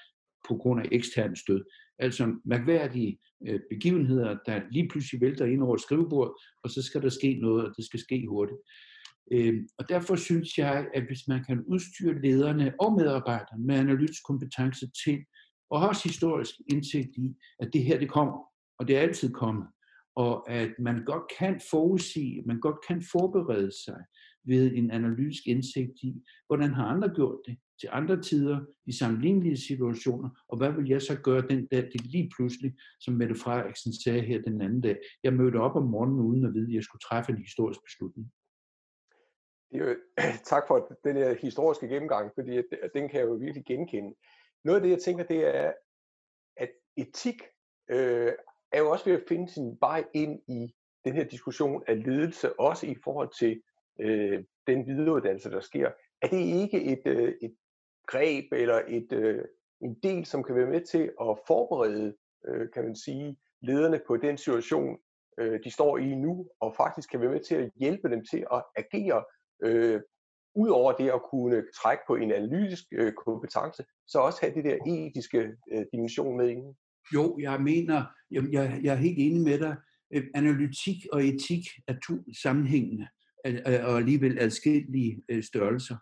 på 0.48 0.56
grund 0.56 0.82
af 0.82 0.90
ekstern 0.92 1.36
stød. 1.36 1.64
Altså 2.00 2.36
mærkværdige 2.46 3.18
øh, 3.48 3.60
begivenheder, 3.70 4.38
der 4.46 4.62
lige 4.72 4.90
pludselig 4.90 5.22
vælter 5.22 5.46
ind 5.46 5.64
over 5.64 5.76
et 5.76 5.82
skrivebord, 5.82 6.42
og 6.64 6.70
så 6.70 6.82
skal 6.82 7.02
der 7.02 7.10
ske 7.10 7.40
noget, 7.42 7.66
og 7.66 7.74
det 7.78 7.86
skal 7.86 8.00
ske 8.00 8.26
hurtigt. 8.30 8.60
Øh, 9.32 9.54
og 9.78 9.90
derfor 9.90 10.16
synes 10.16 10.58
jeg, 10.58 10.88
at 10.94 11.04
hvis 11.04 11.28
man 11.28 11.44
kan 11.44 11.64
udstyre 11.68 12.22
lederne 12.22 12.74
og 12.80 12.94
medarbejderne 12.94 13.66
med 13.66 13.76
analytisk 13.76 14.24
kompetence 14.28 14.86
til 15.06 15.20
og 15.70 15.82
har 15.82 15.88
også 15.88 16.08
historisk 16.10 16.56
indsigt 16.72 17.10
i, 17.18 17.36
at 17.60 17.70
det 17.74 17.84
her 17.84 18.00
det 18.00 18.10
kommer, 18.10 18.40
og 18.80 18.88
det 18.88 18.98
er 18.98 19.02
altid 19.02 19.34
kommet, 19.34 19.68
og 20.16 20.50
at 20.50 20.72
man 20.80 21.06
godt 21.06 21.24
kan 21.40 21.62
forudsige, 21.72 22.44
man 22.46 22.60
godt 22.60 22.78
kan 22.88 23.04
forberede 23.12 23.72
sig 23.86 24.00
ved 24.46 24.72
en 24.76 24.92
analytisk 24.92 25.48
indsigt 25.48 26.04
i, 26.04 26.14
hvordan 26.48 26.74
har 26.74 26.86
andre 26.86 27.10
gjort 27.16 27.40
det 27.48 27.58
til 27.80 27.90
andre 27.92 28.22
tider 28.22 28.60
i 28.86 28.92
sammenlignelige 28.92 29.58
situationer, 29.58 30.30
og 30.48 30.58
hvad 30.58 30.72
vil 30.72 30.90
jeg 30.90 31.02
så 31.02 31.20
gøre 31.24 31.42
den 31.42 31.68
dag, 31.68 31.84
det 31.94 32.06
lige 32.06 32.32
pludselig, 32.36 32.74
som 33.00 33.14
Mette 33.14 33.36
Frederiksen 33.36 33.94
sagde 34.04 34.22
her 34.22 34.42
den 34.42 34.62
anden 34.62 34.82
dag, 34.82 34.98
jeg 35.24 35.34
mødte 35.34 35.58
op 35.58 35.76
om 35.76 35.84
morgenen 35.84 36.20
uden 36.20 36.46
at 36.46 36.54
vide, 36.54 36.68
at 36.68 36.76
jeg 36.76 36.84
skulle 36.84 37.00
træffe 37.00 37.32
en 37.32 37.38
historisk 37.38 37.80
beslutning. 37.84 38.32
Det 39.72 39.82
er 39.82 39.86
jo, 39.90 39.96
tak 40.52 40.64
for 40.68 40.98
den 41.04 41.16
her 41.16 41.34
historiske 41.34 41.88
gennemgang, 41.88 42.32
fordi 42.36 42.52
den 42.96 43.10
kan 43.10 43.20
jeg 43.20 43.28
jo 43.28 43.34
virkelig 43.34 43.66
genkende. 43.66 44.16
Noget 44.64 44.78
af 44.78 44.84
det, 44.84 44.90
jeg 44.90 45.02
tænker, 45.02 45.24
det 45.24 45.56
er, 45.56 45.74
at 46.58 46.72
etik 46.98 47.42
øh, 47.90 48.32
er 48.72 48.80
jo 48.80 48.92
også 48.92 49.06
ved 49.06 49.14
at 49.14 49.26
finde 49.28 49.52
sin 49.52 49.78
vej 49.80 50.04
ind 50.14 50.42
i 50.48 50.76
den 51.06 51.14
her 51.14 51.24
diskussion 51.24 51.84
af 51.88 52.04
ledelse, 52.04 52.60
også 52.60 52.88
i 52.88 52.96
forhold 53.04 53.30
til 53.40 53.62
øh, 54.00 54.44
den 54.68 54.88
videreuddannelse, 54.88 55.52
der 55.52 55.60
sker. 55.60 55.92
Er 56.24 56.28
det 56.28 56.40
ikke 56.40 56.84
et, 56.84 57.02
øh, 57.06 57.34
et 57.42 57.56
greb 58.08 58.46
eller 58.52 58.82
et, 58.88 59.12
øh, 59.12 59.46
en 59.82 59.96
del, 60.04 60.26
som 60.26 60.44
kan 60.44 60.56
være 60.56 60.70
med 60.70 60.82
til 60.82 61.12
at 61.22 61.38
forberede, 61.48 62.16
øh, 62.48 62.68
kan 62.74 62.84
man 62.84 62.96
sige, 62.96 63.38
lederne 63.62 64.02
på 64.08 64.18
den 64.18 64.38
situation, 64.38 64.98
øh, 65.40 65.60
de 65.64 65.72
står 65.72 65.98
i 65.98 66.16
nu, 66.16 66.48
og 66.60 66.74
faktisk 66.78 67.10
kan 67.10 67.22
være 67.22 67.32
med 67.32 67.40
til 67.40 67.56
at 67.56 67.72
hjælpe 67.76 68.10
dem 68.10 68.26
til 68.32 68.46
at 68.54 68.64
agere 68.76 69.24
øh, 69.64 70.02
udover 70.56 70.92
det 70.92 71.10
at 71.10 71.22
kunne 71.32 71.64
trække 71.76 72.04
på 72.08 72.16
en 72.16 72.32
analytisk 72.32 72.84
øh, 72.92 73.14
kompetence, 73.14 73.84
så 74.08 74.20
også 74.20 74.40
have 74.42 74.54
det 74.56 74.64
der 74.64 74.78
etiske 74.88 75.52
øh, 75.72 75.86
dimension 75.94 76.38
med 76.38 76.50
inden? 76.50 76.76
Jo, 77.14 77.38
jeg 77.40 77.62
mener, 77.62 78.06
jeg, 78.32 78.44
jeg, 78.52 78.80
jeg 78.84 78.94
er 78.94 78.98
helt 78.98 79.20
enig 79.20 79.42
med 79.42 79.60
dig. 79.60 79.76
Øh, 80.14 80.24
analytik 80.36 80.98
og 81.14 81.24
etik 81.24 81.64
er 81.88 81.96
to 82.08 82.14
sammenhængende 82.44 83.08
øh, 83.46 83.62
og 83.66 83.98
alligevel 83.98 84.40
adskillige 84.40 85.24
øh, 85.30 85.44
størrelser. 85.44 85.96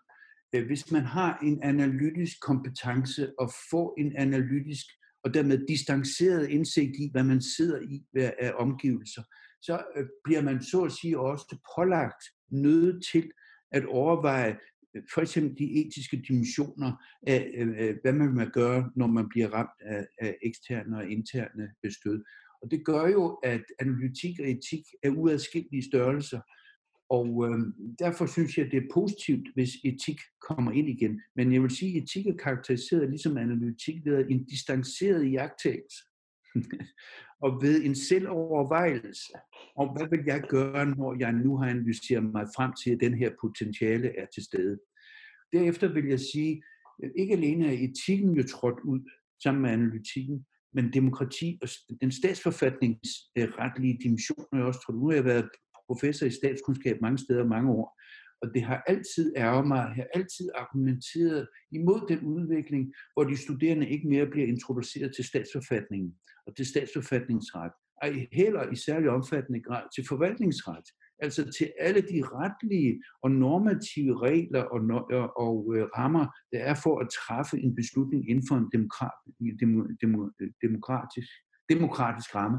Øh, 0.54 0.66
hvis 0.66 0.90
man 0.90 1.04
har 1.04 1.38
en 1.42 1.62
analytisk 1.62 2.40
kompetence 2.40 3.32
og 3.38 3.50
får 3.70 3.94
en 3.98 4.16
analytisk 4.16 4.86
og 5.24 5.34
dermed 5.34 5.66
distanceret 5.68 6.48
indsigt 6.48 6.96
i, 6.98 7.08
hvad 7.12 7.24
man 7.24 7.42
sidder 7.42 7.80
i 7.80 8.04
af 8.14 8.52
omgivelser, 8.56 9.22
så 9.62 9.84
øh, 9.96 10.06
bliver 10.24 10.42
man 10.42 10.62
så 10.62 10.82
at 10.82 10.92
sige 10.92 11.18
også 11.18 11.58
pålagt 11.76 12.24
nødt 12.50 13.04
til 13.12 13.30
at 13.72 13.86
overveje 13.86 14.58
øh, 14.96 15.02
for 15.14 15.20
eksempel 15.20 15.58
de 15.58 15.86
etiske 15.86 16.22
dimensioner 16.28 16.92
af, 17.26 17.50
øh, 17.58 17.96
hvad 18.02 18.12
man 18.12 18.38
vil 18.38 18.50
gøre, 18.50 18.90
når 18.96 19.06
man 19.06 19.28
bliver 19.28 19.48
ramt 19.48 19.80
af, 19.80 20.06
af 20.20 20.36
eksterne 20.42 20.96
og 20.96 21.10
interne 21.10 21.68
bestød. 21.82 22.24
Og 22.62 22.70
det 22.70 22.84
gør 22.84 23.06
jo, 23.06 23.38
at 23.42 23.64
analytik 23.80 24.40
og 24.40 24.50
etik 24.50 24.84
er 25.02 25.10
uadskillelige 25.10 25.88
størrelser. 25.90 26.40
Og 27.18 27.28
øh, 27.46 27.58
derfor 27.98 28.26
synes 28.26 28.58
jeg, 28.58 28.66
det 28.70 28.76
er 28.76 28.94
positivt, 28.94 29.48
hvis 29.54 29.70
etik 29.84 30.20
kommer 30.48 30.72
ind 30.72 30.88
igen. 30.88 31.20
Men 31.36 31.52
jeg 31.52 31.62
vil 31.62 31.70
sige, 31.70 31.96
at 31.96 32.02
etik 32.02 32.26
er 32.26 32.36
karakteriseret 32.36 33.10
ligesom 33.10 33.36
analytik 33.36 34.04
ved 34.04 34.26
en 34.30 34.44
distanceret 34.44 35.32
jagttagelse. 35.32 35.98
og 37.44 37.62
ved 37.62 37.84
en 37.84 37.94
selvovervejelse 37.94 39.32
om, 39.76 39.88
hvad 39.96 40.06
vil 40.10 40.22
jeg 40.26 40.42
gøre, 40.48 40.86
når 40.86 41.16
jeg 41.18 41.32
nu 41.32 41.56
har 41.56 41.66
analyseret 41.66 42.24
mig 42.24 42.46
frem 42.56 42.72
til, 42.82 42.90
at 42.90 43.00
den 43.00 43.14
her 43.14 43.30
potentiale 43.40 44.18
er 44.18 44.26
til 44.34 44.44
stede. 44.44 44.78
Derefter 45.52 45.92
vil 45.92 46.06
jeg 46.08 46.20
sige, 46.20 46.62
at 47.02 47.12
ikke 47.18 47.32
alene 47.32 47.66
er 47.66 47.88
etikken 47.88 48.36
jo 48.36 48.42
trådt 48.42 48.80
ud 48.84 49.00
sammen 49.42 49.62
med 49.62 49.70
analytikken, 49.70 50.46
men 50.74 50.92
demokrati 50.92 51.58
og 51.62 51.68
den 52.00 52.12
statsforfatningsretlige 52.12 53.94
øh, 53.94 54.02
dimension 54.02 54.46
er 54.52 54.62
også 54.62 54.80
trådt 54.80 54.96
ud. 54.96 55.14
Jeg 55.14 55.22
har 55.22 55.28
været 55.32 55.48
professor 55.92 56.26
i 56.26 56.30
statskundskab 56.30 56.96
mange 57.00 57.18
steder 57.18 57.44
mange 57.44 57.70
år, 57.70 57.86
og 58.42 58.54
det 58.54 58.62
har 58.62 58.82
altid 58.86 59.32
ærget 59.36 59.66
mig, 59.66 59.76
jeg 59.96 60.04
har 60.04 60.08
altid 60.20 60.48
argumenteret 60.54 61.48
imod 61.72 62.00
den 62.08 62.20
udvikling, 62.20 62.92
hvor 63.14 63.24
de 63.24 63.36
studerende 63.36 63.88
ikke 63.88 64.08
mere 64.08 64.26
bliver 64.26 64.46
introduceret 64.46 65.14
til 65.14 65.24
statsforfatningen 65.24 66.14
og 66.46 66.56
til 66.56 66.66
statsforfatningsret, 66.66 67.72
og 68.02 68.08
heller 68.32 68.72
i 68.72 68.76
særlig 68.76 69.08
omfattende 69.10 69.60
grad 69.60 69.84
til 69.94 70.04
forvaltningsret. 70.08 70.86
altså 71.18 71.42
til 71.58 71.72
alle 71.78 72.00
de 72.00 72.20
retlige 72.38 73.02
og 73.22 73.30
normative 73.30 74.14
regler 74.28 74.62
og, 74.62 74.80
og, 75.18 75.26
og 75.44 75.76
øh, 75.76 75.84
rammer, 75.98 76.26
der 76.52 76.58
er 76.58 76.76
for 76.84 76.94
at 77.02 77.08
træffe 77.20 77.56
en 77.58 77.74
beslutning 77.74 78.30
inden 78.30 78.44
for 78.48 78.56
en 78.56 78.68
demokrat, 78.72 79.16
dem, 79.60 79.96
dem, 80.02 80.10
demokratisk, 80.62 81.28
demokratisk 81.72 82.34
ramme. 82.34 82.58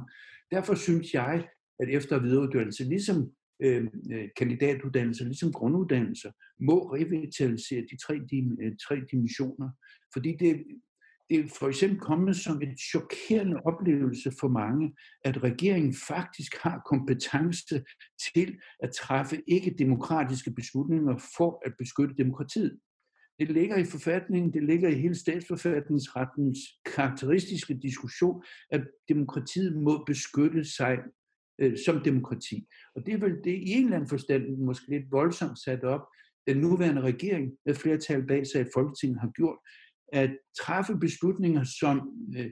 Derfor 0.52 0.76
synes 0.76 1.14
jeg, 1.14 1.48
at 1.80 1.90
efter- 1.90 2.16
og 2.16 2.24
videreuddannelse, 2.24 2.84
ligesom 2.84 3.32
øh, 3.64 3.88
øh 4.12 4.30
kandidatuddannelser, 4.38 5.26
ligesom 5.26 5.52
grunduddannelser, 5.52 6.32
må 6.60 6.94
revitalisere 6.94 7.82
de 7.92 7.98
tre, 7.98 8.14
de, 8.32 8.58
øh, 8.62 8.72
tre 8.88 8.96
dimensioner. 9.12 9.70
Fordi 10.14 10.36
det, 10.40 10.64
det 11.30 11.40
er 11.40 11.48
for 11.60 11.68
eksempel 11.68 12.00
kommet 12.00 12.36
som 12.36 12.62
en 12.62 12.78
chokerende 12.78 13.58
oplevelse 13.66 14.32
for 14.40 14.48
mange, 14.48 14.96
at 15.26 15.44
regeringen 15.44 15.94
faktisk 16.08 16.56
har 16.62 16.82
kompetence 16.92 17.84
til 18.36 18.58
at 18.84 18.92
træffe 18.92 19.42
ikke-demokratiske 19.48 20.52
beslutninger 20.52 21.18
for 21.38 21.62
at 21.66 21.74
beskytte 21.80 22.16
demokratiet. 22.18 22.80
Det 23.40 23.52
ligger 23.52 23.78
i 23.78 23.86
forfatningen, 23.86 24.54
det 24.54 24.64
ligger 24.64 24.90
i 24.90 25.02
hele 25.02 25.16
statsforfatningsrettens 25.16 26.60
karakteristiske 26.96 27.74
diskussion, 27.82 28.44
at 28.72 28.82
demokratiet 29.10 29.78
må 29.78 30.04
beskytte 30.08 30.66
sig 30.66 30.98
øh, 31.60 31.78
som 31.86 32.02
demokrati. 32.02 32.68
Og 32.96 33.06
det 33.06 33.14
er 33.14 33.18
vel 33.18 33.36
det 33.44 33.52
i 33.52 33.72
en 33.72 33.84
eller 33.84 33.96
anden 33.96 34.10
forstand 34.10 34.58
måske 34.58 34.90
lidt 34.90 35.12
voldsomt 35.12 35.60
sat 35.60 35.84
op, 35.84 36.02
den 36.48 36.58
nuværende 36.58 37.02
regering 37.02 37.52
med 37.66 37.76
flertal 37.76 38.28
bag 38.28 38.48
sig 38.48 38.62
i 38.62 38.74
Folketinget 38.74 39.20
har 39.22 39.32
gjort, 39.32 39.58
at 40.14 40.38
træffe 40.62 40.98
beslutninger, 40.98 41.64
som 41.80 41.98
øh, 42.38 42.52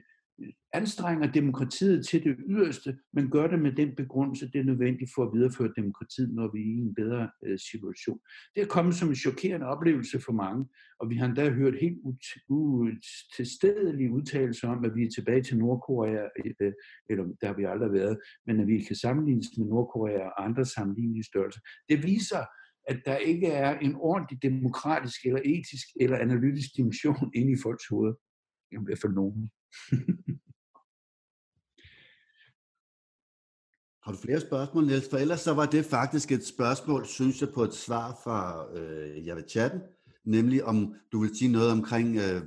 anstrenger 0.72 1.32
demokratiet 1.32 2.06
til 2.06 2.24
det 2.24 2.36
yderste, 2.48 2.98
men 3.12 3.30
gør 3.30 3.46
det 3.46 3.58
med 3.58 3.72
den 3.72 3.96
begrundelse, 3.96 4.50
det 4.52 4.60
er 4.60 4.64
nødvendigt 4.64 5.10
for 5.14 5.22
at 5.24 5.32
videreføre 5.34 5.72
demokratiet, 5.76 6.34
når 6.34 6.50
vi 6.54 6.60
er 6.60 6.64
i 6.64 6.78
en 6.78 6.94
bedre 6.94 7.30
øh, 7.44 7.58
situation. 7.58 8.18
Det 8.54 8.62
er 8.62 8.66
kommet 8.66 8.94
som 8.94 9.08
en 9.08 9.14
chokerende 9.14 9.66
oplevelse 9.66 10.20
for 10.20 10.32
mange, 10.32 10.66
og 11.00 11.10
vi 11.10 11.16
har 11.16 11.26
endda 11.26 11.50
hørt 11.50 11.80
helt 11.80 11.98
utilstedelige 12.48 14.12
udtalelser 14.12 14.68
om, 14.68 14.84
at 14.84 14.94
vi 14.94 15.02
er 15.04 15.10
tilbage 15.10 15.42
til 15.42 15.58
Nordkorea, 15.58 16.24
øh, 16.44 16.72
eller 17.10 17.24
der 17.40 17.46
har 17.46 17.54
vi 17.54 17.64
aldrig 17.64 17.92
været, 17.92 18.18
men 18.46 18.60
at 18.60 18.66
vi 18.66 18.78
kan 18.78 18.96
sammenlignes 18.96 19.46
med 19.58 19.66
Nordkorea 19.66 20.24
og 20.26 20.44
andre 20.44 20.64
sammenlignelige 20.64 21.24
størrelser. 21.24 21.60
Det 21.88 22.02
viser, 22.02 22.44
at 22.88 23.02
der 23.04 23.16
ikke 23.16 23.46
er 23.46 23.78
en 23.78 23.94
ordentlig 23.94 24.42
demokratisk 24.42 25.26
eller 25.26 25.40
etisk 25.44 25.86
eller 26.00 26.18
analytisk 26.18 26.76
dimension 26.76 27.30
inde 27.34 27.52
i 27.52 27.62
folks 27.62 27.86
hoveder. 27.90 28.14
I 28.72 28.76
hvert 28.86 28.98
fald 29.02 29.12
nogen. 29.12 29.50
Har 34.04 34.12
du 34.12 34.18
flere 34.18 34.40
spørgsmål, 34.40 34.86
Niels? 34.86 35.10
For 35.10 35.16
ellers 35.16 35.40
så 35.40 35.54
var 35.54 35.66
det 35.66 35.84
faktisk 35.84 36.32
et 36.32 36.46
spørgsmål, 36.46 37.06
synes 37.06 37.40
jeg, 37.40 37.48
på 37.54 37.62
et 37.62 37.74
svar 37.74 38.20
fra 38.24 38.66
øh, 38.76 39.26
jeg 39.26 39.36
ved 39.36 39.44
chatten, 39.48 39.80
nemlig 40.24 40.64
om 40.64 40.94
du 41.12 41.20
vil 41.20 41.36
sige 41.36 41.52
noget 41.52 41.72
omkring, 41.72 42.16
øh, 42.16 42.42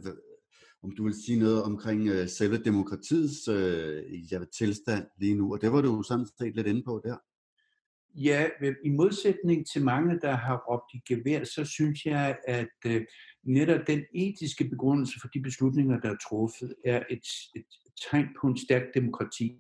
om 0.84 0.92
du 0.98 1.04
vil 1.04 1.14
sige 1.26 1.40
noget 1.40 1.64
omkring 1.64 2.08
øh, 2.08 2.28
selve 2.28 2.58
demokratiets 2.58 3.48
øh, 3.48 4.32
jeg 4.32 4.40
ved, 4.40 4.48
tilstand 4.58 5.06
lige 5.20 5.36
nu, 5.36 5.54
og 5.54 5.62
det 5.62 5.72
var 5.72 5.82
du 5.82 6.04
sådan 6.04 6.28
set 6.38 6.56
lidt 6.56 6.68
inde 6.68 6.84
på 6.84 7.02
der. 7.04 7.18
Ja, 8.16 8.50
i 8.86 8.90
modsætning 8.90 9.68
til 9.74 9.84
mange, 9.84 10.20
der 10.20 10.36
har 10.36 10.64
råbt 10.70 10.94
i 10.94 11.14
gevær, 11.14 11.44
så 11.44 11.66
synes 11.66 12.06
jeg, 12.06 12.38
at 12.48 12.78
øh, 12.86 13.02
netop 13.46 13.88
den 13.88 14.04
etiske 14.14 14.70
begrundelse 14.70 15.20
for 15.22 15.28
de 15.28 15.42
beslutninger, 15.42 16.00
der 16.00 16.10
er 16.12 16.18
truffet, 16.30 16.76
er 16.86 17.04
et, 17.10 17.28
et 17.56 17.66
tegn 18.10 18.28
på 18.42 18.48
en 18.48 18.58
stærk 18.58 18.84
demokrati. 18.94 19.58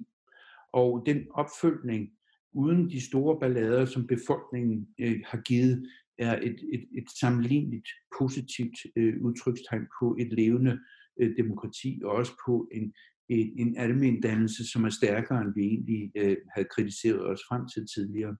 Og 0.73 1.03
den 1.05 1.27
opfølgning, 1.33 2.09
uden 2.53 2.89
de 2.89 3.07
store 3.09 3.39
ballader, 3.39 3.85
som 3.85 4.07
befolkningen 4.07 4.87
øh, 4.99 5.19
har 5.25 5.41
givet, 5.41 5.89
er 6.17 6.39
et, 6.41 6.59
et, 6.73 6.85
et 6.97 7.07
sammenligneligt 7.19 7.89
positivt 8.19 8.77
øh, 8.95 9.13
udtrykstegn 9.21 9.87
på 9.99 10.15
et 10.19 10.33
levende 10.33 10.79
øh, 11.19 11.37
demokrati, 11.37 12.01
og 12.03 12.11
også 12.11 12.31
på 12.47 12.69
en, 12.71 12.93
en, 13.29 13.59
en 13.59 13.77
almen 13.77 14.21
dannelse, 14.21 14.71
som 14.71 14.83
er 14.83 14.89
stærkere, 14.89 15.41
end 15.41 15.53
vi 15.55 15.61
egentlig 15.61 16.11
øh, 16.15 16.37
havde 16.55 16.67
kritiseret 16.75 17.25
os 17.27 17.39
frem 17.49 17.67
til 17.73 17.87
tidligere. 17.95 18.37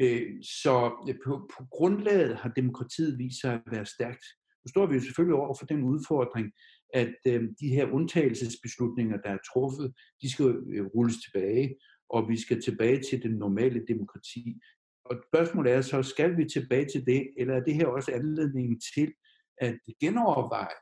Øh, 0.00 0.42
så 0.42 1.04
øh, 1.08 1.14
på, 1.24 1.50
på 1.56 1.64
grundlaget 1.70 2.36
har 2.36 2.48
demokratiet 2.48 3.18
vist 3.18 3.40
sig 3.40 3.54
at 3.54 3.72
være 3.72 3.86
stærkt. 3.86 4.24
Nu 4.64 4.68
står 4.68 4.86
vi 4.86 4.94
jo 4.94 5.00
selvfølgelig 5.00 5.34
over 5.34 5.54
for 5.58 5.66
den 5.66 5.82
udfordring, 5.82 6.52
at 6.94 7.14
øh, 7.26 7.42
de 7.60 7.68
her 7.68 7.90
undtagelsesbeslutninger, 7.90 9.16
der 9.16 9.30
er 9.30 9.38
truffet, 9.52 9.94
de 10.22 10.32
skal 10.32 10.46
øh, 10.46 10.86
rulles 10.86 11.16
tilbage, 11.24 11.76
og 12.08 12.28
vi 12.28 12.40
skal 12.40 12.62
tilbage 12.62 13.00
til 13.10 13.22
den 13.22 13.30
normale 13.30 13.84
demokrati. 13.88 14.60
Og 15.04 15.22
spørgsmålet 15.28 15.72
er 15.72 15.80
så, 15.80 16.02
skal 16.02 16.36
vi 16.36 16.44
tilbage 16.44 16.86
til 16.92 17.06
det, 17.06 17.30
eller 17.38 17.54
er 17.54 17.64
det 17.64 17.74
her 17.74 17.86
også 17.86 18.12
anledningen 18.12 18.80
til 18.94 19.12
at 19.58 19.78
genoverveje 20.00 20.78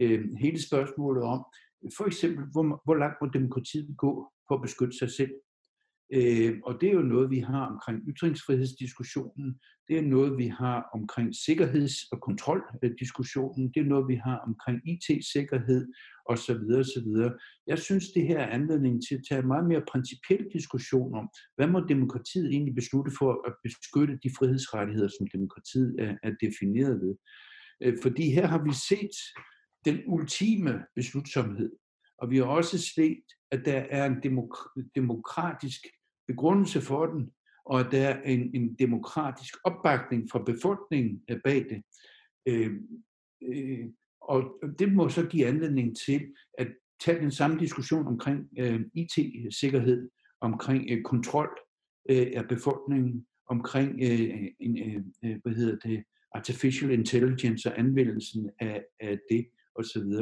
øh, 0.00 0.24
hele 0.40 0.62
spørgsmålet 0.62 1.22
om, 1.22 1.44
for 1.96 2.04
eksempel, 2.04 2.44
hvor, 2.52 2.82
hvor 2.84 2.94
langt 2.94 3.16
må 3.22 3.28
demokratiet 3.28 3.96
gå 3.98 4.32
for 4.48 4.54
at 4.54 4.62
beskytte 4.62 4.98
sig 4.98 5.10
selv? 5.10 5.30
Øh, 6.12 6.58
og 6.64 6.80
det 6.80 6.88
er 6.88 6.92
jo 6.92 7.02
noget, 7.02 7.30
vi 7.30 7.38
har 7.38 7.66
omkring 7.66 7.98
ytringsfrihedsdiskussionen, 8.08 9.60
det 9.88 9.98
er 9.98 10.02
noget, 10.02 10.38
vi 10.38 10.46
har 10.46 10.86
omkring 10.94 11.34
sikkerheds- 11.34 12.08
og 12.12 12.20
kontroldiskussionen, 12.20 13.72
det 13.74 13.80
er 13.80 13.84
noget, 13.84 14.08
vi 14.08 14.14
har 14.14 14.38
omkring 14.38 14.78
IT-sikkerhed 14.92 15.88
osv. 16.26 16.64
osv. 16.80 17.08
Jeg 17.66 17.78
synes, 17.78 18.12
det 18.12 18.26
her 18.26 18.38
er 18.38 18.50
anledning 18.50 19.02
til 19.08 19.14
at 19.14 19.24
tage 19.28 19.40
en 19.40 19.46
meget 19.46 19.68
mere 19.68 19.82
principiel 19.92 20.46
diskussion 20.52 21.14
om, 21.14 21.28
hvad 21.56 21.66
må 21.66 21.80
demokratiet 21.80 22.50
egentlig 22.50 22.74
beslutte 22.74 23.12
for 23.18 23.30
at 23.46 23.54
beskytte 23.62 24.18
de 24.22 24.30
frihedsrettigheder, 24.38 25.08
som 25.08 25.26
demokratiet 25.26 25.94
er, 25.98 26.14
er 26.22 26.32
defineret 26.40 27.00
ved. 27.00 27.14
Øh, 27.82 27.94
fordi 28.02 28.30
her 28.30 28.46
har 28.46 28.62
vi 28.64 28.72
set 28.88 29.16
den 29.84 29.98
ultime 30.06 30.84
beslutsomhed. 30.94 31.72
Og 32.18 32.30
vi 32.30 32.36
har 32.36 32.44
også 32.44 32.78
set, 32.78 33.24
at 33.50 33.60
der 33.64 33.80
er 33.90 34.06
en 34.06 34.22
demokratisk 34.94 35.80
begrundelse 36.28 36.80
for 36.80 37.06
den, 37.06 37.30
og 37.64 37.80
at 37.80 37.86
der 37.90 38.08
er 38.08 38.22
en, 38.22 38.50
en 38.54 38.74
demokratisk 38.74 39.54
opbakning 39.64 40.30
fra 40.32 40.42
befolkningen 40.42 41.22
bag 41.44 41.66
det. 41.70 41.82
Øh, 42.46 42.72
øh, 43.42 43.86
og 44.20 44.54
det 44.78 44.92
må 44.92 45.08
så 45.08 45.26
give 45.26 45.46
anledning 45.46 45.96
til 46.06 46.20
at 46.58 46.68
tage 47.04 47.20
den 47.20 47.30
samme 47.30 47.58
diskussion 47.58 48.06
omkring 48.06 48.48
øh, 48.58 48.80
IT-sikkerhed, 48.94 50.08
omkring 50.40 50.90
øh, 50.90 51.02
kontrol 51.02 51.48
øh, 52.10 52.26
af 52.34 52.48
befolkningen, 52.48 53.26
omkring 53.48 53.90
øh, 54.02 54.48
en, 54.60 54.78
øh, 55.24 55.36
hvad 55.42 55.54
hedder 55.54 55.76
det, 55.88 56.04
artificial 56.34 56.90
intelligence 56.90 57.68
og 57.68 57.78
anvendelsen 57.78 58.50
af, 58.60 58.84
af 59.00 59.18
det 59.30 59.46
osv. 59.74 60.12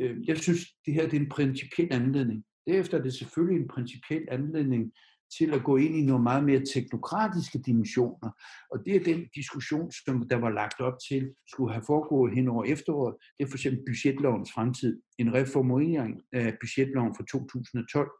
Øh, 0.00 0.28
jeg 0.28 0.38
synes, 0.38 0.60
det 0.86 0.94
her 0.94 1.08
det 1.08 1.16
er 1.16 1.20
en 1.20 1.28
principiel 1.28 1.92
anledning. 1.92 2.44
Derefter 2.66 2.98
er 2.98 3.02
det 3.02 3.14
selvfølgelig 3.14 3.60
en 3.60 3.68
principiel 3.68 4.24
anledning 4.30 4.92
til 5.38 5.54
at 5.54 5.64
gå 5.64 5.76
ind 5.76 5.94
i 5.96 6.02
nogle 6.02 6.22
meget 6.22 6.44
mere 6.44 6.64
teknokratiske 6.74 7.58
dimensioner. 7.58 8.30
Og 8.70 8.78
det 8.86 8.96
er 8.96 9.04
den 9.04 9.26
diskussion, 9.34 9.92
som 9.92 10.28
der 10.28 10.36
var 10.36 10.50
lagt 10.50 10.80
op 10.80 10.98
til, 11.08 11.34
skulle 11.46 11.72
have 11.72 11.84
foregået 11.86 12.34
hen 12.34 12.48
over 12.48 12.64
efteråret. 12.64 13.14
Det 13.38 13.44
er 13.44 13.50
for 13.50 13.56
eksempel 13.56 13.84
budgetlovens 13.86 14.52
fremtid. 14.54 15.00
En 15.18 15.34
reformering 15.34 16.22
af 16.32 16.56
budgetloven 16.60 17.14
fra 17.16 17.24
2012, 17.30 18.10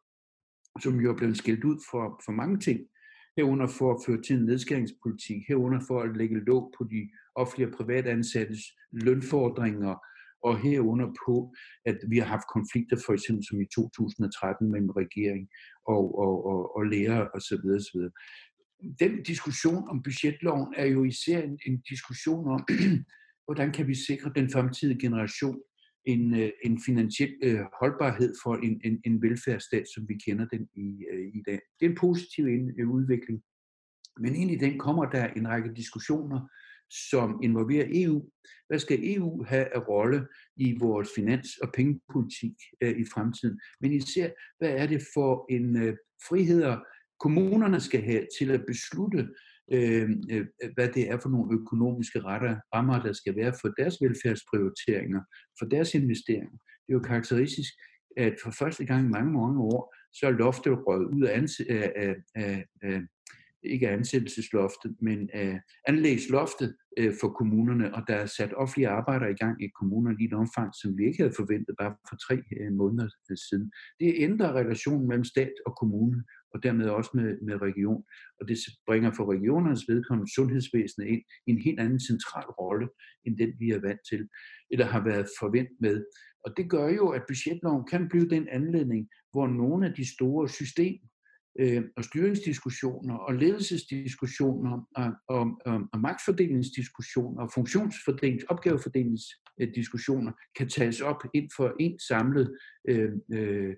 som 0.82 1.00
jo 1.00 1.12
er 1.12 1.16
blevet 1.16 1.36
skilt 1.36 1.64
ud 1.64 1.78
for, 1.90 2.20
for 2.24 2.32
mange 2.32 2.58
ting. 2.58 2.80
Herunder 3.36 3.66
for 3.66 3.94
at 3.94 4.00
føre 4.06 4.22
til 4.22 4.36
en 4.36 4.44
nedskæringspolitik, 4.44 5.42
herunder 5.48 5.80
for 5.88 6.00
at 6.00 6.16
lægge 6.16 6.44
låg 6.44 6.74
på 6.78 6.84
de 6.84 7.10
offentlige 7.34 7.68
og 7.68 7.74
private 7.74 8.10
ansattes 8.10 8.60
lønfordringer, 8.92 9.94
og 10.44 10.58
herunder 10.58 11.08
på, 11.26 11.54
at 11.86 11.98
vi 12.08 12.18
har 12.18 12.26
haft 12.26 12.52
konflikter, 12.56 12.96
for 13.06 13.12
eksempel 13.12 13.44
som 13.48 13.60
i 13.60 13.66
2013 13.74 14.72
mellem 14.72 14.90
regering 14.90 15.48
og, 15.86 16.04
og, 16.24 16.34
og, 16.50 16.76
og 16.76 16.82
lærer 16.92 17.22
osv. 17.36 17.64
osv. 17.78 18.00
Den 19.00 19.22
diskussion 19.22 19.88
om 19.90 20.02
budgetloven 20.02 20.74
er 20.76 20.86
jo 20.86 21.04
især 21.04 21.42
en, 21.42 21.58
en 21.66 21.82
diskussion 21.90 22.48
om, 22.48 22.60
hvordan 23.46 23.72
kan 23.72 23.86
vi 23.88 23.94
sikre 23.94 24.32
den 24.34 24.50
fremtidige 24.50 25.00
generation 25.00 25.58
en, 26.04 26.34
øh, 26.34 26.50
en 26.64 26.80
finansiel 26.86 27.34
øh, 27.42 27.60
holdbarhed 27.80 28.34
for 28.42 28.54
en, 28.56 28.80
en, 28.84 29.00
en 29.04 29.22
velfærdsstat, 29.22 29.86
som 29.94 30.08
vi 30.08 30.14
kender 30.26 30.46
den 30.46 30.68
i, 30.74 31.04
øh, 31.12 31.26
i 31.34 31.42
dag. 31.46 31.60
Det 31.80 31.86
er 31.86 31.90
en 31.90 31.96
positiv 32.00 32.44
øh, 32.78 32.90
udvikling. 32.90 33.42
Men 34.20 34.34
ind 34.34 34.50
i 34.50 34.56
den 34.56 34.78
kommer 34.78 35.04
der 35.04 35.26
en 35.26 35.48
række 35.48 35.74
diskussioner, 35.74 36.48
som 37.10 37.40
involverer 37.42 37.86
EU. 37.90 38.28
Hvad 38.68 38.78
skal 38.78 39.14
EU 39.14 39.44
have 39.44 39.74
af 39.76 39.88
rolle 39.88 40.26
i 40.56 40.78
vores 40.80 41.08
finans- 41.16 41.58
og 41.62 41.72
pengepolitik 41.74 42.54
øh, 42.82 42.96
i 42.98 43.04
fremtiden? 43.14 43.60
Men 43.80 43.92
især, 43.92 44.30
hvad 44.58 44.70
er 44.70 44.86
det 44.86 45.02
for 45.14 45.46
en 45.50 45.76
øh, 45.76 45.96
friheder, 46.28 46.78
kommunerne 47.20 47.80
skal 47.80 48.02
have 48.02 48.26
til 48.38 48.50
at 48.50 48.64
beslutte, 48.66 49.28
øh, 49.72 50.10
øh, 50.30 50.46
hvad 50.74 50.88
det 50.88 51.10
er 51.10 51.18
for 51.22 51.28
nogle 51.28 51.54
økonomiske 51.60 52.20
retter, 52.20 52.56
rammer, 52.74 53.02
der 53.02 53.12
skal 53.12 53.36
være 53.36 53.54
for 53.60 53.68
deres 53.68 53.96
velfærdsprioriteringer, 54.00 55.20
for 55.58 55.66
deres 55.66 55.94
investeringer. 55.94 56.58
Det 56.82 56.88
er 56.88 56.98
jo 56.98 57.00
karakteristisk, 57.00 57.72
at 58.16 58.34
for 58.42 58.50
første 58.50 58.84
gang 58.86 59.06
i 59.06 59.14
mange, 59.16 59.32
mange 59.32 59.60
år, 59.60 59.94
så 60.12 60.26
er 60.26 60.30
loftet 60.30 60.86
røget 60.86 61.06
ud 61.14 61.22
af, 61.22 61.34
af, 61.68 61.92
af, 61.96 62.64
af, 62.82 63.00
ikke 63.64 63.88
af 63.88 63.92
ansættelsesloftet, 63.92 64.96
men 65.00 65.30
af 65.32 65.60
anlægsloftet 65.88 66.76
øh, 66.98 67.12
for 67.20 67.28
kommunerne, 67.28 67.94
og 67.94 68.02
der 68.08 68.14
er 68.14 68.26
sat 68.26 68.54
offentlige 68.54 68.88
arbejder 68.88 69.26
i 69.26 69.34
gang 69.34 69.64
i 69.64 69.68
kommunerne 69.80 70.16
i 70.20 70.24
et 70.24 70.32
omfang, 70.32 70.74
som 70.74 70.98
vi 70.98 71.06
ikke 71.06 71.22
havde 71.22 71.34
forventet 71.36 71.74
bare 71.80 71.94
for 72.08 72.16
tre 72.16 72.36
øh, 72.60 72.72
måneder 72.72 73.08
siden. 73.48 73.72
Det 74.00 74.14
ændrer 74.16 74.52
relationen 74.52 75.08
mellem 75.08 75.24
stat 75.24 75.54
og 75.66 75.76
kommune, 75.80 76.24
og 76.54 76.62
dermed 76.62 76.88
også 76.88 77.10
med, 77.14 77.40
med 77.42 77.62
region. 77.62 78.04
Og 78.40 78.48
det 78.48 78.58
bringer 78.86 79.10
for 79.16 79.32
regionernes 79.32 79.84
vedkommende 79.88 80.34
sundhedsvæsenet 80.34 81.06
ind 81.06 81.22
i 81.46 81.50
en 81.50 81.62
helt 81.66 81.80
anden 81.80 82.00
central 82.00 82.48
rolle, 82.60 82.88
end 83.24 83.38
den 83.38 83.52
vi 83.58 83.70
er 83.70 83.80
vant 83.80 84.00
til, 84.10 84.28
eller 84.70 84.86
har 84.86 85.04
været 85.04 85.26
forventet 85.40 85.76
med. 85.80 86.04
Og 86.44 86.56
det 86.56 86.70
gør 86.70 86.88
jo, 86.88 87.08
at 87.08 87.22
budgetloven 87.28 87.84
kan 87.90 88.08
blive 88.08 88.28
den 88.28 88.48
anledning, 88.48 89.08
hvor 89.32 89.46
nogle 89.46 89.86
af 89.88 89.94
de 89.94 90.14
store 90.14 90.48
system 90.48 90.98
øh, 91.58 91.82
og 91.96 92.04
styringsdiskussioner 92.04 93.14
og 93.14 93.34
ledelsesdiskussioner 93.34 94.86
og, 94.96 95.12
og, 95.28 95.60
og, 95.66 95.80
og 95.92 96.00
magtfordelingsdiskussioner 96.00 97.42
og 97.42 97.52
funktionsfordelings, 97.54 98.44
opgavefordelingsdiskussioner 98.44 100.32
kan 100.56 100.68
tages 100.68 101.00
op 101.00 101.22
ind 101.34 101.50
for 101.56 101.76
en 101.80 101.98
samlet 101.98 102.58
øh, 102.88 103.10
øh, 103.32 103.74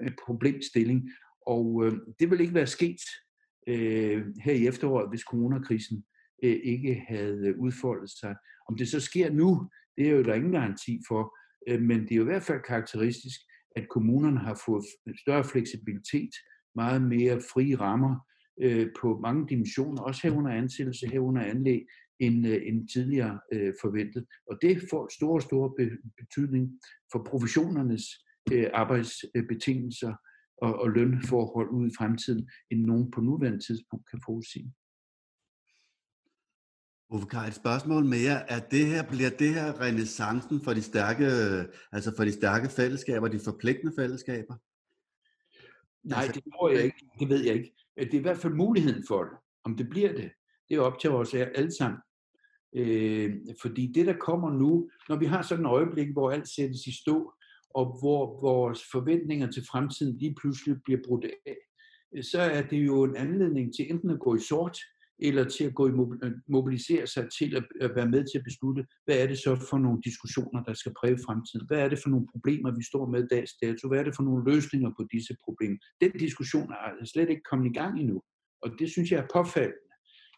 øh 0.00 0.10
problemstilling. 0.26 1.10
Og 1.46 1.86
øh, 1.86 1.92
det 2.20 2.30
ville 2.30 2.44
ikke 2.44 2.54
være 2.54 2.66
sket 2.66 3.00
øh, 3.68 4.26
her 4.44 4.52
i 4.52 4.66
efteråret, 4.66 5.08
hvis 5.08 5.20
coronakrisen 5.20 6.04
øh, 6.44 6.56
ikke 6.64 7.04
havde 7.08 7.54
udfoldet 7.58 8.10
sig. 8.10 8.36
Om 8.68 8.76
det 8.76 8.88
så 8.88 9.00
sker 9.00 9.30
nu, 9.30 9.68
det 9.96 10.08
er 10.08 10.10
jo 10.10 10.22
der 10.22 10.34
ingen 10.34 10.52
garanti 10.52 11.00
for, 11.08 11.36
øh, 11.68 11.80
men 11.82 12.00
det 12.00 12.12
er 12.12 12.16
jo 12.16 12.22
i 12.22 12.32
hvert 12.32 12.42
fald 12.42 12.62
karakteristisk, 12.62 13.40
at 13.76 13.88
kommunerne 13.88 14.38
har 14.38 14.62
fået 14.66 14.84
større 15.20 15.44
fleksibilitet, 15.44 16.30
meget 16.74 17.02
mere 17.02 17.40
frie 17.52 17.76
rammer 17.76 18.16
øh, 18.62 18.88
på 19.00 19.18
mange 19.22 19.48
dimensioner, 19.48 20.02
også 20.02 20.20
herunder 20.22 20.50
ansættelse, 20.50 21.06
herunder 21.06 21.42
anlæg, 21.42 21.86
end, 22.20 22.46
øh, 22.46 22.60
end 22.66 22.88
tidligere 22.88 23.40
øh, 23.52 23.74
forventet. 23.80 24.26
Og 24.50 24.58
det 24.62 24.82
får 24.90 25.08
stor, 25.16 25.38
stor 25.38 25.74
be, 25.78 25.90
betydning 26.18 26.80
for 27.12 27.24
professionernes 27.30 28.04
øh, 28.52 28.66
arbejdsbetingelser 28.74 30.14
og, 30.62 30.80
og 30.82 30.90
lønforhold 30.90 31.70
ud 31.70 31.90
i 31.90 31.94
fremtiden, 31.98 32.50
end 32.70 32.80
nogen 32.80 33.10
på 33.10 33.20
nuværende 33.20 33.66
tidspunkt 33.66 34.10
kan 34.10 34.20
forudsige. 34.24 34.74
Uffe 37.10 37.26
Kaj, 37.26 37.46
et 37.46 37.54
spørgsmål 37.54 38.04
mere. 38.04 38.50
Er 38.50 38.60
det 38.60 38.86
her, 38.86 39.02
bliver 39.02 39.30
det 39.30 39.54
her 39.54 39.80
renaissancen 39.80 40.60
for 40.64 40.72
de 40.72 40.82
stærke, 40.82 41.24
øh, 41.24 41.64
altså 41.92 42.16
for 42.16 42.24
de 42.24 42.32
stærke 42.32 42.68
fællesskaber, 42.68 43.28
de 43.28 43.40
forpligtende 43.44 43.92
fællesskaber? 43.98 44.54
Nej, 46.08 46.22
altså, 46.22 46.40
det 46.40 46.52
tror 46.52 46.70
jeg 46.70 46.84
ikke. 46.84 47.06
Det 47.20 47.28
ved 47.28 47.44
jeg 47.44 47.54
ikke. 47.54 47.74
Det 47.96 48.14
er 48.14 48.18
i 48.18 48.22
hvert 48.22 48.38
fald 48.38 48.52
muligheden 48.54 49.04
for 49.08 49.24
det. 49.24 49.32
Om 49.64 49.76
det 49.76 49.88
bliver 49.88 50.12
det, 50.12 50.30
det 50.68 50.76
er 50.76 50.80
op 50.80 50.98
til 50.98 51.10
os 51.10 51.34
alle 51.34 51.76
sammen. 51.78 52.00
Øh, 52.76 53.36
fordi 53.62 53.92
det, 53.94 54.06
der 54.06 54.16
kommer 54.16 54.50
nu, 54.50 54.90
når 55.08 55.16
vi 55.16 55.26
har 55.26 55.42
sådan 55.42 55.64
et 55.64 55.70
øjeblik, 55.70 56.12
hvor 56.12 56.30
alt 56.30 56.48
sættes 56.48 56.86
i 56.86 57.02
stå, 57.02 57.32
og 57.74 57.98
hvor 58.00 58.40
vores 58.40 58.80
forventninger 58.92 59.50
til 59.50 59.66
fremtiden 59.70 60.18
lige 60.18 60.34
pludselig 60.40 60.76
bliver 60.84 61.00
brudt 61.06 61.24
af, 61.24 61.56
så 62.22 62.40
er 62.40 62.62
det 62.62 62.86
jo 62.86 63.02
en 63.02 63.16
anledning 63.16 63.74
til 63.74 63.90
enten 63.90 64.10
at 64.10 64.20
gå 64.20 64.34
i 64.34 64.40
sort, 64.40 64.78
eller 65.18 65.44
til 65.44 65.64
at 65.64 65.74
gå 65.74 65.88
i 65.88 65.92
øh, 66.24 66.32
mobilisere 66.48 67.06
sig 67.06 67.28
til 67.38 67.56
at, 67.56 67.64
at 67.80 67.90
være 67.96 68.08
med 68.08 68.24
til 68.24 68.38
at 68.38 68.44
beslutte, 68.44 68.86
hvad 69.04 69.16
er 69.22 69.26
det 69.26 69.38
så 69.38 69.66
for 69.70 69.78
nogle 69.78 70.00
diskussioner, 70.04 70.62
der 70.62 70.74
skal 70.74 70.92
præge 71.00 71.18
fremtiden? 71.26 71.66
Hvad 71.66 71.78
er 71.78 71.88
det 71.88 71.98
for 72.02 72.10
nogle 72.10 72.26
problemer, 72.32 72.70
vi 72.70 72.84
står 72.90 73.06
med 73.06 73.28
dags 73.28 73.52
dato? 73.62 73.88
Hvad 73.88 73.98
er 73.98 74.04
det 74.04 74.16
for 74.16 74.22
nogle 74.22 74.52
løsninger 74.52 74.90
på 74.98 75.02
disse 75.12 75.34
problemer? 75.44 75.78
Den 76.00 76.12
diskussion 76.12 76.72
er 76.72 77.04
slet 77.04 77.30
ikke 77.30 77.48
kommet 77.50 77.70
i 77.70 77.74
gang 77.80 78.00
endnu, 78.00 78.22
og 78.62 78.70
det 78.78 78.90
synes 78.90 79.12
jeg 79.12 79.20
er 79.20 79.28
påfaldende. 79.34 79.88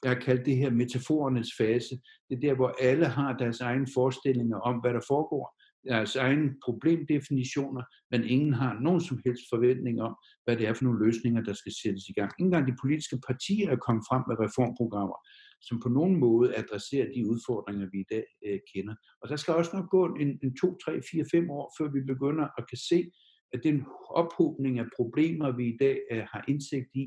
Jeg 0.03 0.11
har 0.13 0.21
kaldt 0.21 0.47
det 0.47 0.57
her 0.57 0.71
metaforernes 0.71 1.51
fase. 1.59 1.95
Det 2.29 2.37
er 2.37 2.41
der, 2.41 2.55
hvor 2.55 2.75
alle 2.81 3.07
har 3.07 3.33
deres 3.37 3.61
egne 3.61 3.87
forestillinger 3.95 4.59
om, 4.59 4.75
hvad 4.81 4.95
der 4.95 5.01
foregår, 5.09 5.45
deres 5.89 6.17
egne 6.17 6.55
problemdefinitioner, 6.65 7.83
men 8.11 8.25
ingen 8.25 8.55
har 8.55 8.81
nogen 8.81 9.01
som 9.01 9.21
helst 9.27 9.45
forventning 9.51 10.03
om, 10.03 10.15
hvad 10.45 10.57
det 10.57 10.69
er 10.69 10.75
for 10.75 10.85
nogle 10.85 11.05
løsninger, 11.07 11.43
der 11.43 11.53
skal 11.53 11.73
sættes 11.83 12.05
i 12.09 12.13
gang. 12.13 12.33
Ingen 12.39 12.67
de 12.67 12.81
politiske 12.83 13.19
partier 13.27 13.71
er 13.71 13.77
kommet 13.77 14.05
frem 14.09 14.23
med 14.29 14.37
reformprogrammer, 14.45 15.19
som 15.61 15.81
på 15.81 15.89
nogen 15.89 16.17
måde 16.17 16.57
adresserer 16.57 17.09
de 17.15 17.27
udfordringer, 17.31 17.89
vi 17.93 17.99
i 18.01 18.09
dag 18.11 18.25
øh, 18.47 18.59
kender. 18.75 18.95
Og 19.23 19.29
der 19.29 19.37
skal 19.37 19.55
også 19.55 19.71
nok 19.77 19.91
gå 19.91 20.03
en, 20.07 20.39
en 20.43 20.57
2, 20.57 20.79
3, 20.85 21.01
4, 21.13 21.25
5 21.31 21.51
år, 21.51 21.75
før 21.79 21.89
vi 21.93 22.01
begynder 22.13 22.47
at 22.59 22.69
kan 22.71 22.79
se, 22.91 23.11
at 23.53 23.61
den 23.63 23.85
ophobning 24.11 24.79
af 24.79 24.87
problemer, 24.97 25.57
vi 25.57 25.65
i 25.69 25.77
dag 25.81 25.97
øh, 26.13 26.25
har 26.33 26.45
indsigt 26.49 26.91
i, 26.95 27.05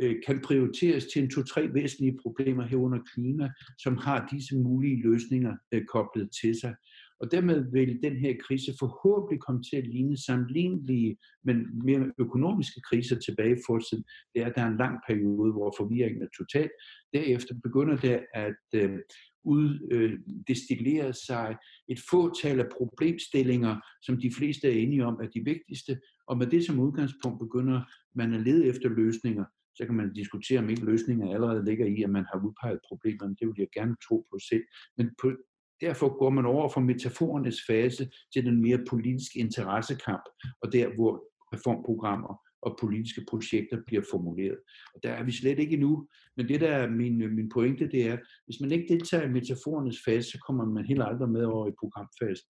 øh, 0.00 0.16
kan 0.26 0.40
prioriteres 0.40 1.04
til 1.04 1.22
en 1.22 1.30
to-tre 1.30 1.74
væsentlige 1.74 2.18
problemer 2.22 2.64
herunder 2.64 2.98
klima, 3.14 3.50
som 3.82 3.96
har 3.96 4.28
disse 4.32 4.56
mulige 4.56 5.02
løsninger 5.02 5.56
øh, 5.72 5.84
koblet 5.84 6.28
til 6.40 6.60
sig. 6.60 6.74
Og 7.20 7.30
dermed 7.30 7.72
vil 7.72 8.02
den 8.02 8.16
her 8.16 8.34
krise 8.46 8.72
forhåbentlig 8.78 9.40
komme 9.40 9.62
til 9.62 9.76
at 9.76 9.86
ligne 9.86 10.16
sammenlignelige, 10.16 11.16
men 11.44 11.84
mere 11.84 12.12
økonomiske 12.18 12.80
kriser 12.80 13.16
tilbage 13.18 13.56
i 13.56 13.62
fortiden. 13.66 14.04
Det 14.34 14.42
er, 14.42 14.46
at 14.46 14.52
der 14.56 14.62
er 14.62 14.68
en 14.68 14.76
lang 14.76 14.98
periode, 15.08 15.52
hvor 15.52 15.74
forvirringen 15.78 16.22
er 16.22 16.28
total. 16.38 16.70
Derefter 17.12 17.54
begynder 17.62 17.96
det 17.96 18.26
at 18.34 18.62
øh, 18.74 18.98
uddestillere 19.44 21.08
øh, 21.08 21.14
sig 21.26 21.56
et 21.88 22.00
fåtal 22.10 22.60
af 22.60 22.68
problemstillinger, 22.78 23.76
som 24.02 24.20
de 24.20 24.30
fleste 24.38 24.68
er 24.68 24.82
enige 24.82 25.04
om 25.04 25.14
er 25.22 25.28
de 25.28 25.44
vigtigste, 25.44 26.00
og 26.26 26.38
med 26.38 26.46
det 26.46 26.66
som 26.66 26.80
udgangspunkt 26.80 27.38
begynder 27.38 27.80
man 28.14 28.34
at 28.34 28.40
lede 28.40 28.66
efter 28.66 28.88
løsninger, 28.88 29.44
så 29.76 29.86
kan 29.86 29.94
man 29.94 30.12
diskutere, 30.12 30.58
om 30.58 30.70
ikke 30.70 30.84
løsninger 30.84 31.34
allerede 31.34 31.64
ligger 31.64 31.86
i, 31.86 32.02
at 32.02 32.10
man 32.10 32.26
har 32.32 32.38
udpeget 32.46 32.80
problemerne. 32.88 33.36
Det 33.38 33.46
vil 33.48 33.54
jeg 33.58 33.68
gerne 33.74 33.96
tro 34.08 34.26
på 34.30 34.38
selv. 34.48 34.64
Men 34.96 35.10
på 35.22 35.32
Derfor 35.80 36.18
går 36.18 36.30
man 36.30 36.46
over 36.46 36.68
fra 36.68 36.80
metaforernes 36.80 37.58
fase 37.66 38.10
til 38.32 38.44
den 38.44 38.62
mere 38.62 38.84
politiske 38.88 39.38
interessekamp, 39.38 40.22
og 40.62 40.72
der 40.72 40.94
hvor 40.94 41.24
reformprogrammer 41.54 42.42
og 42.62 42.78
politiske 42.80 43.24
projekter 43.30 43.78
bliver 43.86 44.02
formuleret. 44.10 44.58
Og 44.94 45.02
der 45.02 45.10
er 45.10 45.24
vi 45.24 45.32
slet 45.32 45.58
ikke 45.58 45.72
endnu, 45.72 46.08
men 46.36 46.48
det 46.48 46.60
der 46.60 46.68
er 46.68 46.90
min, 46.90 47.34
min 47.34 47.48
pointe, 47.48 47.88
det 47.90 48.08
er, 48.08 48.16
hvis 48.44 48.60
man 48.60 48.72
ikke 48.72 48.94
deltager 48.94 49.24
i 49.24 49.32
metaforernes 49.32 49.98
fase, 50.04 50.30
så 50.30 50.38
kommer 50.46 50.64
man 50.64 50.86
helt 50.86 51.02
aldrig 51.02 51.28
med 51.28 51.44
over 51.44 51.68
i 51.68 51.78
programfasen. 51.80 52.48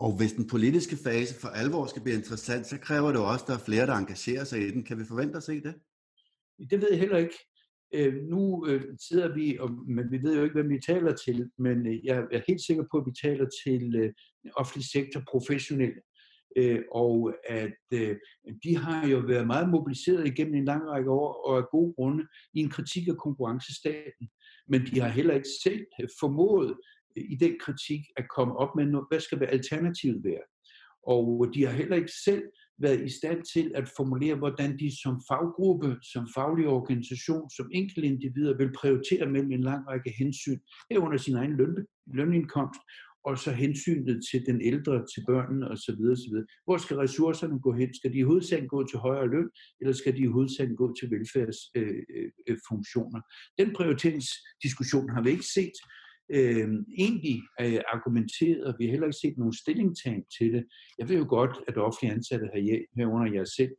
Og 0.00 0.16
hvis 0.16 0.32
den 0.32 0.46
politiske 0.46 0.96
fase 1.04 1.40
for 1.40 1.48
alvor 1.48 1.86
skal 1.86 2.02
blive 2.02 2.16
interessant, 2.16 2.66
så 2.66 2.78
kræver 2.78 3.08
det 3.12 3.20
også, 3.20 3.44
at 3.44 3.48
der 3.48 3.54
er 3.54 3.64
flere, 3.68 3.86
der 3.86 3.94
engagerer 3.94 4.44
sig 4.44 4.60
i 4.66 4.70
den. 4.70 4.84
Kan 4.84 4.98
vi 4.98 5.04
forvente 5.04 5.36
at 5.36 5.42
se 5.42 5.62
det? 5.62 5.74
Det 6.70 6.80
ved 6.80 6.88
jeg 6.90 6.98
heller 6.98 7.16
ikke. 7.16 7.34
Øh, 7.94 8.14
nu 8.14 8.66
øh, 8.68 8.82
sidder 9.00 9.34
vi, 9.34 9.58
og, 9.60 9.70
men 9.86 10.10
vi 10.10 10.22
ved 10.22 10.36
jo 10.36 10.42
ikke, 10.42 10.54
hvem 10.54 10.70
vi 10.70 10.80
taler 10.86 11.14
til, 11.14 11.50
men 11.58 11.86
øh, 11.86 12.04
jeg 12.04 12.26
er 12.32 12.40
helt 12.48 12.60
sikker 12.66 12.84
på, 12.90 12.98
at 12.98 13.06
vi 13.06 13.12
taler 13.22 13.46
til 13.64 13.96
øh, 13.96 14.12
offentlig 14.56 14.86
sektor 14.90 15.22
professionelle, 15.30 16.00
øh, 16.56 16.82
og 16.92 17.34
at 17.48 17.78
øh, 17.92 18.16
de 18.64 18.76
har 18.76 19.08
jo 19.08 19.18
været 19.18 19.46
meget 19.46 19.68
mobiliseret 19.68 20.26
igennem 20.26 20.54
en 20.54 20.64
lang 20.64 20.88
række 20.88 21.10
år, 21.10 21.32
og 21.48 21.58
af 21.58 21.64
gode 21.70 21.92
grunde, 21.94 22.26
i 22.54 22.60
en 22.60 22.70
kritik 22.70 23.08
af 23.08 23.16
konkurrencestaten. 23.16 24.28
Men 24.68 24.86
de 24.86 25.00
har 25.00 25.08
heller 25.08 25.34
ikke 25.34 25.48
selv 25.62 25.86
formået 26.20 26.76
øh, 27.16 27.24
i 27.28 27.36
den 27.36 27.56
kritik 27.60 28.00
at 28.16 28.28
komme 28.36 28.56
op 28.56 28.76
med, 28.76 28.86
noget, 28.86 29.06
hvad 29.10 29.20
skal 29.20 29.40
være 29.40 29.50
alternativet 29.50 30.24
være. 30.24 30.44
Og 31.02 31.50
de 31.54 31.66
har 31.66 31.72
heller 31.72 31.96
ikke 31.96 32.12
selv 32.24 32.42
været 32.80 33.06
i 33.06 33.10
stand 33.18 33.42
til 33.54 33.72
at 33.74 33.88
formulere, 33.96 34.34
hvordan 34.34 34.78
de 34.78 35.02
som 35.02 35.20
faggruppe, 35.28 35.96
som 36.12 36.28
faglig 36.34 36.66
organisation, 36.66 37.50
som 37.50 37.70
enkeltindivider 37.72 38.56
vil 38.56 38.72
prioritere 38.72 39.26
mellem 39.26 39.52
en 39.52 39.60
lang 39.60 39.88
række 39.88 40.14
hensyn, 40.18 40.58
herunder 40.90 41.18
sin 41.18 41.36
egen 41.36 41.56
løn, 41.56 41.86
lønindkomst, 42.06 42.80
og 43.24 43.38
så 43.38 43.52
hensynet 43.52 44.20
til 44.30 44.46
den 44.46 44.60
ældre, 44.60 45.06
til 45.14 45.24
børnene 45.26 45.68
osv. 45.68 46.00
osv. 46.12 46.34
Hvor 46.64 46.76
skal 46.76 46.96
ressourcerne 46.96 47.60
gå 47.60 47.72
hen? 47.72 47.94
Skal 47.94 48.12
de 48.12 48.18
i 48.18 48.22
hovedsagen 48.22 48.68
gå 48.68 48.86
til 48.86 48.98
højere 48.98 49.28
løn, 49.28 49.50
eller 49.80 49.92
skal 49.92 50.16
de 50.16 50.18
i 50.18 50.26
hovedsagen 50.26 50.76
gå 50.76 50.94
til 51.00 51.10
velfærdsfunktioner? 51.10 53.20
Øh, 53.20 53.24
øh, 53.24 53.62
øh 53.62 53.66
den 53.66 53.74
prioriteringsdiskussion 53.76 55.10
har 55.10 55.22
vi 55.22 55.30
ikke 55.30 55.46
set 55.54 55.72
øh, 56.36 56.68
egentlig 56.98 57.38
øh, 57.60 57.80
argumenteret, 57.94 58.64
og 58.64 58.74
vi 58.78 58.84
har 58.84 58.90
heller 58.90 59.06
ikke 59.06 59.22
set 59.22 59.38
nogen 59.38 59.60
stillingtagen 59.62 60.24
til 60.38 60.52
det. 60.52 60.64
Jeg 60.98 61.08
ved 61.08 61.16
jo 61.16 61.26
godt, 61.28 61.54
at 61.68 61.76
offentlige 61.76 62.12
ansatte 62.12 62.46
her, 62.54 62.84
herunder 62.96 63.32
jer 63.32 63.44
selv, 63.44 63.72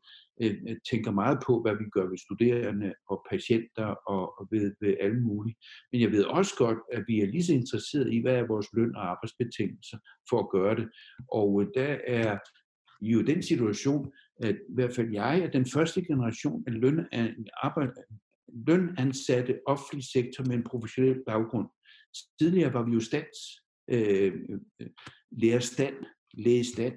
øh, 0.43 0.56
øh, 0.68 0.76
tænker 0.91 1.12
meget 1.12 1.38
på, 1.47 1.62
hvad 1.62 1.76
vi 1.82 1.86
gør 1.95 2.06
ved 2.10 2.18
studerende 2.18 2.93
og 3.10 3.26
patienter 3.32 3.89
og, 4.14 4.39
og 4.39 4.47
ved, 4.52 4.72
ved 4.82 4.93
alle 4.99 5.22
mulige. 5.22 5.56
Men 5.91 6.02
jeg 6.02 6.12
ved 6.12 6.24
også 6.24 6.54
godt, 6.58 6.80
at 6.91 7.04
vi 7.08 7.20
er 7.22 7.28
lige 7.28 7.43
så 7.43 7.54
interesseret 7.54 8.14
i, 8.14 8.22
hvad 8.22 8.36
er 8.36 8.47
vores 8.47 8.68
løn 8.74 8.95
og 8.95 9.04
arbejdsbetingelser 9.12 9.97
for 10.30 10.39
at 10.39 10.49
gøre 10.49 10.76
det. 10.76 10.88
Og 11.32 11.62
øh, 11.62 11.68
der 11.76 11.97
er 12.08 12.38
jo 13.02 13.22
den 13.22 13.43
situation, 13.43 14.12
at 14.41 14.56
i 14.56 14.74
hvert 14.74 14.95
fald 14.95 15.10
jeg 15.14 15.39
er 15.39 15.49
den 15.49 15.66
første 15.66 16.02
generation 16.06 16.64
af 16.68 16.74
løn, 16.74 17.06
arbejde, 17.64 17.91
lønansatte 18.68 19.60
offentlig 19.68 20.06
sektor 20.14 20.43
med 20.47 20.56
en 20.56 20.64
professionel 20.64 21.20
baggrund. 21.28 21.68
Tidligere 22.39 22.74
var 22.74 22.86
vi 22.86 22.91
jo 22.91 22.99
stands, 22.99 23.39
øh, 23.88 24.34
øh, 24.80 24.89
lærerstand, 25.32 25.95
lægestand. 26.34 26.93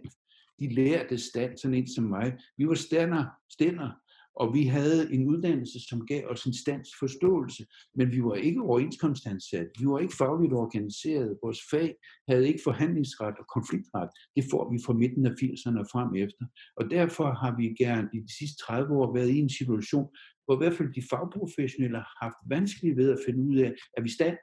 De 0.60 0.74
lærte 0.74 1.18
stand, 1.18 1.56
sådan 1.58 1.74
en 1.74 1.88
som 1.88 2.04
mig. 2.04 2.38
Vi 2.58 2.68
var 2.68 2.74
stander, 2.74 3.24
stænder, 3.50 3.90
Og 4.36 4.54
vi 4.54 4.62
havde 4.62 5.14
en 5.14 5.28
uddannelse, 5.28 5.78
som 5.88 6.06
gav 6.06 6.22
os 6.28 6.44
en 6.44 6.54
standsforståelse, 6.54 7.66
men 7.94 8.12
vi 8.12 8.22
var 8.22 8.34
ikke 8.34 8.62
overenskomstansat. 8.62 9.68
Vi 9.80 9.86
var 9.86 9.98
ikke 9.98 10.16
fagligt 10.16 10.52
organiseret. 10.52 11.38
Vores 11.42 11.60
fag 11.70 11.94
havde 12.28 12.48
ikke 12.48 12.60
forhandlingsret 12.64 13.34
og 13.38 13.46
konfliktret. 13.56 14.08
Det 14.36 14.44
får 14.50 14.72
vi 14.72 14.78
fra 14.86 14.92
midten 14.92 15.26
af 15.26 15.30
80'erne 15.30 15.78
og 15.80 15.86
frem 15.92 16.14
efter. 16.14 16.44
Og 16.76 16.90
derfor 16.90 17.28
har 17.42 17.56
vi 17.56 17.64
gerne 17.84 18.08
i 18.14 18.18
de 18.26 18.32
sidste 18.38 18.56
30 18.64 18.94
år 18.96 19.14
været 19.14 19.30
i 19.30 19.38
en 19.38 19.50
situation, 19.50 20.08
hvor 20.44 20.54
i 20.54 20.60
hvert 20.60 20.76
fald 20.76 20.94
de 20.94 21.08
fagprofessionelle 21.10 21.98
har 21.98 22.16
haft 22.24 22.40
vanskeligt 22.54 22.96
ved 22.96 23.08
at 23.12 23.22
finde 23.26 23.40
ud 23.48 23.56
af, 23.56 23.70
er 23.96 24.02
vi 24.02 24.10
stand, 24.18 24.36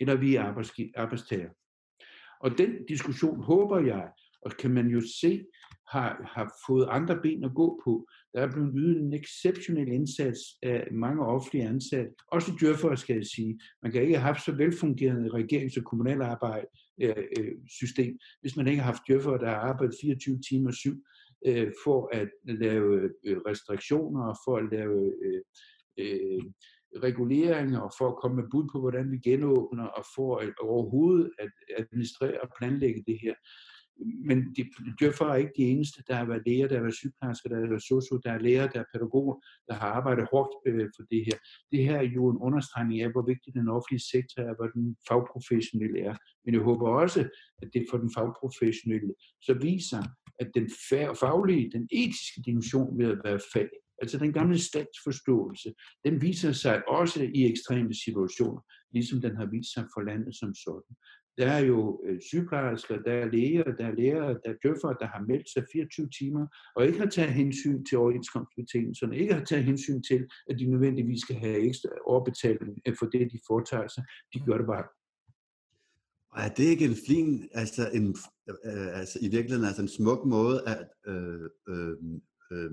eller 0.00 0.38
er 0.38 0.42
arbejdstager. 0.96 1.50
Og 2.40 2.58
den 2.58 2.86
diskussion 2.88 3.42
håber 3.42 3.78
jeg, 3.80 4.08
og 4.42 4.52
kan 4.52 4.70
man 4.70 4.86
jo 4.86 5.00
se, 5.20 5.44
har, 5.90 6.30
har 6.34 6.54
fået 6.66 6.86
andre 6.90 7.20
ben 7.22 7.44
at 7.44 7.54
gå 7.54 7.80
på. 7.84 8.08
Der 8.34 8.40
er 8.40 8.52
blevet 8.52 8.72
ydet 8.76 9.02
en 9.02 9.12
exceptionel 9.12 9.88
indsats 9.88 10.40
af 10.62 10.88
mange 10.92 11.26
offentlige 11.26 11.68
ansatte, 11.68 12.10
også 12.32 12.52
djøffere 12.60 12.96
skal 12.96 13.16
jeg 13.16 13.26
sige. 13.26 13.60
Man 13.82 13.92
kan 13.92 14.02
ikke 14.02 14.14
have 14.14 14.26
haft 14.26 14.44
så 14.44 14.52
velfungerende 14.52 15.30
regerings- 15.30 15.78
og 15.78 15.84
kommunalarbejde 15.84 16.66
øh, 17.02 17.24
øh, 17.38 17.52
system, 17.80 18.18
hvis 18.40 18.56
man 18.56 18.68
ikke 18.68 18.82
har 18.82 18.92
haft 18.92 19.02
djøffere, 19.08 19.38
der 19.38 19.48
har 19.48 19.56
arbejdet 19.56 19.96
24 20.02 20.40
timer 20.48 20.70
syv 20.70 20.96
øh, 21.46 21.72
for 21.84 22.10
at 22.12 22.28
lave 22.44 23.10
øh, 23.24 23.36
restriktioner 23.46 24.24
og 24.24 24.36
for 24.44 24.56
at 24.56 24.64
lave 24.72 25.14
øh, 25.24 25.42
øh, 25.98 26.42
reguleringer 27.02 27.80
og 27.80 27.92
for 27.98 28.08
at 28.08 28.16
komme 28.16 28.36
med 28.36 28.50
bud 28.50 28.68
på, 28.72 28.80
hvordan 28.80 29.12
vi 29.12 29.18
genåbner 29.18 29.84
og 29.84 30.04
for 30.14 30.36
at 30.36 30.48
øh, 30.48 30.54
overhovedet 30.62 31.30
at 31.38 31.50
administrere 31.78 32.40
og 32.40 32.48
planlægge 32.58 33.04
det 33.06 33.18
her 33.22 33.34
men 34.28 34.54
de, 34.56 34.62
djøffer 35.00 35.26
er 35.26 35.34
ikke 35.34 35.52
de 35.56 35.62
eneste. 35.62 36.02
Der 36.08 36.14
har 36.14 36.24
været 36.24 36.42
læger, 36.46 36.68
der 36.68 36.74
har 36.74 36.82
været 36.82 36.94
sygeplejersker, 36.94 37.48
der 37.48 37.60
har 37.60 37.68
været 37.68 37.82
socio, 37.82 38.16
der 38.24 38.32
er 38.32 38.38
læger, 38.38 38.66
der 38.66 38.80
er 38.80 38.84
pædagoger, 38.92 39.36
der 39.68 39.74
har 39.74 39.88
arbejdet 39.88 40.28
hårdt 40.32 40.52
øh, 40.66 40.88
for 40.96 41.02
det 41.10 41.24
her. 41.26 41.38
Det 41.72 41.84
her 41.84 41.96
er 41.96 42.08
jo 42.18 42.28
en 42.30 42.38
understregning 42.38 43.00
af, 43.00 43.12
hvor 43.12 43.26
vigtig 43.32 43.54
den 43.54 43.68
offentlige 43.68 44.04
sektor 44.14 44.42
er, 44.42 44.54
hvor 44.56 44.66
den 44.66 44.96
fagprofessionelle 45.08 46.00
er. 46.00 46.16
Men 46.44 46.54
jeg 46.54 46.62
håber 46.62 46.88
også, 46.88 47.20
at 47.62 47.68
det 47.74 47.86
for 47.90 47.98
den 47.98 48.10
fagprofessionelle 48.16 49.14
så 49.42 49.54
viser, 49.54 50.02
at 50.40 50.50
den 50.54 50.70
faglige, 51.20 51.70
den 51.70 51.88
etiske 51.92 52.42
dimension 52.46 52.98
ved 52.98 53.06
at 53.12 53.20
være 53.24 53.40
fag, 53.52 53.70
altså 54.02 54.18
den 54.18 54.32
gamle 54.32 54.58
statsforståelse, 54.58 55.74
den 56.04 56.22
viser 56.22 56.52
sig 56.52 56.88
også 56.88 57.30
i 57.34 57.50
ekstreme 57.52 57.94
situationer, 57.94 58.60
ligesom 58.92 59.20
den 59.20 59.36
har 59.36 59.46
vist 59.46 59.72
sig 59.74 59.84
for 59.94 60.00
landet 60.00 60.34
som 60.36 60.54
sådan. 60.54 60.94
Der 61.38 61.46
er 61.46 61.58
jo 61.58 62.02
øh, 62.06 62.20
sygeplejersker, 62.28 63.02
der 63.02 63.12
er 63.12 63.30
læger, 63.30 63.76
der 63.78 63.86
er 63.86 63.94
lærere, 63.94 64.38
der 64.44 64.50
er 64.52 64.58
døffer, 64.66 64.92
der 65.02 65.06
har 65.06 65.22
meldt 65.28 65.48
sig 65.54 65.64
24 65.72 66.08
timer, 66.18 66.46
og 66.76 66.86
ikke 66.86 66.98
har 66.98 67.10
taget 67.16 67.32
hensyn 67.32 67.84
til 67.84 67.98
overenskomstbetingelserne, 67.98 69.18
ikke 69.18 69.34
har 69.34 69.44
taget 69.44 69.64
hensyn 69.64 70.02
til, 70.02 70.26
at 70.50 70.58
de 70.58 70.70
nødvendigvis 70.70 71.20
skal 71.20 71.36
have 71.36 71.58
ekstra 71.68 71.88
overbetaling 72.06 72.72
øh, 72.86 72.94
for 72.98 73.06
det, 73.06 73.32
de 73.32 73.38
foretager 73.46 73.88
sig. 73.88 74.04
De 74.34 74.38
gør 74.46 74.58
det 74.58 74.66
bare. 74.66 74.86
Og 76.32 76.42
er 76.42 76.48
det 76.48 76.64
ikke 76.64 76.84
en 76.84 76.98
flin, 77.06 77.48
altså, 77.52 77.90
en, 77.94 78.16
øh, 78.66 78.98
altså 79.00 79.18
i 79.22 79.28
virkeligheden 79.28 79.66
altså 79.66 79.82
en 79.82 79.96
smuk 79.98 80.26
måde 80.26 80.56
at, 80.72 80.88
øh, 81.06 81.48
øh, 81.68 81.96
øh, 82.52 82.70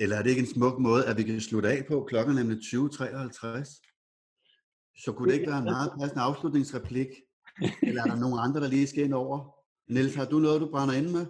eller 0.00 0.16
er 0.16 0.22
det 0.22 0.30
ikke 0.30 0.40
en 0.40 0.54
smuk 0.54 0.78
måde, 0.78 1.06
at 1.06 1.16
vi 1.16 1.22
kan 1.22 1.40
slutte 1.40 1.68
af 1.68 1.86
på 1.88 2.04
klokken 2.04 2.34
nemlig 2.34 2.58
20.53? 2.58 3.84
Så 5.02 5.12
kunne 5.12 5.28
det 5.28 5.38
ikke 5.38 5.50
være 5.50 5.58
en 5.58 5.72
meget 5.74 5.92
passende 6.00 6.22
afslutningsreplik? 6.22 7.08
Eller 7.82 8.02
er 8.02 8.06
der 8.06 8.20
nogen 8.24 8.38
andre, 8.38 8.60
der 8.60 8.68
lige 8.68 8.86
skal 8.86 9.04
ind 9.04 9.14
over? 9.14 9.36
Niels, 9.92 10.14
har 10.14 10.24
du 10.24 10.38
noget, 10.38 10.60
du 10.60 10.70
brænder 10.70 10.94
ind 10.94 11.10
med? 11.10 11.26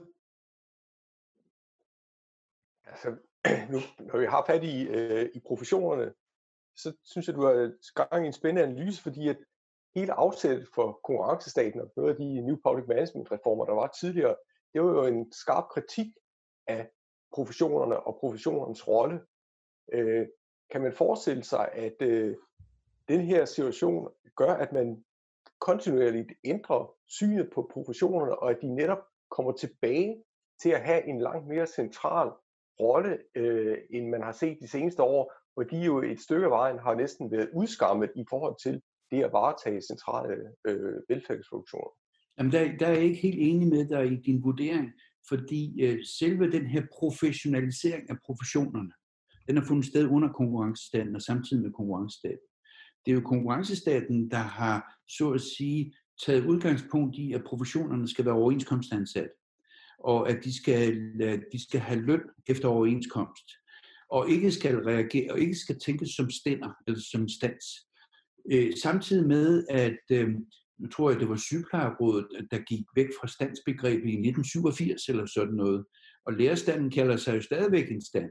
Altså, 2.84 3.08
nu, 3.72 3.78
når 4.08 4.18
vi 4.18 4.26
har 4.26 4.44
fat 4.46 4.64
i, 4.64 4.82
øh, 4.82 5.30
i 5.34 5.40
professionerne, 5.40 6.12
så 6.76 6.92
synes 7.04 7.26
jeg, 7.26 7.34
du 7.34 7.42
har 7.42 7.72
gang 8.08 8.24
i 8.24 8.26
en 8.26 8.32
spændende 8.32 8.62
analyse, 8.62 9.02
fordi 9.02 9.28
at 9.28 9.38
hele 9.94 10.12
afsættet 10.12 10.68
for 10.74 11.00
konkurrencestaten 11.04 11.80
og 11.80 11.92
noget 11.96 12.10
af 12.10 12.16
de 12.16 12.40
New 12.40 12.56
Public 12.64 12.88
Management 12.88 13.32
reformer, 13.32 13.64
der 13.64 13.72
var 13.72 13.86
tidligere, 13.86 14.36
det 14.72 14.82
var 14.82 14.90
jo 14.90 15.04
en 15.04 15.32
skarp 15.32 15.64
kritik 15.74 16.06
af 16.66 16.90
professionerne 17.34 18.00
og 18.00 18.16
professionernes 18.20 18.88
rolle. 18.88 19.20
Øh, 19.92 20.26
kan 20.72 20.80
man 20.80 20.92
forestille 20.92 21.44
sig, 21.44 21.68
at 21.72 21.96
øh, 22.00 22.36
den 23.08 23.20
her 23.20 23.44
situation 23.44 24.08
gør, 24.36 24.52
at 24.52 24.72
man 24.72 25.04
kontinuerligt 25.60 26.32
ændrer 26.44 26.94
synet 27.06 27.50
på 27.54 27.70
professionerne, 27.72 28.38
og 28.38 28.50
at 28.50 28.58
de 28.62 28.74
netop 28.74 29.02
kommer 29.30 29.52
tilbage 29.52 30.24
til 30.62 30.70
at 30.70 30.80
have 30.80 31.08
en 31.08 31.20
langt 31.20 31.46
mere 31.46 31.66
central 31.66 32.30
rolle, 32.80 33.18
øh, 33.34 33.78
end 33.90 34.08
man 34.08 34.22
har 34.22 34.32
set 34.32 34.58
de 34.60 34.68
seneste 34.68 35.02
år, 35.02 35.32
hvor 35.54 35.62
de 35.62 35.78
jo 35.78 36.02
et 36.02 36.20
stykke 36.20 36.44
af 36.44 36.50
vejen 36.50 36.78
har 36.78 36.94
næsten 36.94 37.30
været 37.30 37.50
udskammet 37.54 38.10
i 38.16 38.24
forhold 38.30 38.56
til 38.62 38.82
det 39.10 39.24
at 39.24 39.32
varetage 39.32 39.80
centrale 39.82 40.36
øh, 40.64 41.00
velfærdsfunktioner. 41.08 41.90
Jamen 42.38 42.52
der, 42.52 42.76
der 42.78 42.86
er 42.86 42.92
jeg 42.92 43.02
ikke 43.02 43.20
helt 43.20 43.38
enig 43.38 43.68
med 43.68 43.88
dig 43.88 44.06
i 44.12 44.16
din 44.16 44.44
vurdering, 44.44 44.92
fordi 45.28 45.82
øh, 45.82 46.04
selve 46.04 46.50
den 46.50 46.66
her 46.66 46.82
professionalisering 46.98 48.10
af 48.10 48.16
professionerne, 48.26 48.92
den 49.48 49.56
har 49.56 49.64
fundet 49.64 49.86
sted 49.86 50.06
under 50.06 50.32
konkurrencestaten 50.32 51.16
og 51.16 51.22
samtidig 51.22 51.62
med 51.62 51.72
konkurrencestaten. 51.72 52.46
Det 53.06 53.10
er 53.12 53.14
jo 53.14 53.20
konkurrencestaten, 53.20 54.30
der 54.30 54.36
har, 54.36 55.00
så 55.08 55.30
at 55.30 55.40
sige, 55.40 55.94
taget 56.26 56.46
udgangspunkt 56.46 57.16
i, 57.16 57.32
at 57.32 57.44
professionerne 57.44 58.08
skal 58.08 58.24
være 58.24 58.34
overenskomstansat, 58.34 59.30
og 59.98 60.28
at 60.28 60.44
de 60.44 60.56
skal, 60.56 61.12
de 61.52 61.62
skal 61.66 61.80
have 61.80 62.00
løn 62.00 62.22
efter 62.46 62.68
overenskomst, 62.68 63.50
og 64.10 64.30
ikke 64.30 64.52
skal 64.52 64.76
reagere, 64.76 65.32
og 65.32 65.40
ikke 65.40 65.54
skal 65.54 65.78
tænkes 65.78 66.10
som 66.10 66.30
stænder, 66.30 66.70
eller 66.86 67.00
som 67.12 67.28
stands. 67.28 67.66
Øh, 68.52 68.72
samtidig 68.82 69.26
med, 69.28 69.66
at 69.70 69.98
øh, 70.10 70.34
nu 70.78 70.88
tror 70.88 71.10
jeg, 71.10 71.20
det 71.20 71.28
var 71.28 71.36
sygeplejerådet, 71.36 72.26
der 72.50 72.58
gik 72.58 72.84
væk 72.96 73.08
fra 73.20 73.28
standsbegrebet 73.28 74.08
i 74.10 74.18
1987 74.28 75.08
eller 75.08 75.26
sådan 75.26 75.54
noget. 75.54 75.84
Og 76.26 76.32
lærerstanden 76.32 76.90
kalder 76.90 77.16
sig 77.16 77.36
jo 77.36 77.42
stadigvæk 77.42 77.90
en 77.90 78.02
stand. 78.02 78.30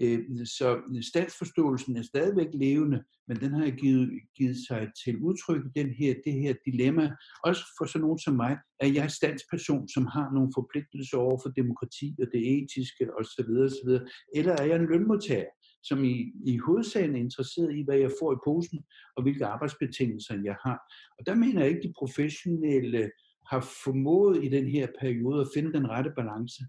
Øh, 0.00 0.46
så 0.46 0.80
statsforståelsen 1.02 1.96
er 1.96 2.02
stadigvæk 2.02 2.46
levende, 2.54 3.02
men 3.28 3.36
den 3.36 3.52
har 3.52 3.70
givet, 3.70 4.10
givet 4.36 4.56
sig 4.68 4.88
til 5.04 5.16
udtryk 5.16 5.62
den 5.76 5.90
her, 5.90 6.14
det 6.24 6.32
her 6.32 6.54
dilemma. 6.66 7.10
Også 7.44 7.62
for 7.78 7.84
sådan 7.84 8.00
nogen 8.00 8.18
som 8.18 8.34
mig, 8.34 8.58
at 8.80 8.94
jeg 8.94 9.04
er 9.04 9.08
statsperson, 9.08 9.88
som 9.88 10.06
har 10.06 10.30
nogle 10.34 10.52
forpligtelser 10.58 11.18
over 11.18 11.38
for 11.42 11.50
demokrati 11.50 12.16
og 12.22 12.26
det 12.32 12.42
etiske 12.56 13.04
osv. 13.18 13.50
osv. 13.66 13.90
Eller 14.34 14.52
er 14.52 14.64
jeg 14.64 14.76
en 14.76 14.90
lønmodtager, 14.90 15.50
som 15.88 16.04
i, 16.04 16.32
i 16.46 16.56
hovedsagen 16.58 17.14
er 17.14 17.20
interesseret 17.20 17.76
i, 17.76 17.82
hvad 17.82 17.98
jeg 17.98 18.10
får 18.20 18.32
i 18.32 18.44
posen, 18.44 18.84
og 19.16 19.22
hvilke 19.22 19.46
arbejdsbetingelser 19.46 20.42
jeg 20.44 20.56
har. 20.62 20.78
Og 21.18 21.26
der 21.26 21.34
mener 21.34 21.60
jeg 21.60 21.68
ikke, 21.68 21.78
at 21.78 21.84
de 21.84 21.92
professionelle 21.98 23.10
har 23.50 23.60
formået 23.84 24.44
i 24.44 24.48
den 24.48 24.66
her 24.68 24.86
periode 25.00 25.40
at 25.40 25.46
finde 25.54 25.72
den 25.72 25.88
rette 25.88 26.10
balance. 26.16 26.62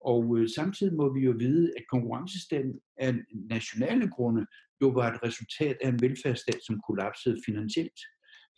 Og 0.00 0.38
øh, 0.38 0.48
samtidig 0.48 0.94
må 0.94 1.12
vi 1.14 1.20
jo 1.20 1.34
vide, 1.38 1.72
at 1.76 1.84
konkurrencestaten 1.92 2.80
af 2.96 3.14
nationale 3.50 4.10
grunde 4.10 4.46
jo 4.82 4.88
var 4.88 5.12
et 5.12 5.22
resultat 5.22 5.76
af 5.80 5.88
en 5.88 6.02
velfærdsstat, 6.02 6.60
som 6.66 6.80
kollapsede 6.86 7.36
finansielt. 7.46 8.00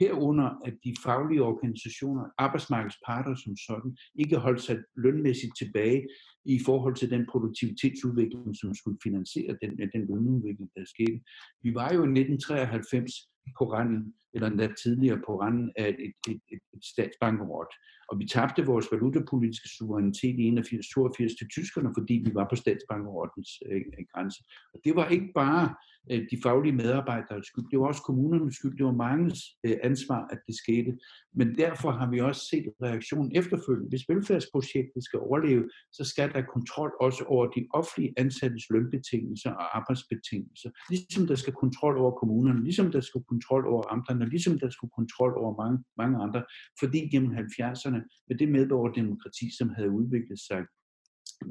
Herunder, 0.03 0.50
at 0.64 0.74
de 0.84 0.94
faglige 1.05 1.42
organisationer, 1.42 2.24
arbejdsmarkedsparter 2.38 3.34
som 3.34 3.57
sådan, 3.57 3.96
ikke 4.22 4.36
holdt 4.36 4.62
sig 4.62 4.76
lønmæssigt 5.05 5.55
tilbage 5.59 6.09
i 6.44 6.59
forhold 6.66 6.94
til 6.96 7.11
den 7.11 7.26
produktivitetsudvikling, 7.32 8.57
som 8.61 8.74
skulle 8.74 8.98
finansiere 9.03 9.57
den, 9.62 9.70
den 9.94 10.03
lønudvikling, 10.11 10.70
der 10.76 10.84
skete. 10.94 11.18
Vi 11.64 11.70
var 11.74 11.88
jo 11.96 12.00
i 12.03 12.11
1993 12.20 13.32
på 13.59 13.72
randen, 13.72 14.14
eller 14.34 14.49
endda 14.49 14.68
tidligere 14.82 15.20
på 15.26 15.40
randen 15.40 15.72
af 15.76 15.88
et, 15.88 16.12
et, 16.28 16.40
et, 16.49 16.61
et 16.74 16.84
statsbankerot. 16.84 17.74
Og 18.12 18.18
vi 18.18 18.26
tabte 18.26 18.66
vores 18.66 18.86
valutapolitiske 18.93 19.68
suverænitet 19.68 20.36
i 20.38 20.51
81-82 20.51 21.38
til 21.38 21.49
tyskerne, 21.57 21.90
fordi 21.99 22.14
vi 22.26 22.30
var 22.34 22.47
på 22.51 22.57
statsbankerottens 22.57 23.51
øh, 23.66 23.76
øh, 23.76 24.05
grænse. 24.14 24.45
Og 24.74 24.80
det 24.84 24.97
var 24.97 25.09
ikke 25.09 25.30
bare 25.34 25.74
øh, 26.11 26.22
de 26.30 26.36
faglige 26.43 26.76
medarbejdere 26.82 27.45
skyld, 27.45 27.64
det 27.70 27.78
var 27.78 27.86
også 27.86 28.03
kommunernes 28.03 28.55
skyld, 28.57 28.76
det 28.78 28.86
var 28.86 28.93
mangens 28.93 29.40
øh, 29.64 29.76
ansvar, 29.82 30.28
at 30.32 30.40
det 30.47 30.57
skete. 30.57 30.99
Men 31.34 31.49
derfor 31.59 31.90
har 31.90 32.11
vi 32.11 32.20
også 32.20 32.43
set 32.51 32.66
reaktionen 32.82 33.36
efterfølgende. 33.36 33.88
Hvis 33.88 34.09
velfærdsprojektet 34.09 35.05
skal 35.05 35.18
overleve, 35.18 35.64
så 35.93 36.05
skal 36.05 36.32
der 36.32 36.43
kontrol 36.55 36.93
også 37.01 37.24
over 37.24 37.47
de 37.47 37.66
offentlige 37.74 38.14
ansattes 38.16 38.64
lønbetingelser 38.70 39.51
og 39.51 39.76
arbejdsbetingelser. 39.76 40.70
Ligesom 40.90 41.26
der 41.26 41.34
skal 41.34 41.53
kontrol 41.53 41.99
over 41.99 42.12
kommunerne, 42.20 42.64
ligesom 42.64 42.93
der 42.93 43.01
skal 43.01 43.22
kontrol 43.33 43.64
over 43.72 43.85
amterne, 43.95 44.28
ligesom 44.35 44.59
der 44.59 44.70
skulle 44.70 44.97
kontrol 45.01 45.33
over 45.43 45.53
mange, 45.62 45.78
mange 46.01 46.16
andre. 46.24 46.41
Fordi 46.80 47.01
gennem 47.12 47.33
70'erne 47.43 48.01
med 48.28 48.37
det 48.41 48.49
medborgerdemokrati, 48.57 49.47
som 49.59 49.68
havde 49.76 49.91
udviklet 49.91 50.41
sig, 50.49 50.61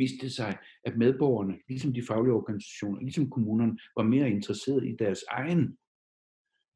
viste 0.02 0.18
det 0.26 0.32
sig, 0.40 0.58
at 0.88 0.98
medborgerne, 0.98 1.56
ligesom 1.70 1.94
de 1.94 2.08
faglige 2.10 2.34
organisationer, 2.34 3.00
ligesom 3.02 3.30
kommunerne, 3.30 3.78
var 3.98 4.04
mere 4.04 4.30
interesseret 4.38 4.84
i 4.92 4.96
deres 5.04 5.22
egen 5.40 5.78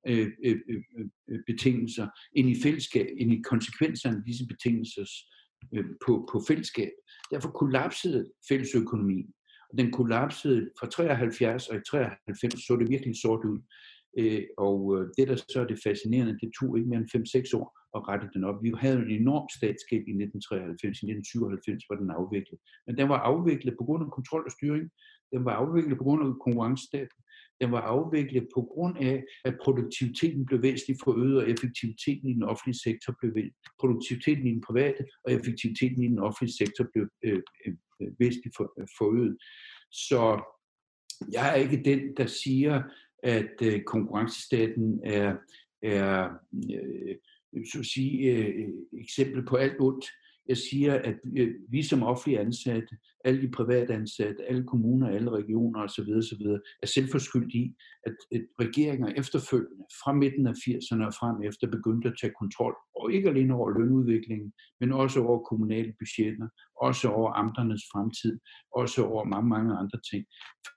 øh, 0.08 0.30
øh, 0.46 0.60
øh, 0.70 0.82
øh, 1.30 1.40
betingelser, 1.48 2.08
end 2.38 2.50
i 2.50 2.62
fællesskab, 2.64 3.08
end 3.18 3.32
i 3.34 3.42
konsekvenserne 3.42 4.18
af 4.18 4.24
disse 4.28 4.46
betingelser 4.48 5.06
øh, 5.76 5.86
på, 6.06 6.30
på 6.32 6.38
fællesskab. 6.48 6.92
Derfor 7.32 7.50
kollapsede 7.50 8.32
fællesøkonomien. 8.50 9.28
Og 9.70 9.78
den 9.78 9.92
kollapsede 9.92 10.70
fra 10.80 10.88
73, 10.88 11.70
og 11.70 11.76
i 11.78 11.80
93 11.90 12.54
så 12.68 12.78
det 12.80 12.90
virkelig 12.90 13.16
sort 13.22 13.46
ud. 13.46 13.60
Øh, 14.20 14.44
og 14.58 14.80
øh, 14.96 15.04
det, 15.18 15.28
der 15.28 15.36
så 15.36 15.58
er 15.64 15.68
det 15.68 15.84
fascinerende, 15.88 16.40
det 16.42 16.52
tog 16.60 16.78
ikke 16.78 16.90
mere 16.90 17.00
end 17.00 17.16
5-6 17.16 17.60
år 17.60 17.68
at 17.98 18.02
rette 18.10 18.28
den 18.34 18.44
op. 18.50 18.64
Vi 18.64 18.70
havde 18.84 19.00
en 19.06 19.12
enorm 19.22 19.46
statsgæld 19.58 20.06
i 20.12 20.16
1993, 20.24 20.84
i 20.84 21.06
1997 21.06 21.90
var 21.90 21.98
den 22.02 22.10
afviklet. 22.20 22.60
Men 22.88 22.94
den 23.00 23.08
var 23.14 23.20
afviklet 23.32 23.74
på 23.80 23.84
grund 23.88 24.04
af 24.06 24.12
kontrol 24.18 24.44
og 24.50 24.54
styring. 24.58 24.86
Den 25.34 25.42
var 25.48 25.56
afviklet 25.62 25.98
på 25.98 26.04
grund 26.08 26.22
af 26.24 26.30
konkurrencestaten. 26.46 27.20
Den 27.62 27.72
var 27.72 27.82
afviklet 27.96 28.48
på 28.56 28.62
grund 28.74 28.96
af, 28.98 29.24
at 29.46 29.58
produktiviteten 29.64 30.46
blev 30.46 30.62
væsentligt 30.62 31.02
forøget, 31.04 31.38
og 31.42 31.50
effektiviteten 31.54 32.30
i 32.30 32.34
den 32.34 32.44
offentlige 32.44 32.80
sektor 32.88 33.12
blev 33.20 33.32
produktiviteten 33.80 34.48
i 34.48 34.54
den 34.56 34.64
private, 34.70 35.02
og 35.24 35.30
effektiviteten 35.38 36.04
i 36.04 36.08
den 36.08 36.20
offentlige 36.20 36.58
sektor 36.62 36.84
blev 36.94 37.06
øh, 37.26 37.42
øh, 37.66 37.74
væsentligt 38.20 38.56
for, 38.58 38.68
øh, 38.80 38.88
forøget. 38.98 39.38
Så 39.92 40.22
jeg 41.32 41.46
er 41.52 41.56
ikke 41.56 41.82
den, 41.86 42.02
der 42.18 42.26
siger, 42.26 42.84
at 43.26 43.62
øh, 43.62 43.84
konkurrencestaten 43.84 45.02
er, 45.04 45.36
er 45.82 46.30
øh, 46.74 47.16
så 47.72 47.80
at 47.80 47.86
sige, 47.86 48.32
øh, 48.32 48.46
øh, 48.46 49.00
eksempel 49.02 49.46
på 49.46 49.56
alt 49.56 49.76
ondt. 49.80 50.06
Jeg 50.48 50.58
siger, 50.58 50.94
at 50.94 51.16
øh, 51.38 51.54
vi 51.70 51.84
som 51.84 52.04
offentlige 52.04 52.40
ansatte, 52.40 52.98
alle 53.26 53.42
de 53.42 53.52
private 53.52 53.94
ansatte, 53.94 54.50
alle 54.50 54.64
kommuner, 54.64 55.08
alle 55.10 55.30
regioner 55.32 55.80
osv. 55.84 56.10
osv. 56.22 56.44
er 56.84 56.88
selvforskyldt 56.96 57.54
i, 57.54 57.76
at, 58.08 58.16
regeringer 58.64 59.08
efterfølgende 59.22 59.86
fra 60.04 60.14
midten 60.14 60.48
af 60.48 60.56
80'erne 60.66 61.04
og 61.10 61.14
frem 61.20 61.38
efter 61.50 61.68
begyndte 61.68 62.10
at 62.10 62.18
tage 62.22 62.34
kontrol, 62.42 62.76
og 63.00 63.14
ikke 63.14 63.30
alene 63.30 63.54
over 63.54 63.70
lønudviklingen, 63.70 64.54
men 64.80 64.92
også 64.92 65.18
over 65.24 65.40
kommunale 65.50 65.94
budgetter, 66.00 66.48
også 66.88 67.06
over 67.10 67.32
amternes 67.42 67.84
fremtid, 67.92 68.40
også 68.76 69.00
over 69.06 69.24
mange, 69.34 69.50
mange 69.50 69.72
andre 69.82 70.00
ting. 70.12 70.26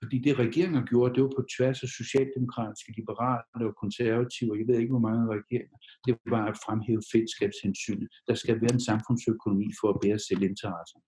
Fordi 0.02 0.18
det 0.26 0.38
regeringer 0.38 0.82
gjorde, 0.90 1.14
det 1.14 1.22
var 1.22 1.32
på 1.38 1.44
tværs 1.56 1.82
af 1.82 1.88
socialdemokratiske, 2.00 2.92
liberale 3.00 3.64
og 3.70 3.74
konservative, 3.82 4.50
og 4.52 4.58
jeg 4.58 4.66
ved 4.68 4.78
ikke, 4.78 4.94
hvor 4.96 5.06
mange 5.08 5.24
regeringer, 5.36 5.78
det 6.06 6.14
var 6.34 6.44
at 6.50 6.60
fremhæve 6.64 7.02
fællesskabshensynet. 7.12 8.08
Der 8.28 8.34
skal 8.34 8.60
være 8.62 8.74
en 8.78 8.86
samfundsøkonomi 8.90 9.68
for 9.80 9.88
at 9.92 10.00
bære 10.02 10.20
interesser. 10.50 10.98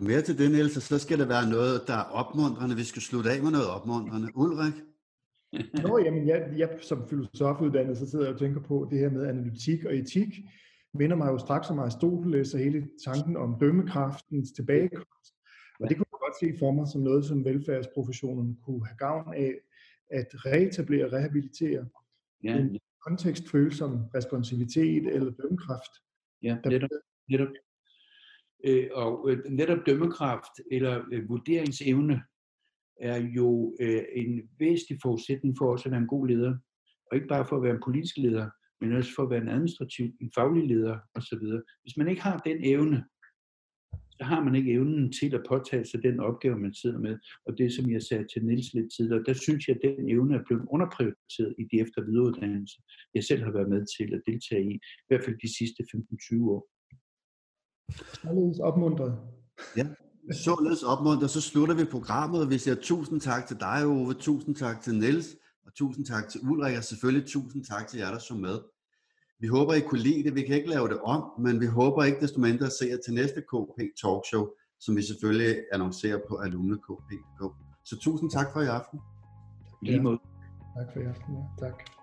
Mere 0.00 0.22
til 0.22 0.38
det, 0.38 0.50
Niels, 0.50 0.82
så 0.82 0.98
skal 0.98 1.18
det 1.18 1.28
være 1.28 1.50
noget, 1.50 1.84
der 1.86 1.94
er 1.94 2.04
opmuntrende. 2.20 2.76
Vi 2.76 2.84
skal 2.84 3.02
slutte 3.02 3.30
af 3.30 3.42
med 3.42 3.50
noget 3.50 3.68
opmuntrende. 3.68 4.28
Ulrik? 4.34 4.74
Nå, 5.84 5.98
jamen, 5.98 6.28
jeg, 6.28 6.52
jeg 6.56 6.78
som 6.80 7.08
filosofuddannet, 7.08 7.98
så 7.98 8.10
sidder 8.10 8.24
jeg 8.24 8.34
og 8.34 8.40
tænker 8.40 8.60
på 8.60 8.88
det 8.90 8.98
her 8.98 9.10
med 9.10 9.26
analytik 9.26 9.84
og 9.84 9.96
etik. 9.96 10.28
Minder 10.94 11.16
mig 11.16 11.28
jo 11.28 11.38
straks 11.38 11.70
om 11.70 11.78
Aristoteles 11.78 12.54
og 12.54 12.60
hele 12.60 12.88
tanken 13.04 13.36
om 13.36 13.56
dømmekraftens 13.60 14.52
tilbagekomst. 14.52 15.34
Og 15.80 15.88
det 15.88 15.96
kunne 15.96 16.06
jeg 16.12 16.20
godt 16.26 16.38
se 16.40 16.58
for 16.58 16.72
mig 16.72 16.88
som 16.88 17.00
noget, 17.00 17.24
som 17.24 17.44
velfærdsprofessionerne 17.44 18.56
kunne 18.64 18.86
have 18.86 18.96
gavn 18.96 19.34
af, 19.34 19.54
at 20.10 20.26
reetablere 20.46 21.04
og 21.06 21.12
rehabilitere 21.12 21.86
ja. 22.44 22.56
en 22.56 22.78
kontekstfølsom 23.06 24.04
responsivitet 24.14 25.06
eller 25.14 25.30
dømmekraft. 25.30 25.92
Ja, 26.42 26.56
netop. 26.66 26.90
netop. 27.28 27.48
Øh, 28.64 28.88
og 28.92 29.30
øh, 29.30 29.38
netop 29.50 29.78
dømmekraft 29.86 30.52
eller 30.70 31.04
øh, 31.12 31.28
vurderingsevne 31.28 32.22
er 33.00 33.16
jo 33.16 33.76
øh, 33.80 34.02
en 34.12 34.42
væsentlig 34.58 34.98
forudsætning 35.02 35.54
for 35.58 35.72
også 35.72 35.84
at 35.88 35.90
være 35.90 36.00
en 36.00 36.06
god 36.06 36.28
leder. 36.28 36.56
Og 37.10 37.16
ikke 37.16 37.28
bare 37.28 37.46
for 37.48 37.56
at 37.56 37.62
være 37.62 37.74
en 37.74 37.82
politisk 37.84 38.16
leder, 38.16 38.50
men 38.80 38.92
også 38.92 39.10
for 39.16 39.22
at 39.22 39.30
være 39.30 39.42
en 39.42 39.48
administrativ, 39.48 40.04
en 40.20 40.30
faglig 40.34 40.68
leder 40.68 40.98
osv. 41.14 41.44
Hvis 41.82 41.96
man 41.96 42.08
ikke 42.08 42.22
har 42.22 42.38
den 42.38 42.64
evne, 42.64 43.04
så 44.18 44.24
har 44.24 44.44
man 44.44 44.54
ikke 44.54 44.72
evnen 44.72 45.12
til 45.12 45.34
at 45.34 45.44
påtage 45.48 45.84
sig 45.84 46.02
den 46.02 46.20
opgave, 46.20 46.58
man 46.58 46.74
sidder 46.74 46.98
med. 46.98 47.18
Og 47.46 47.58
det, 47.58 47.72
som 47.72 47.90
jeg 47.90 48.02
sagde 48.02 48.26
til 48.32 48.44
Niels 48.44 48.74
lidt 48.74 48.92
tidligere, 48.96 49.24
der 49.26 49.32
synes 49.32 49.68
jeg, 49.68 49.76
at 49.76 49.96
den 49.98 50.10
evne 50.10 50.34
er 50.36 50.44
blevet 50.46 50.66
underprioriteret 50.70 51.54
i 51.58 51.64
de 51.70 51.80
efter 51.84 52.04
videreuddannelser, 52.06 52.80
jeg 53.14 53.24
selv 53.24 53.42
har 53.44 53.52
været 53.52 53.68
med 53.74 53.82
til 53.96 54.14
at 54.14 54.22
deltage 54.26 54.64
i, 54.72 54.74
i 54.74 55.06
hvert 55.08 55.24
fald 55.24 55.36
de 55.44 55.56
sidste 55.58 55.80
15-20 55.82 56.50
år. 56.54 56.62
Således 58.22 58.58
opmuntret. 58.58 59.18
Ja, 59.76 59.86
således 60.44 60.82
opmuntret. 60.82 61.30
Så 61.30 61.40
slutter 61.40 61.74
vi 61.74 61.84
programmet, 61.84 62.40
og 62.40 62.50
vi 62.50 62.58
siger 62.58 62.74
tusind 62.74 63.20
tak 63.20 63.46
til 63.46 63.56
dig, 63.60 63.86
Ove, 63.86 64.14
tusind 64.14 64.54
tak 64.54 64.80
til 64.80 64.94
Niels, 64.94 65.26
og 65.66 65.74
tusind 65.74 66.06
tak 66.06 66.28
til 66.28 66.40
Ulrik, 66.50 66.76
og 66.76 66.84
selvfølgelig 66.84 67.28
tusind 67.28 67.64
tak 67.64 67.86
til 67.88 67.98
jer, 67.98 68.10
der 68.10 68.18
så 68.18 68.34
med. 68.34 68.58
Vi 69.40 69.46
håber, 69.46 69.74
I 69.74 69.80
kunne 69.80 70.00
lide 70.00 70.24
det. 70.24 70.34
Vi 70.34 70.42
kan 70.42 70.56
ikke 70.56 70.70
lave 70.70 70.88
det 70.88 71.00
om, 71.00 71.24
men 71.38 71.60
vi 71.60 71.66
håber 71.66 72.04
ikke 72.04 72.20
desto 72.20 72.40
mindre 72.40 72.66
at 72.66 72.72
se 72.72 72.86
jer 72.90 72.98
til 73.04 73.14
næste 73.14 73.40
KP 73.40 73.78
Talkshow, 74.02 74.48
som 74.80 74.96
vi 74.96 75.02
selvfølgelig 75.02 75.56
annoncerer 75.72 76.18
på 76.28 76.36
alumnekp.dk. 76.36 77.42
Så 77.84 77.98
tusind 78.00 78.30
tak 78.30 78.52
for 78.52 78.60
i 78.60 78.66
aften. 78.66 79.00
Lige 79.82 80.02
måde. 80.02 80.18
Tak 80.78 80.92
for 80.92 81.00
i 81.00 81.04
aften. 81.04 81.34
Ja. 81.34 81.66
Tak. 81.66 81.97